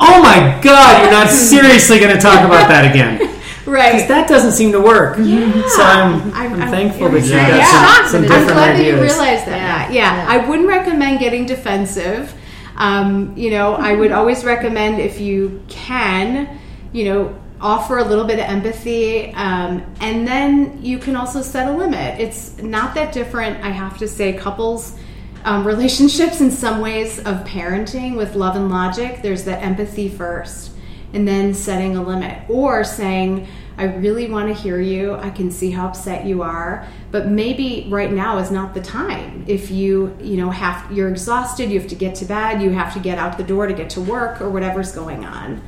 Oh 0.00 0.22
my 0.22 0.60
God, 0.62 1.02
you're 1.02 1.10
not 1.10 1.28
seriously 1.30 1.98
going 1.98 2.14
to 2.14 2.20
talk 2.20 2.44
about 2.44 2.68
that 2.68 2.88
again. 2.90 3.27
Right? 3.68 3.92
Because 3.92 4.08
that 4.08 4.28
doesn't 4.28 4.52
seem 4.52 4.72
to 4.72 4.80
work. 4.80 5.18
Yeah. 5.18 5.68
So 5.68 5.82
I'm, 5.82 6.32
I'm, 6.32 6.62
I'm 6.62 6.70
thankful 6.70 7.08
that 7.10 7.24
you 7.24 7.30
got 7.30 7.48
yeah. 7.48 8.02
some, 8.02 8.12
some 8.12 8.22
different 8.22 8.48
I'm 8.50 8.54
glad 8.54 8.74
ideas. 8.74 8.78
that 8.78 8.96
you 8.96 9.02
realized 9.02 9.46
that. 9.46 9.92
Yeah. 9.92 10.16
yeah. 10.16 10.26
I 10.28 10.48
wouldn't 10.48 10.68
recommend 10.68 11.20
getting 11.20 11.46
defensive. 11.46 12.34
Um, 12.76 13.36
you 13.36 13.50
know, 13.50 13.74
I 13.74 13.94
would 13.94 14.12
always 14.12 14.44
recommend 14.44 15.00
if 15.00 15.20
you 15.20 15.62
can, 15.68 16.58
you 16.92 17.04
know, 17.06 17.38
offer 17.60 17.98
a 17.98 18.04
little 18.04 18.24
bit 18.24 18.38
of 18.38 18.44
empathy, 18.44 19.32
um, 19.34 19.84
and 20.00 20.26
then 20.26 20.80
you 20.80 20.98
can 20.98 21.16
also 21.16 21.42
set 21.42 21.66
a 21.66 21.72
limit. 21.72 22.20
It's 22.20 22.56
not 22.58 22.94
that 22.94 23.12
different, 23.12 23.64
I 23.64 23.70
have 23.70 23.98
to 23.98 24.08
say, 24.08 24.32
couples. 24.32 24.96
Um, 25.44 25.64
relationships 25.66 26.40
in 26.40 26.50
some 26.50 26.80
ways 26.80 27.20
of 27.20 27.44
parenting 27.44 28.16
with 28.16 28.34
love 28.34 28.56
and 28.56 28.68
logic 28.70 29.22
there's 29.22 29.44
that 29.44 29.62
empathy 29.62 30.08
first 30.08 30.72
and 31.12 31.26
then 31.26 31.54
setting 31.54 31.96
a 31.96 32.02
limit 32.02 32.48
or 32.48 32.84
saying 32.84 33.46
i 33.76 33.84
really 33.84 34.28
want 34.28 34.48
to 34.48 34.54
hear 34.54 34.80
you. 34.80 35.14
I 35.14 35.30
can 35.30 35.50
see 35.50 35.70
how 35.70 35.88
upset 35.88 36.26
you 36.26 36.42
are 36.42 36.86
but 37.10 37.26
maybe 37.26 37.86
right 37.88 38.12
now 38.12 38.38
is 38.38 38.50
not 38.50 38.74
the 38.74 38.82
time. 38.82 39.44
If 39.46 39.70
you 39.70 40.16
you 40.20 40.36
know 40.36 40.50
have 40.50 40.90
you're 40.92 41.08
exhausted 41.08 41.70
you 41.70 41.80
have 41.80 41.88
to 41.88 41.94
get 41.94 42.14
to 42.16 42.24
bed 42.24 42.62
you 42.62 42.70
have 42.70 42.92
to 42.94 43.00
get 43.00 43.18
out 43.18 43.38
the 43.38 43.44
door 43.44 43.66
to 43.66 43.74
get 43.74 43.90
to 43.90 44.00
work 44.00 44.40
or 44.40 44.50
whatever's 44.50 44.92
going 44.92 45.24
on. 45.24 45.62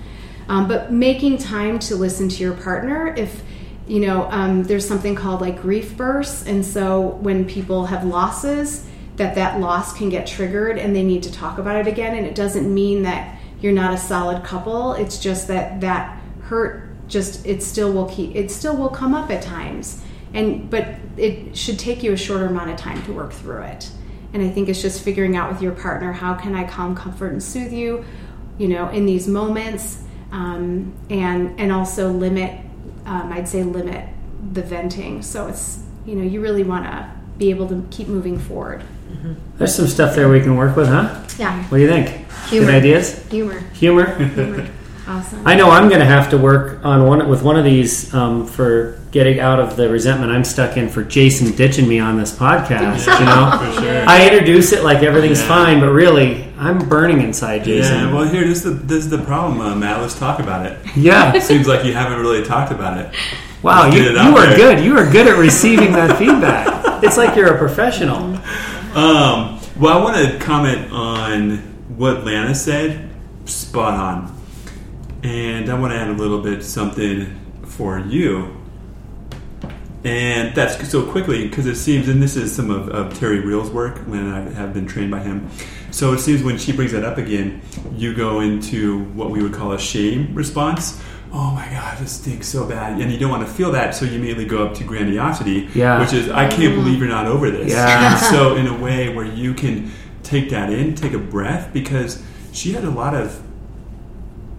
Um, 0.49 0.67
but 0.67 0.93
making 0.93 1.39
time 1.39 1.79
to 1.81 1.97
listen 1.97 2.29
to 2.29 2.43
your 2.43 2.55
partner 2.55 3.15
if 3.17 3.43
you 3.87 4.01
know 4.01 4.29
um, 4.31 4.65
there's 4.65 4.87
something 4.87 5.15
called 5.15 5.41
like 5.41 5.63
grief 5.63 5.97
bursts 5.97 6.47
and 6.47 6.65
so 6.65 7.01
when 7.01 7.45
people 7.45 7.87
have 7.87 8.05
losses 8.05 8.87
that 9.17 9.35
that 9.35 9.61
loss 9.61 9.97
can 9.97 10.09
get 10.09 10.27
triggered 10.27 10.79
and 10.79 10.95
they 10.95 11.03
need 11.03 11.23
to 11.23 11.33
talk 11.33 11.59
about 11.59 11.77
it 11.77 11.87
again 11.87 12.17
and 12.17 12.27
it 12.27 12.35
doesn't 12.35 12.73
mean 12.73 13.03
that 13.03 13.39
you're 13.61 13.73
not 13.73 13.95
a 13.95 13.99
solid 13.99 14.43
couple. 14.45 14.95
It's 14.95 15.19
just 15.19 15.49
that 15.49 15.81
that 15.81 16.19
hurt 16.43 16.87
just 17.09 17.45
it 17.47 17.63
still 17.63 17.93
will 17.93 18.09
keep 18.09 18.35
it 18.35 18.51
still 18.51 18.77
will 18.77 18.89
come 18.89 19.15
up 19.15 19.31
at 19.31 19.43
times. 19.43 20.03
And 20.33 20.71
but 20.71 20.87
it 21.17 21.57
should 21.57 21.79
take 21.79 22.03
you 22.03 22.13
a 22.13 22.17
shorter 22.17 22.47
amount 22.47 22.71
of 22.71 22.77
time 22.77 23.03
to 23.05 23.13
work 23.13 23.33
through 23.33 23.63
it. 23.63 23.91
And 24.33 24.43
I 24.43 24.49
think 24.49 24.69
it's 24.69 24.81
just 24.81 25.03
figuring 25.03 25.37
out 25.37 25.51
with 25.53 25.61
your 25.61 25.73
partner 25.73 26.13
how 26.13 26.35
can 26.35 26.55
I 26.55 26.65
calm, 26.65 26.95
comfort, 26.95 27.33
and 27.33 27.43
soothe 27.43 27.73
you, 27.73 28.05
you 28.59 28.69
know, 28.69 28.89
in 28.91 29.05
these 29.07 29.27
moments, 29.27 30.03
um, 30.31 30.95
and 31.11 31.59
and 31.59 31.73
also 31.73 32.11
limit. 32.11 32.61
Um, 33.07 33.33
I'd 33.33 33.49
say 33.49 33.65
limit 33.65 34.07
the 34.53 34.63
venting. 34.63 35.23
So 35.23 35.49
it's 35.49 35.83
you 36.07 36.15
know 36.15 36.23
you 36.23 36.41
really 36.41 36.63
want 36.63 36.85
to 36.85 37.11
be 37.39 37.51
able 37.51 37.69
to 37.69 37.85
keep 37.91 38.07
moving 38.07 38.39
forward. 38.39 38.85
There's 39.59 39.75
some 39.75 39.89
stuff 39.89 40.15
there 40.15 40.29
we 40.29 40.41
can 40.41 40.57
work 40.57 40.77
with, 40.77 40.89
huh? 40.89 41.23
Yeah, 41.39 41.65
What 41.65 41.79
do 41.79 41.83
you 41.83 41.89
think? 41.89 42.20
Humor. 42.51 42.67
Good 42.67 42.75
ideas? 42.75 43.27
Humor. 43.29 43.61
Humor? 43.75 44.69
awesome. 45.09 45.47
I 45.47 45.55
know 45.55 45.71
I'm 45.71 45.89
going 45.89 46.01
to 46.01 46.07
have 46.07 46.31
to 46.31 46.39
work 46.39 46.85
on 46.85 47.07
one 47.07 47.29
with 47.29 47.43
one 47.43 47.57
of 47.57 47.65
these 47.65 48.13
um, 48.15 48.47
for 48.47 48.99
getting 49.11 49.41
out 49.41 49.59
of 49.59 49.77
the 49.77 49.89
resentment 49.89 50.31
I'm 50.31 50.45
stuck 50.45 50.77
in 50.77 50.89
for 50.89 51.03
Jason 51.03 51.51
ditching 51.57 51.89
me 51.89 51.99
on 51.99 52.17
this 52.17 52.37
podcast. 52.37 53.07
You 53.19 53.25
know, 53.27 53.73
For 53.75 53.81
sure. 53.83 54.05
I 54.09 54.25
introduce 54.29 54.73
it 54.73 54.85
like 54.85 55.03
everything's 55.03 55.41
Yeah. 55.41 55.49
fine, 55.49 55.81
but 55.81 55.91
really, 55.91 56.47
I'm 56.59 56.89
burning 56.89 57.21
inside, 57.23 57.65
Jason. 57.65 57.95
Yeah, 57.97 58.15
well, 58.15 58.29
here, 58.29 58.45
this 58.47 58.59
is 58.59 58.65
the, 58.65 58.71
this 58.71 59.05
is 59.05 59.11
the 59.11 59.19
problem, 59.19 59.61
uh, 59.61 59.75
Matt. 59.75 60.01
Let's 60.01 60.17
talk 60.19 60.39
about 60.39 60.65
it. 60.67 60.79
Yeah. 60.97 61.39
Seems 61.41 61.67
like 61.67 61.85
you 61.85 61.93
haven't 61.93 62.21
really 62.21 62.45
talked 62.45 62.71
about 62.71 62.99
it. 62.99 63.13
Wow, 63.63 63.85
Let's 63.85 63.97
you, 63.97 64.03
it 64.05 64.13
you 64.13 64.37
are 64.37 64.47
there. 64.47 64.57
good. 64.57 64.85
You 64.85 64.97
are 64.97 65.11
good 65.11 65.27
at 65.27 65.37
receiving 65.37 65.93
that 65.93 66.17
feedback. 66.19 67.03
It's 67.03 67.17
like 67.17 67.37
you're 67.37 67.55
a 67.55 67.59
professional. 67.59 68.37
Um, 68.95 69.61
well, 69.79 69.99
I 69.99 70.03
want 70.03 70.17
to 70.17 70.39
comment 70.39 70.91
on 70.93 71.70
what 72.01 72.25
Lana 72.25 72.55
said. 72.55 73.11
Spot 73.45 73.93
on. 73.93 74.41
And 75.23 75.69
I 75.69 75.79
want 75.79 75.93
to 75.93 75.99
add 75.99 76.09
a 76.09 76.15
little 76.15 76.41
bit 76.41 76.65
something 76.65 77.39
for 77.63 77.99
you. 77.99 78.57
And 80.03 80.55
that's 80.55 80.91
so 80.91 81.11
quickly 81.11 81.47
because 81.47 81.67
it 81.67 81.77
seems, 81.77 82.09
and 82.09 82.23
this 82.23 82.37
is 82.37 82.57
some 82.57 82.71
of, 82.71 82.89
of 82.89 83.19
Terry 83.19 83.41
Real's 83.41 83.71
work 83.71 83.99
when 84.07 84.33
I 84.33 84.49
have 84.53 84.73
been 84.73 84.87
trained 84.87 85.11
by 85.11 85.21
him. 85.21 85.51
So 85.91 86.15
it 86.15 86.21
seems 86.21 86.43
when 86.43 86.57
she 86.57 86.73
brings 86.73 86.93
that 86.93 87.05
up 87.05 87.19
again, 87.19 87.61
you 87.95 88.15
go 88.15 88.41
into 88.41 89.05
what 89.09 89.29
we 89.29 89.43
would 89.43 89.53
call 89.53 89.73
a 89.73 89.79
shame 89.79 90.35
response. 90.35 90.99
Oh 91.35 91.51
my 91.51 91.69
God, 91.69 91.99
this 91.99 92.13
stinks 92.13 92.49
so 92.49 92.67
bad. 92.67 92.99
And 92.99 93.13
you 93.13 93.19
don't 93.19 93.31
want 93.31 93.47
to 93.47 93.53
feel 93.53 93.73
that, 93.73 93.95
so 93.95 94.07
you 94.07 94.17
immediately 94.17 94.47
go 94.47 94.67
up 94.67 94.75
to 94.77 94.85
grandiosity, 94.85 95.69
Yeah. 95.75 96.01
which 96.01 96.15
is, 96.15 96.31
I 96.31 96.49
can't 96.49 96.63
mm-hmm. 96.63 96.77
believe 96.77 96.99
you're 96.99 97.09
not 97.09 97.27
over 97.27 97.51
this. 97.51 97.71
Yeah. 97.71 98.17
so, 98.31 98.57
in 98.57 98.69
a 98.69 98.77
way 98.77 99.15
where 99.15 99.27
you 99.27 99.53
can 99.53 99.93
take 100.23 100.51
that 100.51 100.73
in, 100.73 100.95
take 100.95 101.13
a 101.13 101.19
breath, 101.19 101.73
because 101.73 102.23
she 102.53 102.73
had 102.73 102.85
a 102.85 102.91
lot 102.91 103.15
of 103.15 103.41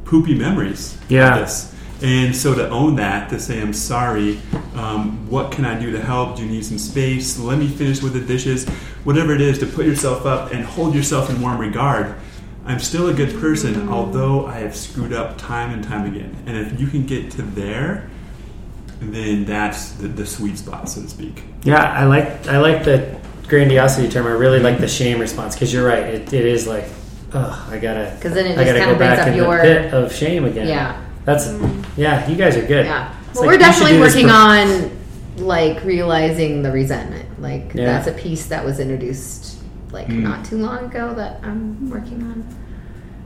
poopy 0.06 0.36
memories 0.36 0.98
Yeah. 1.10 1.36
of 1.36 1.42
this. 1.42 1.74
And 2.02 2.36
so 2.36 2.56
to 2.56 2.68
own 2.70 2.96
that, 2.96 3.30
to 3.30 3.40
say, 3.40 3.62
I'm 3.62 3.74
sorry, 3.74 4.40
um, 4.76 5.30
what 5.30 5.52
can 5.52 5.66
I 5.66 5.80
do 5.80 5.92
to 5.92 6.02
help? 6.02 6.36
Do 6.38 6.44
you 6.44 6.50
need 6.50 6.66
some 6.66 6.80
space? 6.80 7.38
Let 7.38 7.60
me 7.60 7.68
finish 7.68 8.02
with 8.02 8.14
the 8.14 8.22
dishes. 8.22 8.68
Whatever 9.04 9.34
it 9.34 9.42
is, 9.42 9.60
to 9.60 9.68
put 9.68 9.86
yourself 9.86 10.26
up 10.26 10.52
and 10.52 10.66
hold 10.66 10.96
yourself 10.96 11.30
in 11.30 11.40
warm 11.42 11.60
regard. 11.60 12.16
I'm 12.66 12.80
still 12.80 13.08
a 13.10 13.14
good 13.14 13.40
person, 13.40 13.90
although 13.90 14.46
I 14.48 14.60
have 14.60 14.76
screwed 14.76 15.14
up 15.14 15.38
time 15.38 15.72
and 15.74 15.84
time 15.84 16.06
again. 16.06 16.36
And 16.46 16.58
if 16.58 16.80
you 16.80 16.88
can 16.88 17.06
get 17.06 17.32
to 17.32 17.42
there, 17.44 18.10
then 19.00 19.46
that's 19.46 19.92
the, 19.94 20.08
the 20.08 20.26
sweet 20.26 20.58
spot, 20.58 20.90
so 20.90 21.02
to 21.02 21.10
speak. 21.10 21.44
Yeah, 21.64 21.82
I 21.84 22.06
like 22.06 22.48
I 22.48 22.60
like 22.60 22.84
the 22.84 23.20
grandiosity 23.52 24.08
term. 24.10 24.26
I 24.26 24.32
really 24.32 24.60
like 24.60 24.80
the 24.80 24.88
shame 24.88 25.20
response 25.20 25.54
because 25.56 25.72
you're 25.74 25.86
right. 25.86 26.04
It, 26.04 26.32
it 26.34 26.46
is 26.46 26.66
like, 26.66 26.86
oh, 27.34 27.68
I 27.70 27.78
gotta 27.78 28.18
'Cause 28.22 28.34
then 28.34 28.46
it 28.48 28.58
I 28.58 28.64
just 28.64 28.66
gotta 28.66 28.80
kinda 28.80 28.94
go 28.94 28.98
brings 28.98 29.12
back 29.12 29.20
up 29.20 29.28
in 29.28 29.34
your- 29.36 29.58
the 29.58 29.62
pit 29.62 29.94
of 29.94 30.14
shame 30.16 30.46
again. 30.46 30.68
Yeah. 30.68 30.98
that's 31.26 31.54
yeah. 31.98 32.28
You 32.30 32.36
guys 32.38 32.56
are 32.58 32.66
good. 32.66 32.86
Yeah. 32.86 33.14
It's 33.30 33.40
Well, 33.40 33.48
like, 33.50 33.60
we're 33.60 33.68
you 33.68 33.74
should 33.74 33.80
definitely 33.80 33.98
do 33.98 34.04
this 34.04 34.16
working 34.16 34.28
for- 34.30 34.34
on 34.34 35.46
like 35.46 35.84
realizing 35.84 36.64
the 36.64 36.72
resentment. 36.72 37.26
Like 37.42 37.72
Yeah. 37.76 37.86
that's 37.94 38.08
a 38.08 38.14
piece 38.14 38.46
that 38.46 38.64
was 38.66 38.80
introduced 38.80 39.58
like 39.92 40.08
Mm. 40.08 40.24
not 40.24 40.46
too 40.46 40.58
long 40.58 40.86
ago 40.86 41.14
that 41.18 41.42
I'm 41.44 41.90
working 41.90 42.22
on 42.24 42.44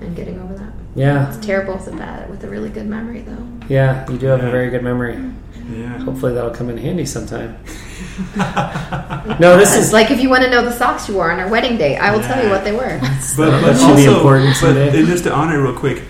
and 0.01 0.15
getting 0.15 0.41
over 0.41 0.55
that. 0.55 0.73
Yeah, 0.95 1.27
It's 1.27 1.45
terrible 1.45 1.75
with 1.75 1.87
a 1.87 1.91
bad 1.95 2.29
with 2.31 2.43
a 2.43 2.47
really 2.47 2.69
good 2.69 2.87
memory 2.87 3.23
though. 3.27 3.45
yeah. 3.67 4.09
You 4.09 4.17
do 4.17 4.25
have 4.27 4.43
a 4.43 4.49
very 4.49 4.69
good 4.71 4.81
memory. 4.83 5.17
Yeah. 5.69 5.97
Hopefully 5.99 6.33
that'll 6.33 6.51
come 6.51 6.69
in 6.69 6.77
handy 6.77 7.05
sometime. 7.05 7.57
no, 9.39 9.57
this 9.57 9.75
is 9.75 9.91
like 9.93 10.11
if 10.11 10.19
you 10.21 10.29
want 10.29 10.43
to 10.43 10.49
know 10.49 10.63
the 10.63 10.71
socks 10.71 11.07
you 11.07 11.15
wore 11.15 11.31
on 11.31 11.39
our 11.39 11.49
wedding 11.49 11.77
day, 11.77 11.97
I 11.97 12.15
will 12.15 12.21
tell 12.21 12.43
you 12.43 12.49
what 12.49 12.63
they 12.63 12.71
were. 12.71 12.99
But, 12.99 13.37
but 13.37 13.61
That 13.61 13.77
should 13.79 13.95
be 13.95 14.07
also, 14.07 14.17
important 14.17 14.55
but 14.61 14.77
and 14.77 15.07
just 15.07 15.23
to 15.23 15.33
honor 15.33 15.61
real 15.61 15.73
quick, 15.73 16.03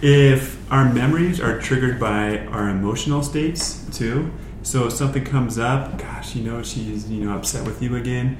if 0.00 0.58
our 0.72 0.90
memories 0.90 1.40
are 1.40 1.60
triggered 1.60 2.00
by 2.00 2.38
our 2.46 2.70
emotional 2.70 3.22
states 3.22 3.84
too, 3.92 4.32
so 4.62 4.86
if 4.86 4.92
something 4.94 5.24
comes 5.24 5.58
up, 5.58 5.98
gosh, 5.98 6.34
you 6.34 6.42
know 6.42 6.62
she's 6.62 7.10
you 7.10 7.24
know 7.24 7.36
upset 7.36 7.66
with 7.66 7.82
you 7.82 7.96
again. 7.96 8.38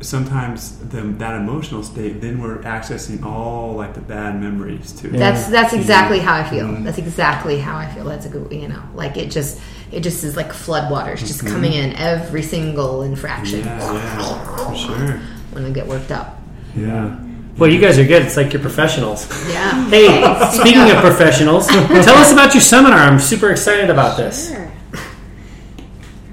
Sometimes 0.00 0.76
the, 0.90 1.00
that 1.00 1.40
emotional 1.40 1.82
state, 1.82 2.20
then 2.20 2.38
we're 2.38 2.58
accessing 2.58 3.24
all 3.24 3.72
like 3.72 3.94
the 3.94 4.02
bad 4.02 4.38
memories 4.38 4.92
too. 4.92 5.08
Yeah. 5.10 5.18
That's 5.18 5.48
that's 5.48 5.72
exactly 5.72 6.18
how 6.18 6.34
I 6.34 6.44
feel. 6.48 6.66
Mhm. 6.66 6.84
That's 6.84 6.98
exactly 6.98 7.58
how 7.58 7.76
I 7.76 7.88
feel. 7.88 8.04
That's 8.04 8.26
a 8.26 8.28
good, 8.28 8.52
you 8.52 8.68
know, 8.68 8.82
like 8.94 9.16
it 9.16 9.30
just 9.30 9.58
it 9.92 10.00
just 10.00 10.24
is 10.24 10.36
like 10.36 10.52
floodwaters 10.52 11.18
just 11.20 11.42
Mhm. 11.44 11.48
coming 11.52 11.72
in 11.72 11.94
every 11.96 12.42
single 12.42 13.02
infraction 13.02 13.60
Yeah, 13.60 13.92
yeah, 13.92 14.74
sure. 14.74 15.20
when 15.52 15.64
I 15.64 15.70
get 15.70 15.86
worked 15.86 16.10
up. 16.12 16.40
Yeah. 16.76 17.10
well. 17.58 17.70
You 17.70 17.80
guys 17.80 17.98
are 17.98 18.04
good. 18.04 18.22
It's 18.22 18.36
like 18.36 18.52
you're 18.52 18.60
professionals. 18.60 19.26
Yeah. 19.50 19.84
Hey, 19.90 20.48
speaking 20.52 20.90
of 20.90 20.98
professionals, 20.98 21.66
tell 21.68 22.16
us 22.18 22.32
about 22.32 22.52
your 22.52 22.60
seminar. 22.60 22.98
I'm 22.98 23.18
super 23.18 23.50
excited 23.50 23.88
about 23.88 24.16
this. 24.18 24.50
Sure. 24.50 24.70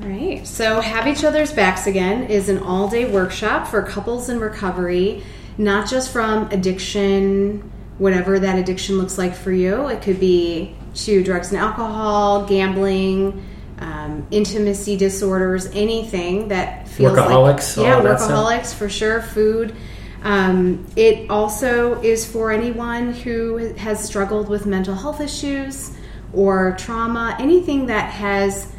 All 0.01 0.10
right. 0.10 0.45
So, 0.45 0.82
Have 0.82 1.08
Each 1.08 1.24
Other's 1.24 1.54
Backs 1.54 1.88
Again 1.88 2.24
is 2.24 2.49
an 2.49 2.60
all 2.60 2.89
day 2.89 3.06
workshop 3.06 3.68
for 3.68 3.82
couples 3.84 4.28
in 4.30 4.39
recovery, 4.39 5.24
not 5.58 5.89
just 5.89 6.12
from 6.12 6.49
addiction, 6.51 7.70
whatever 7.99 8.39
that 8.39 8.60
addiction 8.60 8.97
looks 8.97 9.18
like 9.18 9.34
for 9.36 9.51
you. 9.51 9.88
It 9.88 10.01
could 10.01 10.20
be 10.20 10.76
to 10.96 11.24
drugs 11.24 11.52
and 11.52 11.58
alcohol, 11.58 12.46
gambling, 12.46 13.44
um, 13.80 14.26
intimacy 14.32 14.96
disorders, 14.96 15.68
anything 15.74 16.48
that 16.50 16.88
feels 16.88 17.18
Workaholics, 17.18 17.78
like. 17.78 17.88
Yeah, 17.88 17.96
all 17.96 18.04
that 18.04 18.20
stuff. 18.20 18.32
workaholics 18.32 18.74
for 18.74 18.89
sure, 18.89 19.22
food. 19.22 19.76
Um, 20.24 20.86
it 20.96 21.30
also 21.30 22.02
is 22.02 22.30
for 22.30 22.52
anyone 22.52 23.14
who 23.14 23.74
has 23.76 24.04
struggled 24.04 24.48
with 24.48 24.66
mental 24.66 24.96
health 24.96 25.20
issues 25.20 25.91
or 26.32 26.76
trauma, 26.80 27.36
anything 27.39 27.88
that 27.88 28.10
has 28.12 28.72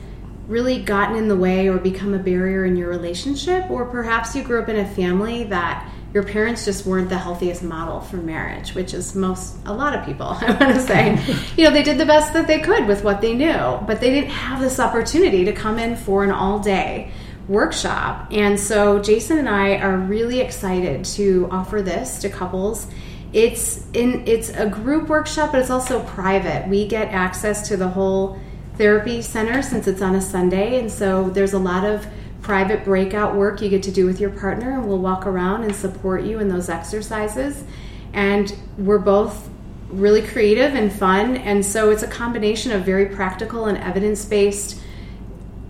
really 0.49 0.83
gotten 0.83 1.17
in 1.17 1.29
the 1.29 1.37
way 1.37 1.69
or 1.69 1.79
become 1.79 2.15
a 2.15 2.19
barrier 2.19 2.65
in 2.65 2.77
your 2.77 2.89
relationship, 2.89 3.71
or 3.71 3.85
perhaps 3.85 4.35
you 4.35 4.43
grew 4.43 4.61
up 4.63 4.69
in 4.69 4.77
a 4.77 4.87
family 4.87 5.45
that 5.45 5.91
your 6.15 6.23
parents 6.23 6.65
just 6.65 6.87
weren't 6.87 7.09
the 7.09 7.19
healthiest 7.19 7.65
model 7.65 8.01
for 8.01 8.19
marriage, 8.19 8.73
which 8.77 8.95
is 8.95 9.17
most 9.17 9.57
a 9.67 9.75
lot 9.75 9.99
of 9.99 10.07
people. 10.07 10.29
I 10.41 10.53
want 10.53 10.75
to 10.77 10.81
say, 10.81 11.19
you 11.57 11.65
know, 11.65 11.73
they 11.73 11.83
did 11.83 11.99
the 11.99 12.07
best 12.07 12.33
that 12.35 12.47
they 12.47 12.61
could 12.61 12.87
with 12.87 13.03
what 13.03 13.21
they 13.21 13.35
knew, 13.35 13.81
but 13.85 14.01
they 14.01 14.11
didn't 14.11 14.31
have 14.31 14.61
this 14.61 14.79
opportunity 14.79 15.45
to 15.45 15.53
come 15.53 15.79
in 15.79 15.97
for 15.97 16.23
an 16.23 16.31
all 16.31 16.61
day 16.61 17.11
workshop. 17.49 18.29
And 18.31 18.59
so 18.59 19.01
Jason 19.01 19.39
and 19.39 19.49
I 19.49 19.77
are 19.79 19.99
really 19.99 20.41
excited 20.41 21.05
to 21.17 21.49
offer 21.51 21.83
this 21.83 22.21
to 22.21 22.31
couples. 22.31 22.87
It's 23.33 23.85
in 23.93 24.23
it's 24.29 24.51
a 24.51 24.69
group 24.69 25.09
workshop, 25.09 25.51
but 25.51 25.61
it's 25.61 25.71
also 25.71 26.05
private. 26.05 26.69
We 26.69 26.87
get 26.87 27.09
access 27.09 27.67
to 27.69 27.77
the 27.77 27.89
whole 27.89 28.39
therapy 28.79 29.21
center 29.21 29.63
since 29.63 29.89
it's 29.89 30.01
on 30.01 30.15
a 30.15 30.21
Sunday, 30.21 30.79
and 30.79 30.91
so 30.91 31.29
there's 31.31 31.53
a 31.53 31.59
lot 31.59 31.85
of 31.85 32.07
private 32.45 32.85
breakout 32.85 33.35
work 33.35 33.63
you 33.63 33.71
get 33.71 33.83
to 33.83 33.91
do 33.91 34.05
with 34.05 34.21
your 34.21 34.29
partner, 34.29 34.73
and 34.73 34.87
we'll 34.87 34.99
walk 34.99 35.27
around 35.27 35.65
and 35.65 35.75
support 35.75 36.23
you 36.23 36.39
in 36.39 36.49
those 36.49 36.69
exercises. 36.69 37.65
And 38.13 38.55
we're 38.77 38.99
both 38.99 39.49
really 39.89 40.21
creative 40.21 40.75
and 40.75 40.93
fun, 40.93 41.39
and 41.39 41.65
so 41.65 41.91
it's 41.91 42.03
a 42.03 42.07
combination 42.07 42.71
of 42.71 42.85
very 42.85 43.07
practical 43.07 43.65
and 43.65 43.79
evidence 43.79 44.27
based 44.27 44.79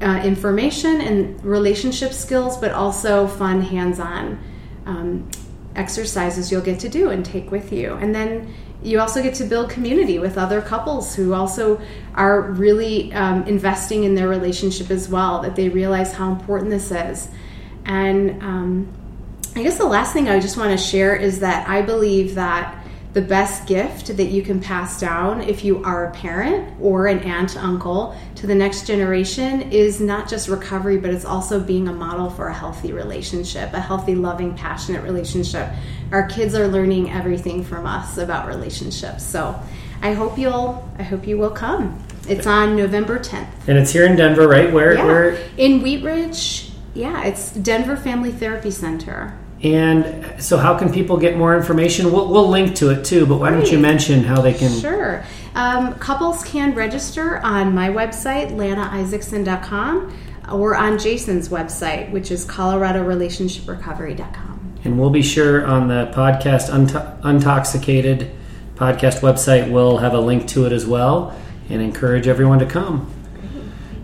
uh, 0.02 0.20
information 0.24 1.00
and 1.00 1.42
relationship 1.44 2.12
skills, 2.12 2.58
but 2.58 2.72
also 2.72 3.28
fun 3.28 3.62
hands 3.62 4.00
on 4.00 4.38
um, 4.84 5.30
exercises 5.76 6.50
you'll 6.50 6.60
get 6.60 6.80
to 6.80 6.88
do 6.88 7.10
and 7.10 7.24
take 7.24 7.52
with 7.52 7.72
you. 7.72 7.94
And 7.94 8.12
then 8.12 8.52
you 8.84 9.00
also 9.00 9.22
get 9.22 9.34
to 9.34 9.44
build 9.44 9.70
community 9.70 10.18
with 10.18 10.36
other 10.36 10.60
couples 10.60 11.14
who 11.14 11.32
also 11.32 11.80
are 12.14 12.42
really 12.42 13.12
um, 13.14 13.42
investing 13.44 14.04
in 14.04 14.14
their 14.14 14.28
relationship 14.28 14.90
as 14.90 15.08
well, 15.08 15.40
that 15.42 15.56
they 15.56 15.70
realize 15.70 16.12
how 16.12 16.30
important 16.30 16.70
this 16.70 16.90
is. 16.90 17.28
And 17.86 18.42
um, 18.42 18.88
I 19.56 19.62
guess 19.62 19.78
the 19.78 19.86
last 19.86 20.12
thing 20.12 20.28
I 20.28 20.38
just 20.38 20.56
want 20.56 20.70
to 20.70 20.78
share 20.78 21.16
is 21.16 21.40
that 21.40 21.68
I 21.68 21.80
believe 21.80 22.34
that 22.34 22.84
the 23.14 23.22
best 23.22 23.68
gift 23.68 24.16
that 24.16 24.24
you 24.24 24.42
can 24.42 24.60
pass 24.60 25.00
down 25.00 25.40
if 25.40 25.64
you 25.64 25.82
are 25.84 26.06
a 26.06 26.10
parent 26.10 26.74
or 26.80 27.06
an 27.06 27.20
aunt, 27.20 27.56
uncle 27.56 28.16
to 28.34 28.48
the 28.48 28.54
next 28.54 28.88
generation 28.88 29.62
is 29.70 30.00
not 30.00 30.28
just 30.28 30.48
recovery, 30.48 30.98
but 30.98 31.10
it's 31.10 31.24
also 31.24 31.60
being 31.60 31.86
a 31.86 31.92
model 31.92 32.28
for 32.28 32.48
a 32.48 32.54
healthy 32.54 32.92
relationship, 32.92 33.72
a 33.72 33.80
healthy, 33.80 34.16
loving, 34.16 34.56
passionate 34.56 35.04
relationship. 35.04 35.70
Our 36.12 36.28
kids 36.28 36.54
are 36.54 36.68
learning 36.68 37.10
everything 37.10 37.64
from 37.64 37.86
us 37.86 38.18
about 38.18 38.46
relationships. 38.46 39.24
So 39.24 39.58
I 40.02 40.12
hope 40.12 40.36
you'll, 40.38 40.86
I 40.98 41.02
hope 41.02 41.26
you 41.26 41.38
will 41.38 41.50
come. 41.50 41.98
It's 42.28 42.46
on 42.46 42.76
November 42.76 43.18
10th. 43.18 43.48
And 43.66 43.76
it's 43.78 43.90
here 43.92 44.04
in 44.06 44.16
Denver, 44.16 44.46
right? 44.48 44.70
Where 44.72 44.94
Yeah. 44.94 45.04
where 45.06 45.38
In 45.56 45.82
Wheat 45.82 46.04
Ridge, 46.04 46.70
yeah, 46.94 47.24
it's 47.24 47.50
Denver 47.52 47.96
Family 47.96 48.30
Therapy 48.32 48.70
Center. 48.70 49.34
and 49.62 50.24
so 50.42 50.58
how 50.58 50.76
can 50.76 50.92
people 50.92 51.16
get 51.16 51.36
more 51.38 51.56
information? 51.56 52.12
We'll, 52.12 52.28
we'll 52.28 52.48
link 52.48 52.74
to 52.76 52.90
it 52.90 53.04
too, 53.04 53.24
but 53.26 53.36
why 53.38 53.50
don't 53.50 53.70
you 53.70 53.78
mention 53.78 54.22
how 54.24 54.40
they 54.42 54.52
can 54.54 54.70
Sure. 54.78 55.24
Um, 55.54 55.94
couples 55.94 56.44
can 56.44 56.74
register 56.74 57.38
on 57.38 57.74
my 57.74 57.88
website, 57.88 58.50
lanaisaacson.com. 58.52 60.12
or 60.52 60.74
on 60.76 60.98
Jason's 60.98 61.48
website, 61.48 62.10
which 62.10 62.30
is 62.30 62.44
coloradorelationshiprecovery.com. 62.46 64.53
And 64.84 64.98
we'll 65.00 65.10
be 65.10 65.22
sure 65.22 65.66
on 65.66 65.88
the 65.88 66.10
podcast 66.14 66.72
Unt- 66.72 67.22
Untoxicated 67.22 68.30
podcast 68.76 69.20
website, 69.20 69.70
we'll 69.70 69.98
have 69.98 70.12
a 70.14 70.20
link 70.20 70.46
to 70.48 70.66
it 70.66 70.72
as 70.72 70.86
well 70.86 71.34
and 71.70 71.80
encourage 71.80 72.26
everyone 72.28 72.58
to 72.58 72.66
come. 72.66 73.10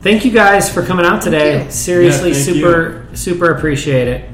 Thank 0.00 0.24
you 0.24 0.30
guys 0.30 0.72
for 0.72 0.82
coming 0.82 1.04
out 1.04 1.20
today. 1.20 1.68
Seriously, 1.68 2.30
Yeah, 2.30 2.34
thank 2.34 2.46
super, 2.56 3.08
super 3.12 3.50
appreciate 3.50 4.08
it. 4.08 4.30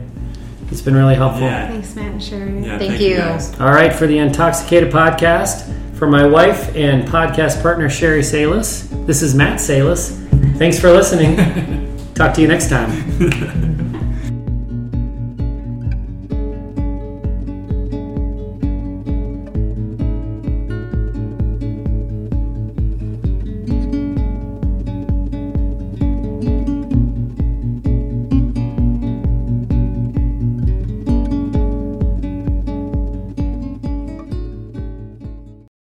It's 0.71 0.81
been 0.81 0.95
really 0.95 1.15
helpful. 1.17 1.43
Yeah. 1.43 1.69
Thanks, 1.69 1.97
Matt 1.97 2.13
and 2.13 2.23
Sherry. 2.23 2.65
Yeah, 2.65 2.79
Thank 2.79 3.01
you. 3.01 3.17
guys. 3.17 3.59
All 3.61 3.69
right, 3.73 3.93
for 3.93 4.07
the 4.07 4.17
Untoxicated 4.19 4.91
podcast, 4.93 5.73
for 5.97 6.07
my 6.07 6.25
wife 6.27 6.75
and 6.77 7.09
podcast 7.09 7.63
partner 7.63 7.89
Sherry 7.91 8.23
Salis, 8.23 8.89
this 9.07 9.23
is 9.23 9.35
Matt 9.35 9.61
Salis. 9.61 10.11
Thanks 10.59 10.79
for 10.79 10.91
listening. 10.93 11.37
Talk 12.15 12.35
to 12.35 12.41
you 12.43 12.49
next 12.49 12.69
time. 12.69 13.73